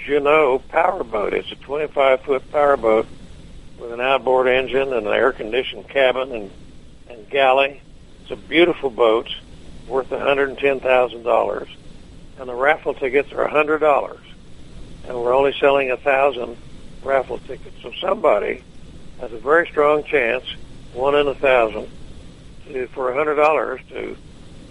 Jeanneau 0.05 0.61
powerboat. 0.69 1.33
It's 1.33 1.51
a 1.51 1.55
25 1.55 2.21
foot 2.21 2.51
powerboat 2.51 3.07
with 3.79 3.91
an 3.91 4.01
outboard 4.01 4.47
engine 4.47 4.93
and 4.93 5.07
an 5.07 5.13
air 5.13 5.31
conditioned 5.31 5.89
cabin 5.89 6.31
and, 6.31 6.51
and 7.09 7.29
galley. 7.29 7.81
It's 8.21 8.31
a 8.31 8.35
beautiful 8.35 8.89
boat 8.89 9.27
worth 9.87 10.09
$110,000. 10.09 11.69
And 12.37 12.49
the 12.49 12.53
raffle 12.53 12.93
tickets 12.93 13.31
are 13.31 13.47
$100. 13.47 14.19
And 15.07 15.17
we're 15.17 15.33
only 15.33 15.53
selling 15.59 15.91
a 15.91 15.97
thousand 15.97 16.57
raffle 17.03 17.37
tickets. 17.39 17.75
So 17.81 17.91
somebody 18.01 18.63
has 19.19 19.31
a 19.31 19.37
very 19.37 19.67
strong 19.67 20.03
chance, 20.03 20.43
one 20.93 21.15
in 21.15 21.27
a 21.27 21.35
thousand, 21.35 21.89
to, 22.67 22.87
for 22.87 23.11
$100 23.11 23.89
to 23.89 24.17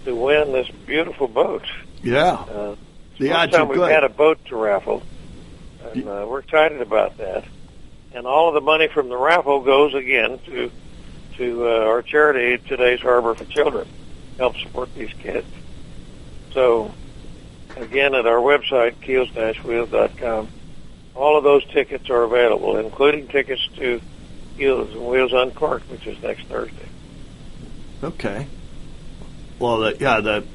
to 0.05 0.15
win 0.15 0.51
this 0.53 0.69
beautiful 0.85 1.27
boat. 1.27 1.63
Yeah. 2.03 2.33
Uh, 2.33 2.75
the 3.17 3.31
odds 3.31 3.51
time 3.51 3.63
are 3.63 3.65
we've 3.65 3.77
good. 3.77 3.91
had 3.91 4.03
a 4.03 4.09
boat 4.09 4.43
to 4.45 4.55
raffle, 4.55 5.03
and 5.93 6.07
uh, 6.07 6.25
we're 6.27 6.39
excited 6.39 6.81
about 6.81 7.17
that. 7.17 7.45
And 8.13 8.25
all 8.25 8.47
of 8.47 8.53
the 8.53 8.61
money 8.61 8.87
from 8.87 9.09
the 9.09 9.17
raffle 9.17 9.61
goes 9.61 9.93
again 9.93 10.39
to 10.45 10.71
to 11.37 11.67
uh, 11.67 11.85
our 11.85 12.01
charity, 12.01 12.57
Today's 12.65 13.01
Harbor 13.01 13.35
for 13.35 13.45
Children, 13.45 13.87
help 14.37 14.55
support 14.57 14.93
these 14.95 15.11
kids. 15.19 15.47
So, 16.53 16.93
again, 17.75 18.15
at 18.15 18.25
our 18.25 18.37
website, 18.37 19.01
keels-wheels.com, 19.01 20.47
all 21.13 21.37
of 21.37 21.43
those 21.43 21.65
tickets 21.65 22.09
are 22.09 22.23
available, 22.23 22.77
including 22.77 23.27
tickets 23.27 23.67
to 23.75 24.01
Keels 24.57 24.91
and 24.93 25.05
Wheels 25.05 25.33
Uncorked, 25.33 25.89
which 25.89 26.07
is 26.07 26.21
next 26.23 26.45
Thursday. 26.47 26.87
Okay. 28.01 28.47
Well, 29.59 29.79
the, 29.79 29.97
yeah, 29.99 30.21
the 30.21 30.45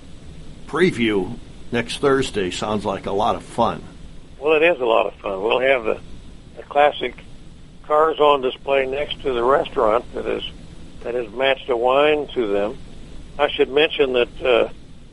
preview 0.67 1.39
next 1.73 1.99
Thursday 1.99 2.51
sounds 2.51 2.85
like 2.85 3.07
a 3.07 3.13
lot 3.13 3.37
of 3.37 3.43
fun. 3.43 3.83
Well, 4.41 4.55
it 4.55 4.63
is 4.63 4.81
a 4.81 4.87
lot 4.87 5.07
of 5.07 5.15
fun. 5.17 5.43
We'll 5.43 5.61
have 5.61 5.85
the, 5.85 6.01
the 6.57 6.63
classic 6.63 7.15
cars 7.85 8.19
on 8.19 8.41
display 8.41 8.87
next 8.87 9.21
to 9.23 9.33
the 9.33 9.43
restaurant 9.43 10.05
that 10.15 10.27
is 10.27 10.45
that 11.03 11.15
has 11.15 11.29
matched 11.31 11.69
a 11.69 11.77
wine 11.77 12.27
to 12.29 12.47
them. 12.47 12.79
I 13.39 13.49
should 13.49 13.71
mention 13.71 14.13
that 14.15 14.43
uh, 14.43 14.69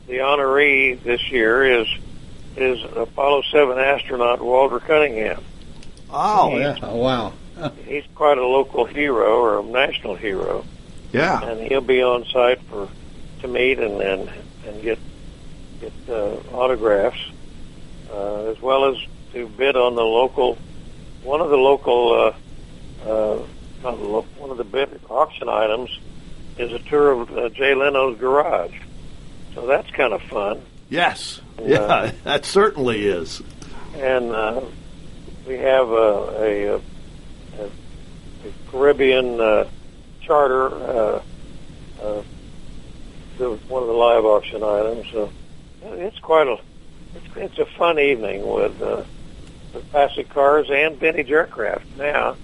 the 0.07 0.17
honoree 0.17 1.01
this 1.01 1.30
year 1.30 1.82
is 1.82 1.88
is 2.55 2.84
Apollo 2.95 3.43
Seven 3.51 3.78
astronaut 3.78 4.41
Walter 4.41 4.80
Cunningham. 4.80 5.43
Oh, 6.09 6.57
yeah. 6.57 6.78
Oh, 6.82 6.95
wow. 6.95 7.34
He's 7.86 8.03
quite 8.15 8.38
a 8.38 8.45
local 8.45 8.86
hero 8.86 9.39
or 9.39 9.59
a 9.59 9.63
national 9.63 10.15
hero, 10.15 10.63
yeah. 11.11 11.43
and 11.43 11.59
he'll 11.67 11.82
be 11.82 12.01
on 12.01 12.25
site 12.25 12.61
for 12.63 12.88
to 13.41 13.47
meet 13.47 13.80
and 13.80 14.01
and, 14.01 14.30
and 14.65 14.82
get 14.82 14.99
get 15.82 15.93
uh, 16.09 16.36
autographs, 16.53 17.19
uh, 18.11 18.45
as 18.45 18.61
well 18.61 18.86
as 18.86 18.97
to 19.38 19.47
bid 19.47 19.75
on 19.75 19.95
the 19.95 20.01
local 20.01 20.57
one 21.23 21.41
of 21.41 21.49
the 21.49 21.57
local 21.57 22.33
uh, 23.03 23.07
uh, 23.07 23.45
lo- 23.83 24.25
one 24.38 24.49
of 24.49 24.57
the 24.57 24.63
bid 24.63 24.99
auction 25.09 25.49
items 25.49 25.89
is 26.57 26.71
a 26.71 26.79
tour 26.89 27.11
of 27.21 27.29
uh, 27.29 27.49
Jay 27.49 27.75
Leno's 27.75 28.19
garage. 28.19 28.73
So 29.53 29.67
that's 29.67 29.89
kind 29.91 30.13
of 30.13 30.21
fun. 30.29 30.61
Yes. 30.89 31.41
Yeah. 31.59 31.65
Yeah, 31.65 32.11
that 32.23 32.45
certainly 32.45 33.07
is. 33.07 33.41
and 33.93 34.31
uh, 34.31 34.61
we 35.47 35.55
have 35.55 35.89
a, 35.89 35.93
a, 35.93 36.75
a, 37.59 37.65
a 37.65 38.51
Caribbean 38.69 39.39
uh, 39.39 39.65
charter. 40.21 40.67
Uh, 40.69 41.21
uh, 42.01 42.23
one 43.67 43.83
of 43.83 43.88
the 43.88 43.93
live 43.93 44.25
auction 44.25 44.63
items. 44.63 45.05
So 45.11 45.31
it's 45.83 46.19
quite 46.19 46.47
a 46.47 46.55
it's, 47.15 47.25
it's 47.35 47.59
a 47.59 47.65
fun 47.77 47.99
evening 47.99 48.47
with 48.47 48.81
uh, 48.81 49.03
with 49.78 49.91
classic 49.91 50.30
cars 50.30 50.67
and 50.69 50.97
vintage 50.97 51.32
aircraft 51.32 51.86
now 51.97 52.36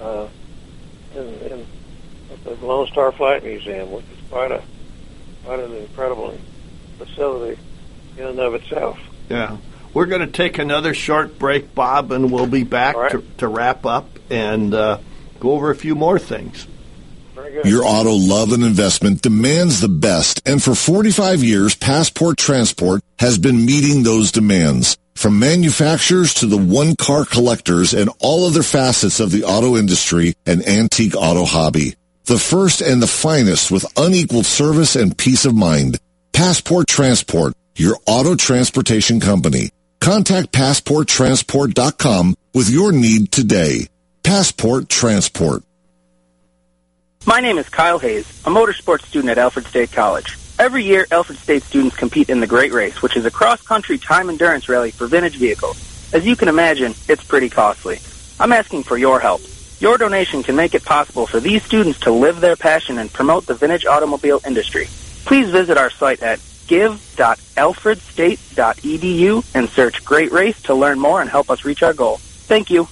uh, 0.00 0.28
in, 1.14 1.26
in 1.26 1.66
at 2.30 2.44
the 2.44 2.66
Lone 2.66 2.86
Star 2.88 3.10
Flight 3.12 3.42
Museum, 3.42 3.90
which 3.90 4.04
is 4.04 4.28
quite 4.30 4.52
a 4.52 4.62
quite 5.44 5.60
an 5.60 5.74
incredible 5.74 6.36
facility 6.98 7.60
in 8.16 8.26
and 8.26 8.38
of 8.38 8.54
itself. 8.54 8.98
Yeah. 9.28 9.56
We're 9.94 10.06
going 10.06 10.20
to 10.20 10.26
take 10.26 10.58
another 10.58 10.92
short 10.92 11.38
break, 11.38 11.74
Bob, 11.74 12.12
and 12.12 12.30
we'll 12.30 12.46
be 12.46 12.64
back 12.64 12.94
All 12.94 13.02
right. 13.02 13.12
to, 13.12 13.24
to 13.38 13.48
wrap 13.48 13.86
up 13.86 14.06
and 14.28 14.74
uh, 14.74 14.98
go 15.40 15.52
over 15.52 15.70
a 15.70 15.74
few 15.74 15.94
more 15.94 16.18
things. 16.18 16.66
Your 17.64 17.84
auto 17.84 18.12
love 18.12 18.52
and 18.52 18.62
investment 18.62 19.22
demands 19.22 19.80
the 19.80 19.88
best, 19.88 20.46
and 20.46 20.62
for 20.62 20.74
45 20.74 21.42
years, 21.42 21.74
Passport 21.74 22.36
Transport 22.36 23.02
has 23.18 23.38
been 23.38 23.64
meeting 23.64 24.02
those 24.02 24.30
demands. 24.30 24.98
From 25.18 25.40
manufacturers 25.40 26.32
to 26.34 26.46
the 26.46 26.56
one-car 26.56 27.24
collectors 27.24 27.92
and 27.92 28.08
all 28.20 28.46
other 28.46 28.62
facets 28.62 29.18
of 29.18 29.32
the 29.32 29.42
auto 29.42 29.76
industry 29.76 30.34
and 30.46 30.64
antique 30.64 31.16
auto 31.16 31.44
hobby. 31.44 31.96
The 32.26 32.38
first 32.38 32.80
and 32.80 33.02
the 33.02 33.08
finest 33.08 33.72
with 33.72 33.84
unequaled 33.96 34.46
service 34.46 34.94
and 34.94 35.18
peace 35.18 35.44
of 35.44 35.56
mind. 35.56 35.98
Passport 36.32 36.86
Transport, 36.86 37.54
your 37.74 37.96
auto 38.06 38.36
transportation 38.36 39.18
company. 39.18 39.70
Contact 39.98 40.52
PassportTransport.com 40.52 42.36
with 42.54 42.70
your 42.70 42.92
need 42.92 43.32
today. 43.32 43.88
Passport 44.22 44.88
Transport. 44.88 45.64
My 47.26 47.40
name 47.40 47.58
is 47.58 47.68
Kyle 47.68 47.98
Hayes, 47.98 48.24
a 48.46 48.50
motorsports 48.50 49.06
student 49.06 49.32
at 49.32 49.38
Alfred 49.38 49.66
State 49.66 49.90
College. 49.90 50.37
Every 50.58 50.82
year, 50.82 51.06
Alfred 51.12 51.38
State 51.38 51.62
students 51.62 51.94
compete 51.94 52.30
in 52.30 52.40
the 52.40 52.48
Great 52.48 52.72
Race, 52.72 53.00
which 53.00 53.16
is 53.16 53.24
a 53.24 53.30
cross-country 53.30 53.98
time 53.98 54.28
endurance 54.28 54.68
rally 54.68 54.90
for 54.90 55.06
vintage 55.06 55.36
vehicles. 55.36 55.78
As 56.12 56.26
you 56.26 56.34
can 56.34 56.48
imagine, 56.48 56.96
it's 57.08 57.22
pretty 57.22 57.48
costly. 57.48 58.00
I'm 58.40 58.50
asking 58.50 58.82
for 58.82 58.98
your 58.98 59.20
help. 59.20 59.40
Your 59.78 59.98
donation 59.98 60.42
can 60.42 60.56
make 60.56 60.74
it 60.74 60.84
possible 60.84 61.28
for 61.28 61.38
these 61.38 61.62
students 61.62 62.00
to 62.00 62.10
live 62.10 62.40
their 62.40 62.56
passion 62.56 62.98
and 62.98 63.12
promote 63.12 63.46
the 63.46 63.54
vintage 63.54 63.86
automobile 63.86 64.40
industry. 64.44 64.88
Please 65.26 65.48
visit 65.48 65.78
our 65.78 65.90
site 65.90 66.24
at 66.24 66.40
give.alfredstate.edu 66.66 69.44
and 69.54 69.68
search 69.68 70.04
Great 70.04 70.32
Race 70.32 70.60
to 70.62 70.74
learn 70.74 70.98
more 70.98 71.20
and 71.20 71.30
help 71.30 71.50
us 71.50 71.64
reach 71.64 71.84
our 71.84 71.94
goal. 71.94 72.16
Thank 72.18 72.70
you. 72.70 72.88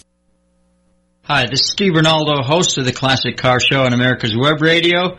Hi, 1.25 1.47
this 1.47 1.63
is 1.63 1.73
Steve 1.73 1.95
Ronaldo, 1.95 2.45
host 2.45 2.79
of 2.79 2.85
the 2.85 2.93
Classic 2.93 3.37
Car 3.37 3.59
Show 3.59 3.83
on 3.83 3.93
America's 3.93 4.37
Web 4.37 4.63
Radio. 4.63 5.19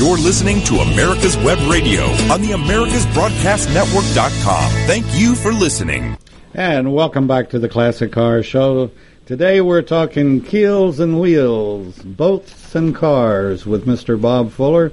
You're 0.00 0.16
listening 0.16 0.64
to 0.64 0.76
America's 0.76 1.36
Web 1.36 1.58
Radio 1.70 2.04
on 2.32 2.40
the 2.40 2.52
AmericasBroadcastNetwork.com. 2.52 4.70
Thank 4.86 5.04
you 5.12 5.34
for 5.34 5.52
listening. 5.52 6.16
And 6.54 6.94
welcome 6.94 7.26
back 7.26 7.50
to 7.50 7.58
the 7.58 7.68
Classic 7.68 8.10
Car 8.10 8.42
Show. 8.42 8.90
Today 9.26 9.60
we're 9.60 9.82
talking 9.82 10.40
keels 10.40 11.00
and 11.00 11.20
wheels, 11.20 11.98
boats 11.98 12.74
and 12.74 12.94
cars 12.94 13.66
with 13.66 13.84
Mr. 13.84 14.18
Bob 14.18 14.52
Fuller. 14.52 14.90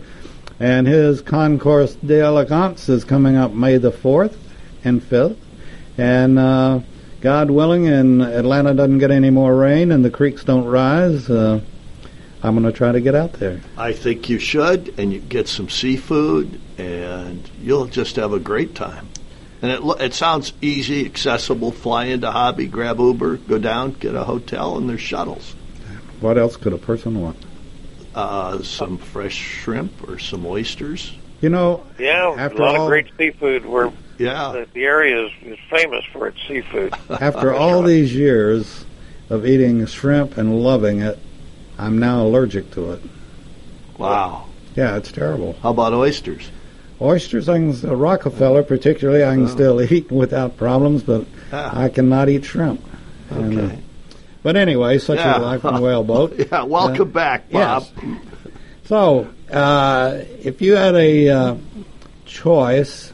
And 0.60 0.86
his 0.86 1.22
Concours 1.22 1.96
d'Elegance 1.96 2.90
is 2.90 3.06
coming 3.06 3.38
up 3.38 3.54
May 3.54 3.78
the 3.78 3.94
4th 3.94 4.36
and 4.84 5.02
5th. 5.02 5.38
And 5.98 6.38
uh, 6.38 6.82
God 7.22 7.50
willing, 7.50 7.88
and 7.88 8.22
Atlanta 8.22 8.74
doesn't 8.74 8.98
get 8.98 9.12
any 9.12 9.30
more 9.30 9.56
rain 9.56 9.94
and 9.94 10.04
the 10.04 10.12
creeks 10.12 10.44
don't 10.44 10.66
rise, 10.66 11.30
uh, 11.30 11.62
I'm 12.44 12.54
going 12.54 12.72
to 12.72 12.72
try 12.72 12.92
to 12.92 13.02
get 13.02 13.16
out 13.16 13.34
there. 13.34 13.62
I 13.78 13.94
think 13.94 14.30
you 14.30 14.38
should, 14.40 14.94
and 15.00 15.12
you 15.12 15.20
get 15.20 15.48
some 15.48 15.70
seafood, 15.70 16.60
and 16.78 17.50
you'll 17.62 17.88
just 17.88 18.16
have 18.18 18.32
a 18.34 18.40
great 18.40 18.76
time. 18.76 19.08
And 19.62 19.72
it 19.72 19.82
it 20.00 20.14
sounds 20.14 20.54
easy, 20.62 21.04
accessible. 21.06 21.72
Fly 21.72 22.06
into 22.06 22.30
Hobby, 22.30 22.68
grab 22.68 23.00
Uber, 23.00 23.38
go 23.38 23.58
down, 23.58 23.94
get 23.94 24.14
a 24.14 24.24
hotel, 24.24 24.78
and 24.78 24.88
there's 24.88 25.02
shuttles. 25.02 25.56
What 26.22 26.38
else 26.38 26.58
could 26.58 26.74
a 26.74 26.78
person 26.78 27.20
want? 27.22 27.38
Uh, 28.14 28.62
some 28.62 28.98
fresh 28.98 29.34
shrimp 29.36 30.08
or 30.08 30.20
some 30.20 30.46
oysters. 30.46 31.14
You 31.42 31.50
know, 31.50 31.84
Yeah, 32.00 32.36
After 32.38 32.62
a 32.62 32.66
lot 32.66 32.76
all- 32.76 32.86
of 32.86 32.90
great 32.90 33.08
seafood. 33.18 33.66
Where 33.66 33.92
Yeah, 34.20 34.52
the, 34.54 34.68
the 34.74 34.84
area 34.86 35.26
is, 35.26 35.32
is 35.44 35.60
famous 35.72 36.04
for 36.12 36.28
its 36.28 36.38
seafood. 36.48 36.94
after 37.22 37.54
all 37.54 37.82
these 37.84 38.14
years 38.14 38.86
of 39.30 39.46
eating 39.46 39.86
shrimp 39.88 40.38
and 40.38 40.60
loving 40.62 41.02
it, 41.02 41.18
I'm 41.78 42.00
now 42.00 42.24
allergic 42.24 42.72
to 42.72 42.94
it. 42.94 43.02
wow. 43.98 44.46
Yeah, 44.76 44.96
it's 44.98 45.12
terrible. 45.12 45.54
How 45.64 45.72
about 45.72 45.94
oysters? 45.94 46.52
Oysters, 47.02 47.50
I 47.50 47.58
can, 47.58 47.90
uh, 47.90 47.96
Rockefeller 47.96 48.62
particularly, 48.64 49.24
I 49.24 49.34
can 49.36 49.48
still 49.48 49.82
eat 49.82 50.12
without 50.12 50.56
problems, 50.58 51.02
but 51.04 51.26
Ah, 51.52 51.80
I 51.82 51.90
cannot 51.90 52.30
eat 52.30 52.46
shrimp. 52.46 52.82
And, 53.32 53.58
uh, 53.58 53.62
okay. 53.64 53.80
but 54.44 54.56
anyway, 54.56 54.98
such 55.00 55.18
Yeah. 55.18 55.38
a 55.38 55.40
life 55.40 55.66
on 55.66 55.76
a 55.76 55.82
whaleboat. 55.82 56.38
Yeah, 56.52 56.64
welcome 56.64 57.10
back, 57.12 57.50
Bob. 57.52 57.86
Yes. 58.04 58.16
So, 58.86 59.28
uh, 59.52 60.20
if 60.44 60.62
you 60.62 60.76
had 60.76 60.96
a 60.96 61.30
uh, 61.30 61.56
choice, 62.26 63.12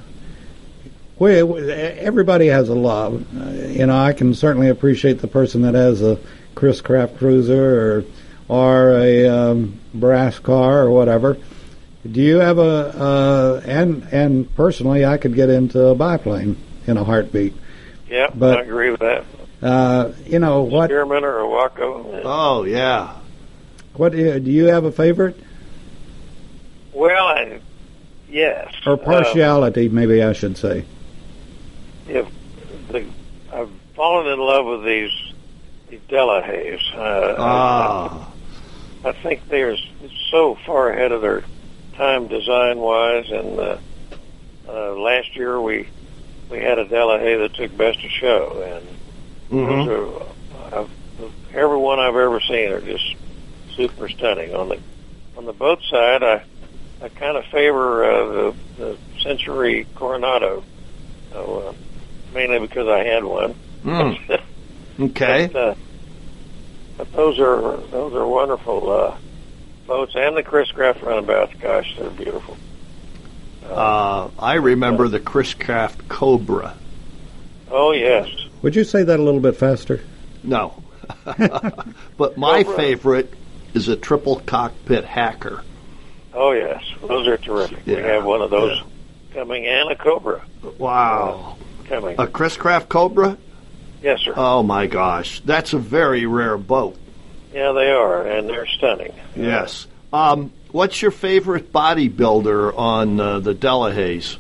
we, 1.19 1.35
everybody 1.39 2.47
has 2.47 2.67
a 2.69 2.75
love. 2.75 3.25
Uh, 3.35 3.49
you 3.69 3.85
know, 3.85 3.97
I 3.97 4.11
can 4.13 4.33
certainly 4.33 4.67
appreciate 4.69 5.19
the 5.19 5.27
person 5.27 5.61
that 5.61 5.75
has 5.75 6.01
a 6.01 6.17
Chris 6.55 6.81
Craft 6.81 7.17
cruiser 7.17 7.97
or 7.99 8.03
or 8.47 8.91
a 8.99 9.27
um, 9.27 9.79
brass 9.93 10.39
car 10.39 10.81
or 10.83 10.91
whatever. 10.91 11.37
Do 12.09 12.21
you 12.21 12.37
have 12.39 12.57
a 12.57 12.61
uh, 12.61 13.61
and 13.65 14.03
and 14.11 14.53
personally, 14.55 15.05
I 15.05 15.17
could 15.17 15.35
get 15.35 15.49
into 15.49 15.85
a 15.85 15.95
biplane 15.95 16.57
in 16.85 16.97
a 16.97 17.03
heartbeat. 17.03 17.53
Yeah, 18.09 18.29
But- 18.33 18.59
I 18.59 18.61
agree 18.61 18.91
with 18.91 18.99
that. 18.99 19.23
Uh, 19.61 20.11
you 20.25 20.39
know 20.39 20.63
what? 20.63 20.89
Stearman 20.89 21.23
or 21.23 21.37
a 21.39 21.47
Waco. 21.49 22.21
Oh 22.25 22.63
yeah. 22.65 23.15
What 23.93 24.11
do 24.11 24.17
you, 24.17 24.65
have 24.65 24.83
a 24.85 24.91
favorite 24.91 25.39
Well, 26.93 27.27
I, 27.27 27.59
yes. 28.27 28.73
or 28.87 28.97
partiality? 28.97 29.87
maybe 29.87 30.21
I 30.23 30.33
should 30.33 30.57
say. 30.57 30.79
Uh, 32.09 32.11
if 32.11 32.27
the, 32.91 33.05
I've 33.53 33.69
fallen 33.95 34.27
in 34.33 34.39
love 34.39 34.65
with 34.65 34.83
these 34.83 35.11
these 35.89 36.01
Delahaye's. 36.09 36.81
Uh, 36.95 37.35
Ah, 37.37 38.32
I, 39.03 39.11
think 39.11 39.47
they're 39.49 39.77
so 40.31 40.55
far 40.65 40.89
ahead 40.89 41.11
of 41.11 41.21
their 41.21 41.43
time 41.95 42.27
design 42.27 42.77
wise. 42.79 43.29
And 43.29 43.59
uh, 43.59 43.77
uh, 44.67 44.95
last 44.95 45.35
year 45.35 45.59
we 45.59 45.87
we 46.49 46.59
had 46.59 46.79
a 46.79 46.85
Delahaye 46.85 47.39
that 47.39 47.53
took 47.55 47.75
best 47.77 48.03
of 48.03 48.11
show, 48.11 48.61
and 48.61 48.87
mhm. 49.49 49.85
those 49.85 50.31
are, 50.73 50.79
I've, 50.79 50.89
every 51.53 51.77
one 51.77 51.99
I've 51.99 52.15
ever 52.15 52.39
seen 52.41 52.71
are 52.71 52.81
just 52.81 53.15
super 53.75 54.09
stunning. 54.09 54.53
On 54.53 54.69
the 54.69 54.79
on 55.37 55.45
the 55.45 55.53
boat 55.53 55.81
side, 55.89 56.23
I 56.23 56.43
I 57.01 57.09
kind 57.09 57.37
of 57.37 57.45
favor 57.45 58.03
uh, 58.03 58.25
the 58.25 58.55
the 58.77 58.97
Century 59.21 59.87
Coronado, 59.95 60.63
so, 61.31 61.67
uh, 61.67 61.73
mainly 62.33 62.59
because 62.59 62.87
I 62.87 63.03
had 63.03 63.23
one. 63.23 63.55
Mm, 63.83 64.41
okay. 64.99 65.49
But, 65.51 65.55
uh, 65.55 65.75
but 66.97 67.11
those 67.13 67.39
are 67.39 67.77
those 67.91 68.13
are 68.13 68.27
wonderful 68.27 68.89
uh, 68.91 69.17
boats, 69.87 70.13
and 70.15 70.35
the 70.37 70.43
Chris 70.43 70.71
Craft 70.71 71.01
runabouts. 71.01 71.53
Gosh, 71.59 71.95
they're 71.97 72.09
beautiful. 72.09 72.57
Uh, 73.65 74.29
I 74.37 74.55
remember 74.55 75.07
the 75.07 75.19
Chris 75.19 75.53
Craft 75.53 76.07
Cobra. 76.09 76.75
Oh 77.71 77.91
yes, 77.91 78.27
Would 78.61 78.75
you 78.75 78.83
say 78.83 79.03
that 79.03 79.19
a 79.19 79.23
little 79.23 79.39
bit 79.39 79.55
faster? 79.55 80.01
No, 80.43 80.83
but 82.17 82.37
my 82.37 82.63
Cobra. 82.63 82.77
favorite 82.77 83.33
is 83.73 83.87
a 83.87 83.95
triple 83.95 84.39
cockpit 84.41 85.05
hacker. 85.05 85.63
oh 86.33 86.51
yes, 86.51 86.83
those 87.01 87.25
are 87.27 87.37
terrific. 87.37 87.85
We 87.85 87.93
have 87.93 88.25
one 88.25 88.41
of 88.41 88.49
those 88.51 88.77
yeah. 88.77 89.33
coming, 89.33 89.65
and 89.65 89.89
a 89.91 89.95
Cobra 89.95 90.43
Wow, 90.77 91.57
coming. 91.85 92.15
a 92.19 92.27
Chris 92.27 92.57
Craft 92.57 92.89
Cobra. 92.89 93.37
Yes, 94.03 94.19
sir. 94.19 94.33
Oh 94.35 94.61
my 94.63 94.85
gosh, 94.87 95.39
that's 95.45 95.73
a 95.73 95.79
very 95.79 96.25
rare 96.25 96.57
boat. 96.57 96.97
Yeah, 97.53 97.71
they 97.71 97.89
are, 97.89 98.27
and 98.27 98.49
they're 98.49 98.67
stunning. 98.67 99.13
Yes. 99.35 99.87
Um, 100.11 100.51
what's 100.71 101.01
your 101.01 101.11
favorite 101.11 101.71
bodybuilder 101.73 102.77
on 102.77 103.19
uh, 103.19 103.39
the 103.39 103.55
Delahaye's? 103.55 104.37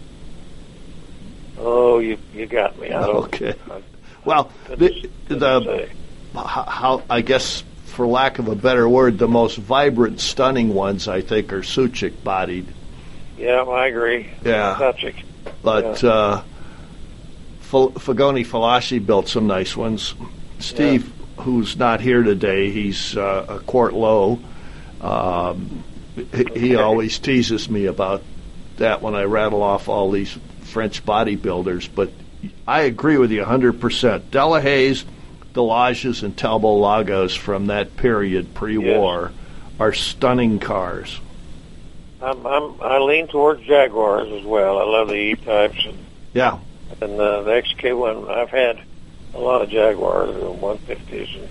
Oh, 1.57 1.99
you 1.99 2.17
you 2.33 2.45
got 2.45 2.77
me. 2.79 2.89
I. 2.91 3.03
Okay. 3.03 3.55
I 3.71 3.81
Well, 4.25 4.51
couldn't- 4.65 5.09
the, 5.29 5.37
the 5.37 5.89
how 6.39 7.03
I 7.09 7.21
guess 7.21 7.63
for 7.85 8.07
lack 8.07 8.39
of 8.39 8.47
a 8.47 8.55
better 8.55 8.89
word, 8.89 9.17
the 9.19 9.27
most 9.27 9.57
vibrant, 9.57 10.19
stunning 10.19 10.73
ones 10.73 11.07
I 11.07 11.21
think 11.21 11.53
are 11.53 11.61
Saoutchik 11.61 12.23
bodied. 12.23 12.65
Yeah, 13.37 13.61
I 13.63 13.87
agree. 13.87 14.29
Yeah. 14.43 14.75
Saoutchik. 14.79 15.15
But 15.61 16.03
uh, 16.03 16.41
F- 16.41 16.52
Figoni 17.73 18.45
Falaschi 18.45 19.03
built 19.03 19.27
some 19.27 19.47
nice 19.47 19.75
ones. 19.75 20.13
Steve, 20.59 21.11
who's 21.37 21.75
not 21.77 22.01
here 22.01 22.23
today, 22.23 22.71
he's 22.71 23.17
uh, 23.17 23.45
a 23.49 23.59
quart 23.59 23.93
low. 23.93 24.39
Um, 25.01 25.83
he, 26.15 26.59
he 26.59 26.75
always 26.75 27.19
teases 27.19 27.69
me 27.69 27.87
about 27.87 28.23
that 28.77 29.01
when 29.01 29.15
I 29.15 29.23
rattle 29.23 29.63
off 29.63 29.89
all 29.89 30.11
these 30.11 30.37
French 30.61 31.05
bodybuilders. 31.05 31.89
But 31.93 32.11
I 32.67 32.81
agree 32.81 33.17
with 33.17 33.31
you 33.31 33.43
100%. 33.43 34.21
Delahaye's, 34.29 35.05
Delages, 35.53 36.23
and 36.23 36.37
Talbot 36.37 36.69
Lagos 36.69 37.35
from 37.35 37.67
that 37.67 37.97
period 37.97 38.53
pre-war 38.53 39.31
are 39.79 39.93
stunning 39.93 40.59
cars. 40.59 41.19
I'm, 42.21 42.45
I'm 42.45 42.81
I 42.81 42.99
lean 42.99 43.27
towards 43.27 43.63
Jaguars 43.63 44.31
as 44.31 44.45
well. 44.45 44.79
I 44.79 44.83
love 44.83 45.09
the 45.09 45.15
E 45.15 45.35
types 45.35 45.85
Yeah. 46.33 46.59
And 47.01 47.19
uh, 47.19 47.41
the 47.43 47.51
XK 47.51 47.97
one. 47.97 48.29
I've 48.29 48.49
had 48.49 48.77
a 49.33 49.39
lot 49.39 49.61
of 49.61 49.69
Jaguars, 49.69 50.33
the 50.33 50.41
150s 50.41 51.39
and, 51.39 51.49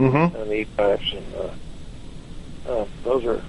Mm-hmm. 0.00 0.36
and 0.36 0.52
E 0.52 0.66
types, 0.76 1.14
and 1.14 1.24
uh, 1.36 2.70
uh, 2.72 2.86
those 3.04 3.24
are 3.24 3.42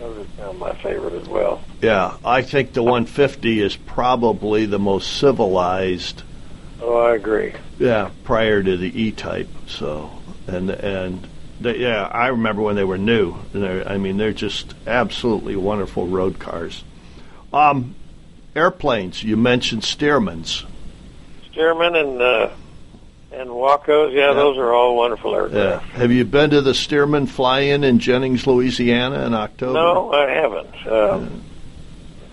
those 0.00 0.18
are 0.18 0.24
kind 0.38 0.48
of 0.50 0.56
my 0.58 0.74
favorite 0.82 1.20
as 1.20 1.28
well. 1.28 1.60
Yeah, 1.82 2.16
I 2.24 2.40
think 2.40 2.72
the 2.72 2.82
150 2.82 3.60
is 3.60 3.76
probably 3.76 4.64
the 4.64 4.78
most 4.78 5.12
civilized. 5.12 6.22
Oh, 6.80 6.96
I 6.96 7.14
agree. 7.16 7.52
Yeah, 7.78 8.10
prior 8.24 8.62
to 8.62 8.76
the 8.76 9.02
E-type. 9.02 9.48
So, 9.66 10.10
and 10.46 10.70
and 10.70 11.28
they, 11.60 11.78
yeah, 11.78 12.04
I 12.06 12.28
remember 12.28 12.62
when 12.62 12.76
they 12.76 12.84
were 12.84 12.98
new. 12.98 13.34
I 13.54 13.98
mean, 13.98 14.16
they're 14.16 14.32
just 14.32 14.74
absolutely 14.86 15.54
wonderful 15.56 16.06
road 16.06 16.38
cars. 16.38 16.82
Um, 17.52 17.94
airplanes. 18.54 19.22
You 19.22 19.36
mentioned 19.36 19.82
Stearmans. 19.82 20.64
Stearman 21.52 21.94
and 22.00 22.20
uh, 22.22 22.48
and 23.32 23.48
Wacos. 23.50 24.12
Yeah, 24.12 24.28
Yeah. 24.28 24.34
those 24.34 24.58
are 24.58 24.72
all 24.72 24.96
wonderful 24.96 25.32
Yeah. 25.32 25.38
aircraft. 25.58 25.86
Have 25.92 26.12
you 26.12 26.24
been 26.24 26.50
to 26.50 26.60
the 26.60 26.72
Stearman 26.74 27.26
fly-in 27.28 27.84
in 27.84 27.98
Jennings, 27.98 28.46
Louisiana, 28.46 29.24
in 29.26 29.34
October? 29.34 29.72
No, 29.74 30.12
I 30.12 30.30
haven't. 30.30 30.86
Uh, 30.86 31.20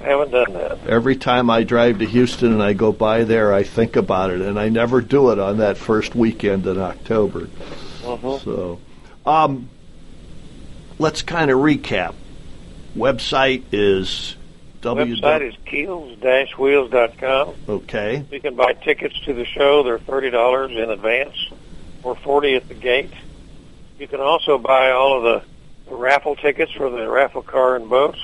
haven't 0.01 0.31
done 0.31 0.53
that. 0.53 0.77
Every 0.87 1.15
time 1.17 1.49
I 1.49 1.63
drive 1.63 1.99
to 1.99 2.05
Houston 2.05 2.53
and 2.53 2.63
I 2.63 2.71
go 2.73 2.91
by 2.93 3.23
there, 3.25 3.53
I 3.53 3.63
think 3.63 3.95
about 3.97 4.29
it, 4.31 4.41
and 4.41 4.57
I 4.59 4.69
never 4.69 5.01
do 5.01 5.31
it 5.31 5.39
on 5.39 5.57
that 5.57 5.77
first 5.77 6.15
weekend 6.15 6.65
in 6.67 6.79
October. 6.79 7.49
Mhm. 8.05 8.41
So, 8.43 8.79
um, 9.25 9.67
let's 10.99 11.21
kind 11.21 11.51
of 11.51 11.59
recap. 11.59 12.13
Website 12.97 13.63
is 13.73 14.35
Website 15.21 15.41
is 15.49 15.55
keels-wheels.com. 15.65 17.55
okay. 17.67 18.25
You 18.31 18.39
can 18.39 18.55
buy 18.55 18.73
tickets 18.73 19.19
to 19.21 19.33
the 19.33 19.45
show. 19.45 19.83
They're 19.83 19.99
thirty 19.99 20.29
dollars 20.29 20.71
in 20.71 20.89
advance, 20.89 21.35
or 22.03 22.15
forty 22.15 22.55
at 22.55 22.67
the 22.67 22.73
gate. 22.75 23.11
You 23.99 24.07
can 24.07 24.19
also 24.21 24.57
buy 24.57 24.91
all 24.91 25.17
of 25.17 25.23
the, 25.23 25.89
the 25.89 25.95
raffle 25.95 26.35
tickets 26.35 26.71
for 26.71 26.89
the 26.89 27.09
raffle 27.09 27.41
car 27.41 27.75
and 27.75 27.89
boats. 27.89 28.19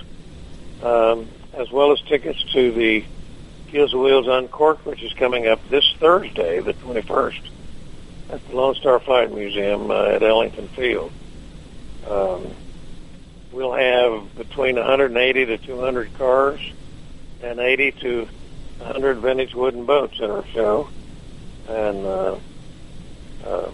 um, 0.84 1.28
as 1.54 1.72
well 1.72 1.92
as 1.92 2.02
tickets 2.02 2.42
to 2.54 2.72
the 2.72 3.04
Keels 3.72 3.94
and 3.94 4.02
Wheels 4.02 4.28
Uncorked, 4.28 4.86
which 4.86 5.02
is 5.04 5.14
coming 5.14 5.48
up 5.48 5.60
this 5.70 5.86
Thursday, 6.00 6.60
the 6.60 6.74
21st, 6.74 7.40
at 8.30 8.48
the 8.48 8.56
Lone 8.56 8.76
Star 8.76 9.00
Flight 9.00 9.32
Museum 9.34 9.90
uh, 9.90 10.04
at 10.06 10.22
Ellington 10.24 10.68
Field. 10.70 11.12
Um, 12.10 12.48
we'll 13.56 13.74
have 13.74 14.36
between 14.36 14.76
180 14.76 15.46
to 15.46 15.58
200 15.58 16.14
cars 16.18 16.60
and 17.42 17.60
80 17.60 17.92
to 18.02 18.28
100 18.80 19.16
vintage 19.20 19.56
wooden 19.56 19.86
boats 19.86 20.20
in 20.20 20.30
our 20.30 20.46
show. 20.48 20.90
And 21.70 22.06
uh, 22.06 22.40
uh, 23.46 23.72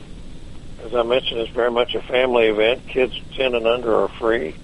as 0.83 0.93
I 0.93 1.01
mentioned, 1.01 1.41
it's 1.41 1.51
very 1.51 1.71
much 1.71 1.95
a 1.95 2.01
family 2.01 2.45
event. 2.45 2.87
Kids 2.87 3.19
10 3.35 3.55
and 3.55 3.65
under 3.65 3.95
are 3.95 4.07
free. 4.07 4.55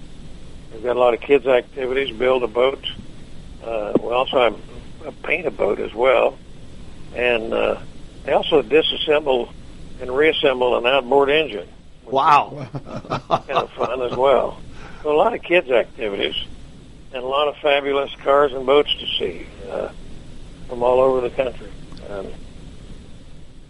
We've 0.72 0.84
got 0.84 0.96
a 0.96 1.00
lot 1.00 1.14
of 1.14 1.20
kids' 1.20 1.46
activities, 1.46 2.16
build 2.16 2.44
a 2.44 2.48
boat. 2.48 2.84
Uh, 3.64 3.94
we 4.00 4.10
also 4.12 4.38
have 4.38 4.60
a 5.04 5.12
paint 5.12 5.46
a 5.46 5.50
boat 5.50 5.80
as 5.80 5.92
well. 5.92 6.38
And 7.16 7.52
uh, 7.52 7.80
they 8.24 8.32
also 8.32 8.62
disassemble 8.62 9.50
and 10.00 10.16
reassemble 10.16 10.76
an 10.76 10.86
outboard 10.86 11.30
engine. 11.30 11.68
Wow. 12.04 12.68
kind 13.28 13.50
of 13.50 13.70
fun 13.72 14.00
as 14.02 14.16
well. 14.16 14.60
So 15.02 15.12
a 15.12 15.16
lot 15.16 15.34
of 15.34 15.42
kids' 15.42 15.70
activities 15.70 16.34
and 17.12 17.22
a 17.22 17.26
lot 17.26 17.48
of 17.48 17.56
fabulous 17.58 18.14
cars 18.22 18.52
and 18.52 18.66
boats 18.66 18.94
to 18.98 19.06
see 19.18 19.46
uh, 19.70 19.90
from 20.68 20.82
all 20.82 21.00
over 21.00 21.20
the 21.20 21.30
country. 21.30 21.70
Um, 22.10 22.26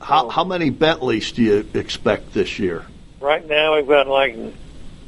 How, 0.01 0.29
how 0.29 0.45
many 0.45 0.71
Bentleys 0.71 1.33
do 1.33 1.43
you 1.43 1.69
expect 1.75 2.33
this 2.33 2.59
year? 2.59 2.85
right 3.21 3.47
now 3.49 3.75
we've 3.75 3.89
got 3.89 4.07
like 4.07 4.37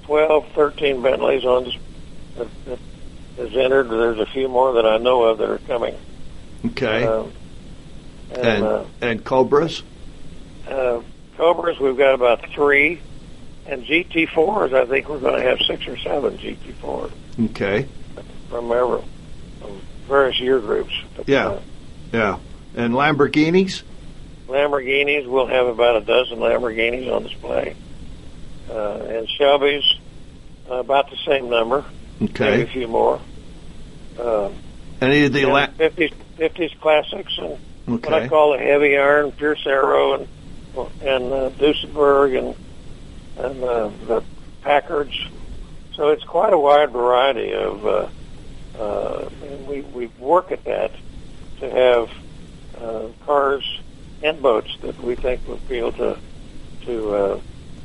12, 0.05 0.49
13 0.53 1.01
Bentleys 1.01 1.45
on 1.45 1.65
this, 1.65 1.77
that, 2.37 2.49
that 2.67 2.79
is 3.39 3.57
entered. 3.57 3.89
There's 3.89 4.19
a 4.19 4.27
few 4.27 4.49
more 4.49 4.75
that 4.75 4.85
I 4.85 4.99
know 4.99 5.23
of 5.23 5.39
that 5.39 5.49
are 5.49 5.59
coming. 5.59 5.95
Okay. 6.67 7.05
Um, 7.05 7.33
and 8.33 8.47
and 8.47 8.65
uh, 8.65 8.85
and 9.01 9.25
Cobras? 9.25 9.83
uh, 10.69 11.01
Cobras, 11.37 11.79
we've 11.81 11.97
got 11.97 12.15
about 12.15 12.45
three. 12.51 13.01
And 13.71 13.85
GT40s, 13.85 14.75
I 14.75 14.85
think 14.87 15.09
we're 15.09 15.21
going 15.21 15.41
to 15.41 15.49
have 15.49 15.61
six 15.61 15.87
or 15.87 15.97
seven 15.99 16.37
GT40s 16.39 17.13
Okay. 17.51 17.87
from, 18.49 18.73
ever, 18.73 19.01
from 19.61 19.81
various 20.09 20.41
year 20.41 20.59
groups. 20.59 20.93
Yeah. 21.27 21.47
uh, 21.51 21.61
Yeah. 22.13 22.39
And 22.77 22.95
Lamborghinis? 22.95 23.83
Lamborghinis, 24.49 25.25
we'll 25.29 25.47
have 25.47 25.69
about 25.69 26.03
a 26.03 26.05
dozen 26.05 26.39
Lamborghinis 26.41 27.15
on 27.15 27.23
display. 27.23 27.77
Uh, 28.69 28.95
and 29.09 29.29
Shelby's, 29.31 29.85
uh, 30.69 30.75
about 30.75 31.09
the 31.11 31.17
same 31.25 31.49
number, 31.49 31.85
Okay. 32.21 32.51
maybe 32.51 32.63
a 32.63 32.67
few 32.67 32.89
more. 32.89 33.21
Uh, 34.19 34.49
Any 35.01 35.25
of 35.27 35.33
the 35.33 35.45
la- 35.47 35.67
50s, 35.69 36.13
50s 36.39 36.75
classics 36.81 37.39
and 37.39 37.57
what 38.03 38.13
I 38.13 38.27
call 38.27 38.53
the 38.53 38.59
heavy 38.59 38.97
iron, 38.97 39.31
Pierce 39.31 39.65
Arrow 39.65 40.15
and 40.15 40.29
and 41.03 41.33
uh, 41.33 41.51
Duesenberg 41.51 42.37
and 42.39 42.55
and 43.45 43.63
uh, 43.63 43.91
the 44.07 44.25
Packards. 44.63 45.19
So 45.95 46.09
it's 46.09 46.25
quite 46.25 46.53
a 46.53 46.59
wide 46.59 46.91
variety 46.91 47.53
of. 47.53 47.87
Uh, 47.87 48.09
uh, 48.79 49.29
and 49.43 49.67
we 49.67 49.83
we 49.83 50.07
work 50.19 50.53
at 50.53 50.65
that 50.65 50.93
to 51.59 51.71
have 51.71 52.11
uh, 52.81 53.09
cars 53.27 53.81
and 54.23 54.41
boats 54.41 54.77
that 54.81 54.99
we 55.03 55.15
think 55.15 55.47
will 55.47 55.55
appeal 55.55 55.93
to 55.93 56.19
to 56.87 57.15
uh, 57.15 57.41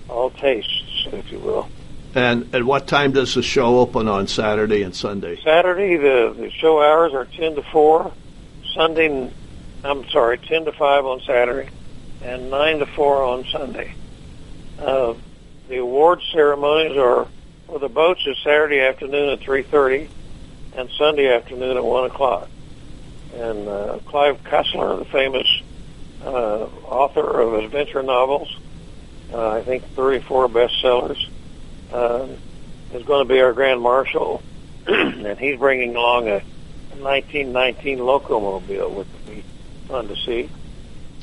all 0.10 0.30
tastes, 0.30 1.08
if 1.12 1.32
you 1.32 1.40
will. 1.40 1.68
And 2.16 2.56
at 2.56 2.64
what 2.64 2.88
time 2.88 3.12
does 3.12 3.36
the 3.36 3.44
show 3.44 3.80
open 3.80 4.08
on 4.08 4.28
Saturday 4.28 4.84
and 4.84 4.96
Sunday? 4.96 5.38
Saturday, 5.44 5.98
the, 5.98 6.34
the 6.38 6.50
show 6.50 6.82
hours 6.82 7.14
are 7.14 7.26
10 7.26 7.56
to 7.56 7.62
4. 7.62 8.12
Sunday, 8.74 9.32
I'm 9.84 10.10
sorry, 10.10 10.38
10 10.38 10.66
to 10.66 10.72
5 10.72 11.06
on 11.06 11.20
Saturday, 11.22 11.70
and 12.22 12.50
9 12.50 12.80
to 12.80 12.86
4 12.86 13.24
on 13.24 13.46
Sunday. 13.46 13.94
Uh, 14.80 15.16
the 15.68 15.78
award 15.78 16.22
ceremonies 16.32 16.98
are 16.98 17.28
for 17.68 17.80
the 17.80 17.90
boats 17.90 18.26
is 18.28 18.38
Saturday 18.44 18.80
afternoon 18.80 19.30
at 19.30 19.40
3.30 19.40 20.08
and 20.76 20.90
Sunday 20.92 21.34
afternoon 21.34 21.78
at 21.78 21.84
1 21.84 22.06
o'clock. 22.06 22.50
And 23.34 23.68
uh, 23.68 24.00
Clive 24.06 24.44
Cussler, 24.44 25.00
the 25.00 25.06
famous 25.06 25.48
uh, 26.24 26.66
author 26.86 27.42
of 27.42 27.54
adventure 27.56 28.04
novels, 28.04 28.56
uh, 29.34 29.50
I 29.50 29.64
think 29.64 29.84
34 29.96 30.48
bestsellers, 30.50 31.28
uh, 31.92 32.28
is 32.94 33.04
going 33.04 33.28
to 33.28 33.34
be 33.34 33.42
our 33.42 33.54
grand 33.54 33.82
marshal, 33.82 34.42
and 34.88 35.38
he's 35.40 35.58
bringing 35.58 35.96
along 35.96 36.28
a, 36.28 36.38
a 36.38 37.02
1919 37.02 38.00
locomobile, 38.00 38.92
which 38.92 39.08
will 39.08 39.34
be 39.34 39.44
fun 39.88 40.08
to 40.08 40.16
see. 40.16 40.50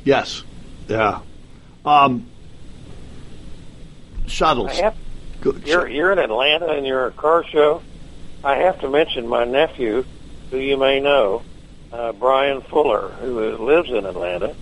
Yes. 0.05 0.43
Yeah. 0.89 1.21
Um, 1.85 2.27
shuttles. 4.33 4.79
Have, 4.79 4.97
Good. 5.41 5.67
you're 5.67 5.89
you're 5.89 6.13
in 6.13 6.19
Atlanta 6.19 6.69
and 6.69 6.87
you're 6.87 7.07
a 7.07 7.13
car 7.13 7.45
show. 7.45 7.83
I 8.43 8.57
have 8.57 8.81
to 8.81 8.89
mention 8.89 9.29
my 9.29 9.45
nephew, 9.45 10.05
who 10.51 10.59
you 10.59 10.77
may 10.77 11.01
know, 11.01 11.43
uh, 11.93 12.13
Brian 12.13 12.63
Fuller, 12.63 13.09
who 13.09 13.57
lives 13.59 13.91
in 13.91 14.05
Atlanta, 14.05 14.57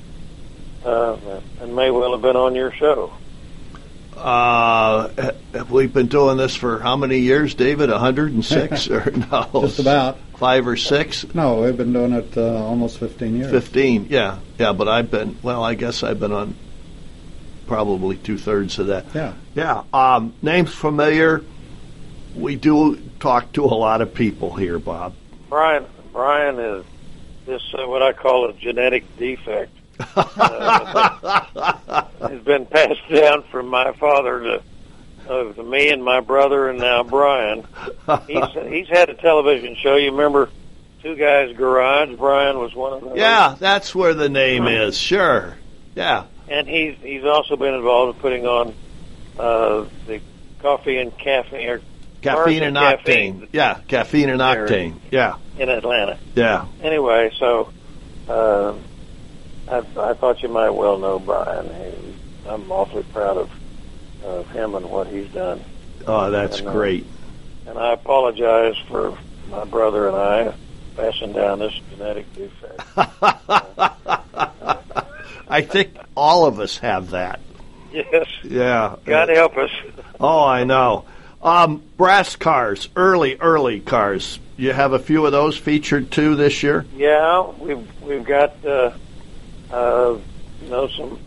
uh, 0.85 1.17
and 1.61 1.75
may 1.75 1.91
well 1.91 2.13
have 2.13 2.23
been 2.23 2.37
on 2.37 2.55
your 2.55 2.73
show. 2.73 3.13
Uh, 4.17 5.33
have 5.55 5.71
we 5.71 5.87
been 5.87 6.09
doing 6.09 6.37
this 6.37 6.55
for 6.55 6.79
how 6.79 6.95
many 6.97 7.21
years, 7.21 7.55
David? 7.55 7.89
106 7.89 8.91
or 8.91 9.11
no? 9.11 9.49
Just 9.63 9.79
about. 9.79 10.19
Five 10.37 10.67
or 10.67 10.77
six? 10.77 11.27
No, 11.35 11.63
we've 11.63 11.77
been 11.77 11.93
doing 11.93 12.13
it 12.13 12.37
uh, 12.37 12.65
almost 12.65 12.99
15 12.99 13.37
years. 13.37 13.51
15, 13.51 14.07
yeah. 14.09 14.39
Yeah, 14.59 14.73
but 14.73 14.89
I've 14.89 15.11
been, 15.11 15.37
well, 15.43 15.63
I 15.63 15.75
guess 15.75 16.03
I've 16.03 16.19
been 16.19 16.33
on 16.33 16.55
probably 17.71 18.17
two 18.17 18.37
thirds 18.37 18.81
of 18.81 18.89
that. 18.89 19.07
Yeah. 19.15 19.33
Yeah. 19.55 19.85
Um, 19.95 20.35
names 20.43 20.75
familiar. 20.75 21.45
We 22.35 22.57
do 22.57 22.97
talk 23.21 23.53
to 23.53 23.65
a 23.65 23.67
lot 23.67 24.01
of 24.01 24.13
people 24.13 24.57
here, 24.57 24.81
Bob. 24.81 25.15
Brian 25.49 25.87
Brian 26.13 26.59
is 26.59 26.85
this 27.47 27.63
uh, 27.79 27.87
what 27.87 28.03
I 28.03 28.13
call 28.13 28.51
a 28.51 28.55
genetic 28.55 29.05
defect. 29.17 29.71
Uh, 30.17 32.07
has 32.21 32.41
been 32.43 32.67
passed 32.67 33.09
down 33.09 33.45
from 33.53 33.69
my 33.69 33.93
father 33.93 34.41
to 34.41 34.63
uh, 35.33 35.53
to 35.53 35.63
me 35.63 35.91
and 35.91 36.03
my 36.03 36.19
brother, 36.19 36.71
and 36.71 36.81
now 36.81 37.05
Brian. 37.05 37.65
He's 38.27 38.53
he's 38.69 38.89
had 38.89 39.11
a 39.11 39.15
television 39.15 39.77
show. 39.77 39.95
You 39.95 40.11
remember 40.11 40.51
Two 41.05 41.15
Guys 41.15 41.57
Garage? 41.57 42.17
Brian 42.17 42.59
was 42.59 42.75
one 42.75 42.95
of 42.95 43.03
them. 43.03 43.17
Yeah, 43.17 43.55
that's 43.61 43.95
where 43.95 44.15
the 44.15 44.29
name 44.29 44.67
is. 44.67 44.99
Sure. 44.99 45.57
Yeah. 45.95 46.25
And 46.51 46.69
he's 46.69 46.97
he's 47.03 47.25
also 47.25 47.57
been 47.57 47.75
involved 47.75 48.17
in 48.17 48.21
putting 48.21 48.47
on 48.47 48.75
uh, 49.39 49.87
the 50.07 50.21
coffee 50.61 50.99
and 50.99 51.17
caffeine 51.17 51.69
or 51.69 51.81
Caffeine 52.21 52.63
and 52.63 52.77
Cars 52.77 53.01
octane. 53.01 53.49
Yeah, 53.53 53.81
caffeine 53.89 54.29
and 54.29 54.43
octane. 54.43 54.97
Yeah, 55.11 55.37
in 55.57 55.71
Atlanta. 55.71 56.19
yeah. 56.35 56.67
anyway, 56.83 57.33
so 57.39 57.73
uh, 58.29 58.75
I, 59.69 59.79
I 59.79 60.15
thought 60.15 60.43
you 60.43 60.51
might 60.51 60.71
well 60.71 60.99
know 60.99 61.19
Brian. 61.19 61.67
He, 61.67 62.49
I'm 62.49 62.71
awfully 62.71 63.05
proud 63.13 63.37
of, 63.39 63.51
of 64.25 64.49
him 64.51 64.75
and 64.75 64.91
what 64.91 65.07
he's 65.07 65.29
done. 65.29 65.63
Oh, 66.07 66.31
that's 66.31 66.59
And, 66.59 66.69
uh, 66.69 66.73
great. 66.73 67.07
And 67.67 67.79
I 67.79 67.93
apologize 67.93 68.77
for 68.89 69.17
my 69.49 69.65
brother 69.65 70.09
and 70.09 70.17
I 70.17 70.55
passing 70.97 71.33
down 71.33 71.61
this 71.61 71.73
genetic 71.91 72.27
defect. 72.35 72.83
I 75.51 75.63
think 75.63 75.97
all 76.17 76.47
of 76.47 76.61
us 76.61 76.79
have 76.79 77.11
that. 77.11 77.41
yes, 77.93 78.27
Yeah. 78.45 78.97
God 79.05 79.29
help 79.29 79.57
us. 79.57 79.71
Oh, 80.21 80.45
I 80.45 80.65
know. 80.65 81.05
Um, 81.43 81.83
brass 81.97 82.37
cars, 82.37 82.89
early, 82.95 83.37
early 83.37 83.81
cars. 83.81 84.39
You 84.57 84.73
have 84.73 84.93
a 84.93 84.99
few 84.99 85.25
of 85.27 85.33
those 85.33 85.57
featured 85.57 86.11
too 86.11 86.37
this 86.37 86.63
year. 86.63 86.85
Yeah, 86.95 87.51
we've 87.59 88.03
we've 88.03 88.25
got 88.25 88.63
uh, 88.65 88.93
uh, 89.73 90.19
you 90.63 90.69
know 90.69 90.89
some 90.89 91.19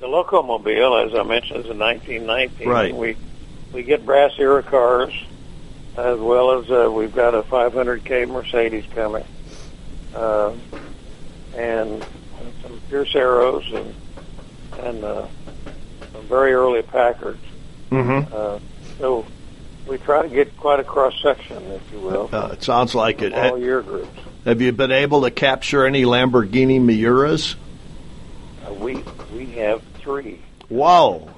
the 0.00 0.06
locomobile, 0.06 1.06
as 1.06 1.14
I 1.18 1.22
mentioned, 1.22 1.60
is 1.60 1.70
a 1.70 1.74
1919. 1.74 2.68
Right. 2.68 2.94
We 2.94 3.16
we 3.72 3.82
get 3.82 4.04
brass 4.04 4.32
era 4.38 4.62
cars, 4.62 5.14
as 5.96 6.18
well 6.18 6.58
as 6.60 6.70
uh, 6.70 6.90
we've 6.92 7.14
got 7.14 7.34
a 7.34 7.42
500k 7.42 8.28
Mercedes 8.28 8.84
coming, 8.94 9.24
uh, 10.14 10.52
and 11.56 12.04
some 12.74 12.82
Pierce 12.90 13.14
Arrows 13.14 13.64
and 13.72 13.94
and 14.80 15.04
uh, 15.04 15.26
some 16.12 16.22
very 16.24 16.52
early 16.52 16.82
Packards. 16.82 17.38
Mm-hmm. 17.90 18.32
Uh, 18.34 18.58
so 18.98 19.24
we 19.86 19.98
try 19.98 20.22
to 20.22 20.28
get 20.28 20.56
quite 20.56 20.80
a 20.80 20.84
cross 20.84 21.14
section, 21.22 21.62
if 21.72 21.92
you 21.92 22.00
will, 22.00 22.28
Uh, 22.32 22.48
it 22.52 22.62
sounds 22.64 22.94
like 22.94 23.22
it. 23.22 23.32
all 23.32 23.58
year 23.58 23.82
groups. 23.82 24.08
Have 24.44 24.60
you 24.60 24.72
been 24.72 24.90
able 24.90 25.22
to 25.22 25.30
capture 25.30 25.86
any 25.86 26.02
Lamborghini 26.04 26.80
Miuras? 26.80 27.54
Uh, 28.66 28.72
we 28.74 29.02
we 29.34 29.46
have 29.52 29.82
three. 30.00 30.40
Whoa! 30.68 31.28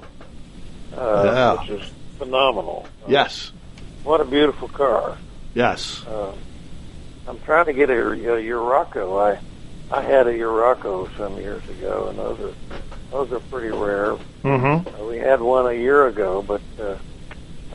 uh, 0.97 1.21
Yeah. 1.25 1.61
which 1.61 1.69
is 1.81 1.91
phenomenal. 2.17 2.87
Uh, 3.03 3.11
Yes, 3.11 3.51
What 4.03 4.19
a 4.21 4.25
beautiful 4.25 4.67
car. 4.69 5.17
yes. 5.53 6.03
Uh, 6.07 6.31
I'm 7.27 7.39
trying 7.41 7.65
to 7.65 7.73
get 7.73 7.89
a, 7.89 7.99
a 8.11 8.41
Urraco. 8.41 9.21
I 9.21 9.39
I 9.91 10.01
had 10.01 10.27
a 10.27 10.33
Urraco 10.33 11.15
some 11.17 11.37
years 11.37 11.67
ago, 11.69 12.07
and 12.09 12.19
those 12.19 12.39
are 12.39 12.53
those 13.11 13.31
are 13.31 13.39
pretty 13.39 13.69
rare. 13.69 14.17
Mm-hmm. 14.43 15.01
Uh, 15.01 15.05
we 15.07 15.17
had 15.17 15.39
one 15.39 15.65
a 15.67 15.73
year 15.73 16.07
ago, 16.07 16.41
but 16.41 16.61
uh, 16.79 16.97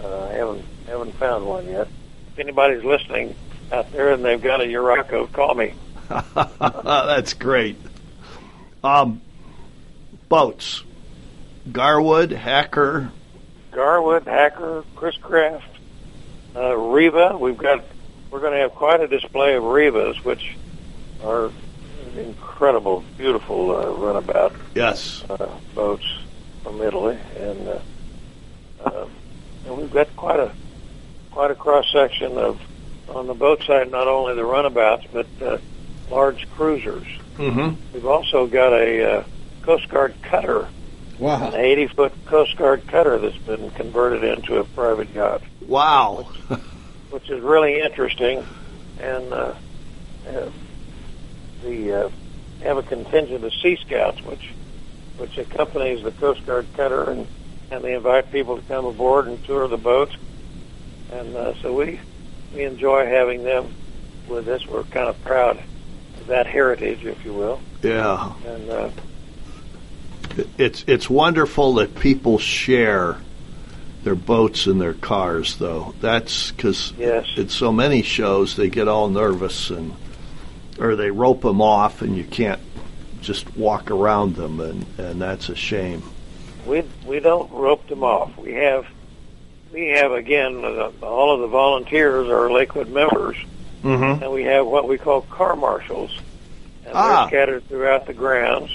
uh, 0.03 0.29
I 0.29 0.35
haven't 0.35 0.65
haven't 0.87 1.15
found 1.15 1.47
one 1.47 1.67
yet. 1.67 1.89
If 2.33 2.39
anybody's 2.39 2.85
listening 2.85 3.35
out 3.71 3.91
there 3.93 4.13
and 4.13 4.25
they've 4.25 4.43
got 4.43 4.61
a 4.61 4.65
Urraco, 4.65 5.31
call 5.33 5.55
me. 5.55 5.75
That's 6.35 7.33
great. 7.35 7.77
Um, 8.85 9.23
boats. 10.29 10.83
Garwood, 11.71 12.33
Hacker. 12.33 13.11
Garwood, 13.71 14.25
Hacker, 14.25 14.85
Chris 14.97 15.17
Craft, 15.17 15.65
uh, 16.57 16.77
Riva. 16.77 17.39
We've 17.39 17.57
got 17.57 17.85
we're 18.31 18.41
going 18.41 18.53
to 18.53 18.59
have 18.59 18.73
quite 18.73 19.01
a 19.01 19.09
display 19.09 19.55
of 19.55 19.63
Rivas, 19.63 20.23
which 20.25 20.57
are 21.23 21.51
incredible, 22.17 23.05
beautiful 23.19 23.75
uh, 23.77 23.91
runabout 23.91 24.53
Yes. 24.75 25.25
uh, 25.31 25.49
boats 25.75 26.07
from 26.63 26.81
Italy, 26.83 27.19
and 27.39 27.69
uh, 27.69 27.79
uh, 28.85 29.07
and 29.67 29.77
we've 29.79 29.93
got 29.93 30.15
quite 30.17 30.41
a 30.41 30.53
quite 31.31 31.51
a 31.51 31.55
cross 31.55 31.87
section 31.93 32.37
of 32.39 32.61
on 33.09 33.27
the 33.27 33.35
boat 33.35 33.63
side, 33.65 33.91
not 33.91 34.07
only 34.09 34.35
the 34.35 34.45
runabouts 34.45 35.07
but 35.13 35.27
uh, 35.43 35.59
large 36.11 36.49
cruisers. 36.53 37.07
Mm-hmm. 37.37 37.75
We've 37.95 38.07
also 38.07 38.47
got 38.47 38.73
a 38.73 39.19
uh, 39.21 39.25
Coast 39.63 39.89
Guard 39.89 40.15
cutter, 40.23 40.69
Wow. 41.19 41.49
an 41.49 41.55
80 41.55 41.87
foot 41.89 42.13
Coast 42.27 42.57
Guard 42.57 42.87
cutter 42.89 43.19
that's 43.19 43.37
been 43.39 43.71
converted 43.73 44.25
into 44.25 44.57
a 44.59 44.65
private 44.65 45.13
yacht, 45.15 45.43
Wow. 45.67 46.27
which 47.11 47.31
is 47.31 47.41
really 47.41 47.81
interesting. 47.81 48.45
And 49.01 49.33
uh, 49.33 49.55
uh, 50.29 50.51
the 51.63 52.07
uh, 52.07 52.11
have 52.63 52.77
a 52.79 52.83
contingent 52.83 53.45
of 53.45 53.53
Sea 53.55 53.77
Scouts, 53.85 54.23
which 54.23 54.51
which 55.19 55.37
accompanies 55.39 56.03
the 56.03 56.13
Coast 56.13 56.45
Guard 56.47 56.67
cutter, 56.77 57.11
and 57.11 57.27
and 57.71 57.83
they 57.83 57.95
invite 57.95 58.31
people 58.31 58.57
to 58.57 58.63
come 58.63 58.85
aboard 58.85 59.27
and 59.27 59.43
tour 59.45 59.67
the 59.69 59.77
boats. 59.77 60.15
And 61.13 61.35
uh, 61.37 61.55
so 61.63 61.73
we 61.75 62.01
we 62.55 62.65
enjoy 62.65 63.07
having 63.07 63.45
them 63.45 63.75
with 64.29 64.49
us. 64.49 64.67
We're 64.67 64.85
kind 64.85 65.09
of 65.09 65.23
proud 65.25 65.59
of 66.21 66.27
that 66.29 66.47
heritage, 66.47 67.05
if 67.05 67.25
you 67.25 67.33
will. 67.33 67.61
yeah. 67.83 68.33
And 68.47 68.71
uh, 68.71 68.91
It's 70.57 70.85
it's 70.87 71.11
wonderful 71.11 71.75
that 71.75 71.95
people 71.97 72.39
share 72.39 73.19
their 74.05 74.15
boats 74.15 74.67
and 74.67 74.81
their 74.81 74.95
cars, 74.95 75.57
though. 75.57 75.95
That's 76.01 76.51
because 76.53 76.93
yes, 76.99 77.27
it's 77.37 77.55
so 77.55 77.71
many 77.73 78.03
shows 78.03 78.57
they 78.57 78.69
get 78.69 78.89
all 78.89 79.09
nervous 79.09 79.71
and 79.71 79.95
or 80.83 80.97
they 80.97 81.11
rope 81.11 81.43
them 81.43 81.63
off 81.63 82.03
and 82.03 82.17
you 82.17 82.25
can't 82.25 82.61
just 83.21 83.57
walk 83.57 83.91
around 83.91 84.35
them 84.35 84.61
and 84.61 84.85
and 84.99 85.21
that's 85.23 85.49
a 85.49 85.55
shame. 85.55 86.03
we 86.67 86.83
we 87.07 87.21
don't 87.21 87.51
rope 87.53 87.87
them 87.87 88.03
off. 88.03 88.37
We 88.37 88.53
have 88.55 88.87
we 89.73 89.89
have 89.91 90.13
again 90.13 90.65
all 91.03 91.33
of 91.35 91.41
the 91.41 91.47
volunteers 91.47 92.29
are 92.29 92.51
Lakewood 92.51 92.89
members, 92.91 93.37
Mm-hmm. 93.83 94.23
and 94.23 94.33
we 94.33 94.45
have 94.45 94.65
what 94.67 94.87
we 94.87 94.97
call 94.97 95.23
car 95.23 95.57
marshals, 95.57 96.17
and 96.87 96.95
Ah. 96.95 97.23
they're 97.23 97.29
scattered 97.29 97.69
throughout 97.69 98.07
the 98.07 98.13
grounds, 98.13 98.71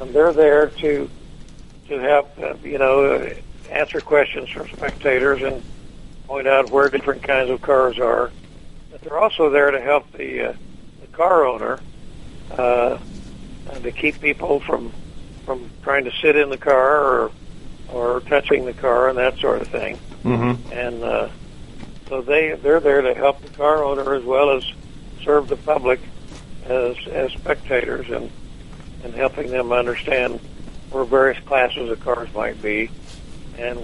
and 0.00 0.10
they're 0.14 0.32
there 0.32 0.68
to 0.68 1.10
to 1.88 1.98
help 1.98 2.30
uh, 2.42 2.54
you 2.62 2.78
know 2.78 3.04
uh, 3.04 3.34
answer 3.70 4.00
questions 4.00 4.48
from 4.50 4.66
spectators 4.68 5.42
and 5.42 5.62
point 6.26 6.46
out 6.46 6.70
where 6.70 6.88
different 6.90 7.22
kinds 7.22 7.50
of 7.50 7.60
cars 7.62 7.98
are. 7.98 8.30
But 8.90 9.00
they're 9.02 9.18
also 9.18 9.50
there 9.50 9.70
to 9.70 9.80
help 9.80 10.10
the 10.12 10.48
uh, 10.48 10.52
the 10.52 10.58
car 11.18 11.44
owner 11.44 11.80
uh, 12.56 12.96
and 13.72 13.82
to 13.82 13.92
keep 13.92 14.20
people 14.20 14.60
from 14.60 14.92
from 15.44 15.68
trying 15.82 16.04
to 16.04 16.12
sit 16.22 16.36
in 16.36 16.48
the 16.48 16.56
car 16.56 17.04
or 17.04 17.32
or 17.92 18.20
touching 18.20 18.64
the 18.64 18.72
car 18.72 19.08
and 19.08 19.18
that 19.18 19.36
sort 19.38 19.60
of 19.60 19.68
thing 19.68 19.98
Mm-hmm. 20.24 20.72
and 20.72 21.02
uh, 21.04 21.28
so 22.08 22.22
they 22.22 22.52
they're 22.54 22.80
there 22.80 23.02
to 23.02 23.14
help 23.14 23.40
the 23.40 23.50
car 23.50 23.84
owner 23.84 24.14
as 24.14 24.24
well 24.24 24.50
as 24.50 24.64
serve 25.22 25.48
the 25.48 25.56
public 25.56 26.00
as 26.66 26.96
as 27.12 27.32
spectators 27.32 28.10
and 28.10 28.30
and 29.04 29.14
helping 29.14 29.50
them 29.50 29.70
understand 29.72 30.40
where 30.90 31.04
various 31.04 31.38
classes 31.44 31.88
of 31.88 32.00
cars 32.00 32.28
might 32.34 32.60
be 32.60 32.90
and 33.58 33.78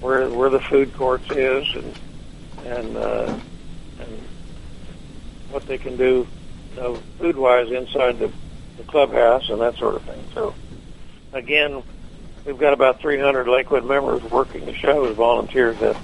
where 0.00 0.28
where 0.28 0.50
the 0.50 0.60
food 0.60 0.92
courts 0.94 1.30
is 1.30 1.64
and 1.76 1.94
and 2.66 2.96
uh, 2.96 3.32
and 4.00 4.18
what 5.50 5.66
they 5.66 5.78
can 5.78 5.96
do 5.96 6.26
you 6.74 6.80
know, 6.80 6.94
food 7.18 7.36
wise 7.36 7.70
inside 7.70 8.18
the, 8.18 8.30
the 8.76 8.82
clubhouse 8.84 9.48
and 9.48 9.60
that 9.60 9.76
sort 9.76 9.94
of 9.96 10.02
thing. 10.02 10.22
So 10.34 10.54
again, 11.32 11.82
we've 12.44 12.58
got 12.58 12.72
about 12.72 13.00
300 13.00 13.48
Lakewood 13.48 13.84
members 13.84 14.22
working 14.24 14.66
the 14.66 14.74
show 14.74 15.04
as 15.06 15.16
volunteers 15.16 15.78
that 15.80 15.96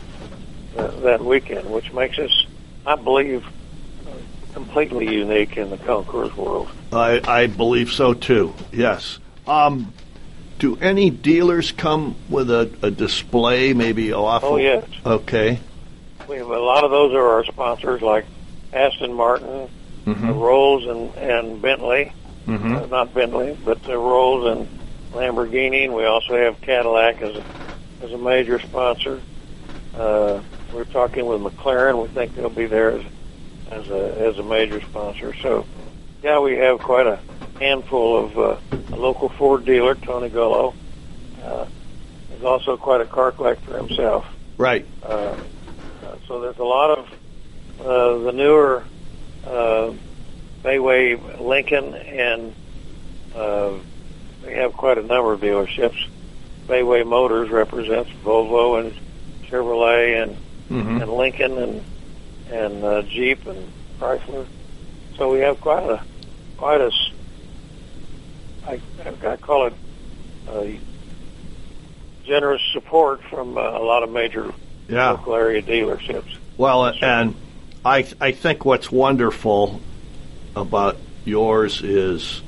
that, 0.76 1.02
that 1.02 1.24
weekend, 1.24 1.70
which 1.70 1.90
makes 1.94 2.18
us, 2.18 2.46
I 2.84 2.96
believe, 2.96 3.46
uh, 4.06 4.10
completely 4.52 5.10
unique 5.14 5.56
in 5.56 5.70
the 5.70 5.78
concours 5.78 6.36
world. 6.36 6.68
I 6.92 7.20
I 7.24 7.46
believe 7.46 7.90
so 7.90 8.12
too. 8.12 8.54
Yes. 8.72 9.18
Um, 9.46 9.92
do 10.58 10.76
any 10.76 11.08
dealers 11.10 11.72
come 11.72 12.16
with 12.28 12.50
a, 12.50 12.70
a 12.82 12.90
display? 12.90 13.72
Maybe 13.72 14.12
off. 14.12 14.44
Oh 14.44 14.56
of- 14.56 14.62
yes, 14.62 14.84
Okay. 15.04 15.60
we 16.28 16.36
have 16.36 16.48
a 16.48 16.58
lot 16.58 16.84
of 16.84 16.90
those 16.90 17.14
are 17.14 17.26
our 17.26 17.44
sponsors, 17.44 18.02
like 18.02 18.26
Aston 18.72 19.14
Martin, 19.14 19.70
Mm-hmm. 20.06 20.30
Rolls, 20.30 20.86
and 20.86 21.14
and 21.16 21.60
Bentley. 21.60 22.12
Mm-hmm. 22.46 22.76
Uh, 22.76 22.86
not 22.86 23.12
Bentley, 23.12 23.58
but 23.64 23.86
uh, 23.88 23.96
Rolls 23.96 24.56
and 24.56 24.68
Lamborghini. 25.12 25.84
And 25.84 25.94
we 25.94 26.04
also 26.04 26.36
have 26.36 26.60
Cadillac 26.60 27.20
as 27.20 27.36
a, 27.36 27.44
as 28.02 28.12
a 28.12 28.18
major 28.18 28.60
sponsor. 28.60 29.20
Uh, 29.94 30.40
we're 30.72 30.84
talking 30.84 31.26
with 31.26 31.40
McLaren. 31.40 32.00
We 32.00 32.08
think 32.08 32.36
they'll 32.36 32.50
be 32.50 32.66
there 32.66 32.92
as, 32.92 33.04
as 33.70 33.88
a 33.88 34.28
as 34.28 34.38
a 34.38 34.44
major 34.44 34.80
sponsor. 34.80 35.34
So, 35.42 35.66
yeah, 36.22 36.38
we 36.38 36.56
have 36.56 36.78
quite 36.78 37.06
a 37.06 37.18
handful 37.58 38.24
of 38.24 38.38
uh, 38.38 38.56
a 38.92 38.96
local 38.96 39.28
Ford 39.28 39.64
dealer, 39.64 39.96
Tony 39.96 40.28
Gullo. 40.30 40.74
Uh, 41.42 41.66
is 42.36 42.44
also 42.44 42.76
quite 42.76 43.00
a 43.00 43.06
car 43.06 43.32
collector 43.32 43.76
himself. 43.76 44.26
Right. 44.58 44.86
Uh, 45.02 45.36
uh, 46.04 46.16
so 46.26 46.40
there's 46.40 46.58
a 46.58 46.64
lot 46.64 46.98
of 46.98 47.08
uh, 47.80 48.18
the 48.24 48.32
newer 48.32 48.84
uh, 49.46 49.92
Bayway 50.62 51.40
Lincoln, 51.40 51.94
and 51.94 52.54
uh, 53.34 53.72
we 54.44 54.52
have 54.54 54.72
quite 54.72 54.98
a 54.98 55.02
number 55.02 55.32
of 55.32 55.40
dealerships. 55.40 56.08
Bayway 56.66 57.06
Motors 57.06 57.50
represents 57.50 58.10
Volvo 58.24 58.80
and 58.80 58.92
Chevrolet 59.48 60.22
and, 60.22 60.36
Mm-hmm. 60.68 61.00
and 61.00 61.12
Lincoln 61.12 61.58
and 61.58 61.84
and 62.50 62.84
uh, 62.84 63.02
Jeep 63.02 63.46
and 63.46 63.68
Chrysler. 64.00 64.44
So 65.16 65.30
we 65.32 65.38
have 65.38 65.60
quite 65.60 65.84
a 65.84 66.02
quite 66.56 66.80
a 66.80 66.90
I, 68.66 68.80
I 69.24 69.36
call 69.36 69.68
it 69.68 69.74
uh, 70.48 70.64
generous 72.24 72.62
support 72.72 73.22
from 73.30 73.56
uh, 73.56 73.60
a 73.60 73.78
lot 73.78 74.02
of 74.02 74.10
major 74.10 74.52
Yeah. 74.88 75.12
local 75.12 75.36
area 75.36 75.62
dealerships. 75.62 76.36
Well, 76.58 76.86
and 77.00 77.36
I 77.86 78.04
I 78.20 78.32
think 78.32 78.64
what's 78.64 78.90
wonderful 78.90 79.80
about 80.56 80.96
yours 81.24 81.82
is 81.82 82.42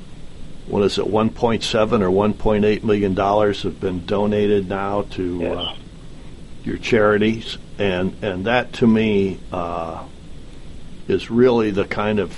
what 0.67 0.83
is 0.83 0.97
it, 0.99 1.05
1.7 1.05 2.01
or 2.01 2.09
1.8 2.09 2.83
million 2.83 3.13
dollars 3.13 3.63
have 3.63 3.79
been 3.79 4.05
donated 4.05 4.67
now 4.67 5.03
to 5.11 5.39
Yes. 5.39 5.57
uh, 5.57 5.75
your 6.65 6.77
charities, 6.77 7.57
and 7.77 8.13
and 8.21 8.45
that 8.45 8.73
to 8.73 8.87
me 8.87 9.39
uh, 9.53 10.03
is 11.07 11.31
really 11.31 11.71
the 11.71 11.85
kind 11.85 12.19
of 12.19 12.33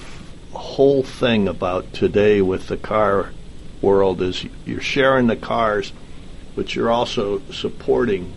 whole 0.54 1.02
thing 1.02 1.48
about 1.48 1.92
today 1.94 2.40
with 2.40 2.68
the 2.68 2.78
car 2.78 3.32
world 3.82 4.22
is 4.22 4.46
you're 4.64 4.80
sharing 4.80 5.26
the 5.26 5.36
cars, 5.36 5.92
but 6.56 6.76
you're 6.76 6.92
also 6.92 7.42
supporting 7.52 8.32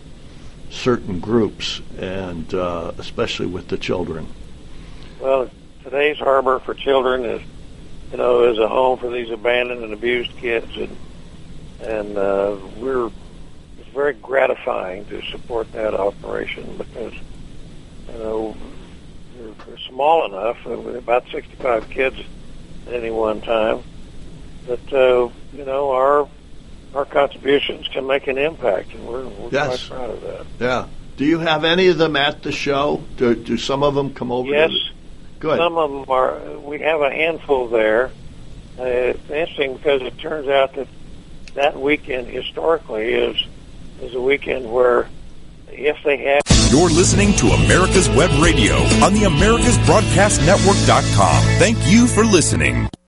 certain 0.71 1.19
groups, 1.19 1.81
and 1.99 2.51
uh, 2.55 2.91
especially 2.97 3.45
with 3.45 3.67
the 3.67 3.77
children. 3.77 4.25
Well, 5.25 5.49
today's 5.83 6.19
harbor 6.19 6.59
for 6.59 6.75
children 6.75 7.25
is, 7.25 7.41
you 8.11 8.17
know, 8.17 8.43
is 8.43 8.59
a 8.59 8.67
home 8.67 8.99
for 8.99 9.09
these 9.09 9.31
abandoned 9.31 9.83
and 9.83 9.91
abused 9.91 10.29
kids, 10.37 10.77
and 10.77 10.95
and 11.81 12.15
uh, 12.15 12.55
we're 12.77 13.07
it's 13.07 13.89
very 13.91 14.13
gratifying 14.13 15.03
to 15.05 15.23
support 15.31 15.71
that 15.71 15.95
operation 15.95 16.77
because 16.77 17.11
you 17.15 18.19
know 18.19 18.55
we're, 19.39 19.53
we're 19.67 19.77
small 19.89 20.27
enough, 20.27 20.57
uh, 20.67 20.77
with 20.79 20.95
about 20.95 21.27
65 21.31 21.89
kids 21.89 22.17
at 22.85 22.93
any 22.93 23.09
one 23.09 23.41
time, 23.41 23.81
that 24.67 24.93
uh, 24.93 25.27
you 25.57 25.65
know 25.65 25.89
our 25.89 26.29
our 26.93 27.05
contributions 27.05 27.87
can 27.87 28.05
make 28.05 28.27
an 28.27 28.37
impact, 28.37 28.93
and 28.93 29.07
we're, 29.07 29.25
we're 29.25 29.49
Yes. 29.49 29.87
quite 29.87 29.97
proud 29.97 30.09
of 30.11 30.21
that. 30.21 30.45
Yeah. 30.59 30.87
Do 31.17 31.25
you 31.25 31.39
have 31.39 31.63
any 31.63 31.87
of 31.87 31.97
them 31.97 32.15
at 32.15 32.43
the 32.43 32.51
show? 32.51 33.01
Do, 33.17 33.33
do 33.33 33.57
some 33.57 33.81
of 33.81 33.95
them 33.95 34.13
come 34.13 34.31
over? 34.31 34.49
Yes, 34.51 34.69
To 34.69 34.94
Good. 35.39 35.57
Some 35.57 35.77
of 35.77 35.91
them 35.91 36.05
are. 36.09 36.39
We 36.59 36.79
have 36.79 37.01
a 37.01 37.11
handful 37.11 37.67
there. 37.67 38.11
Uh, 38.79 38.83
it's 38.83 39.29
interesting 39.29 39.75
because 39.75 40.01
it 40.01 40.17
turns 40.17 40.47
out 40.47 40.73
that 40.75 40.87
that 41.53 41.77
weekend 41.79 42.27
historically 42.27 43.13
is 43.13 43.37
is 44.01 44.13
a 44.13 44.21
weekend 44.21 44.71
where 44.71 45.09
if 45.69 45.97
they 46.03 46.17
have. 46.17 46.41
You're 46.71 46.89
listening 46.89 47.33
to 47.35 47.47
America's 47.47 48.09
Web 48.09 48.31
Radio 48.41 48.75
on 49.03 49.13
the 49.13 49.21
AmericasBroadcastNetwork.com. 49.21 51.43
Thank 51.59 51.77
you 51.87 52.07
for 52.07 52.25
listening. 52.25 52.89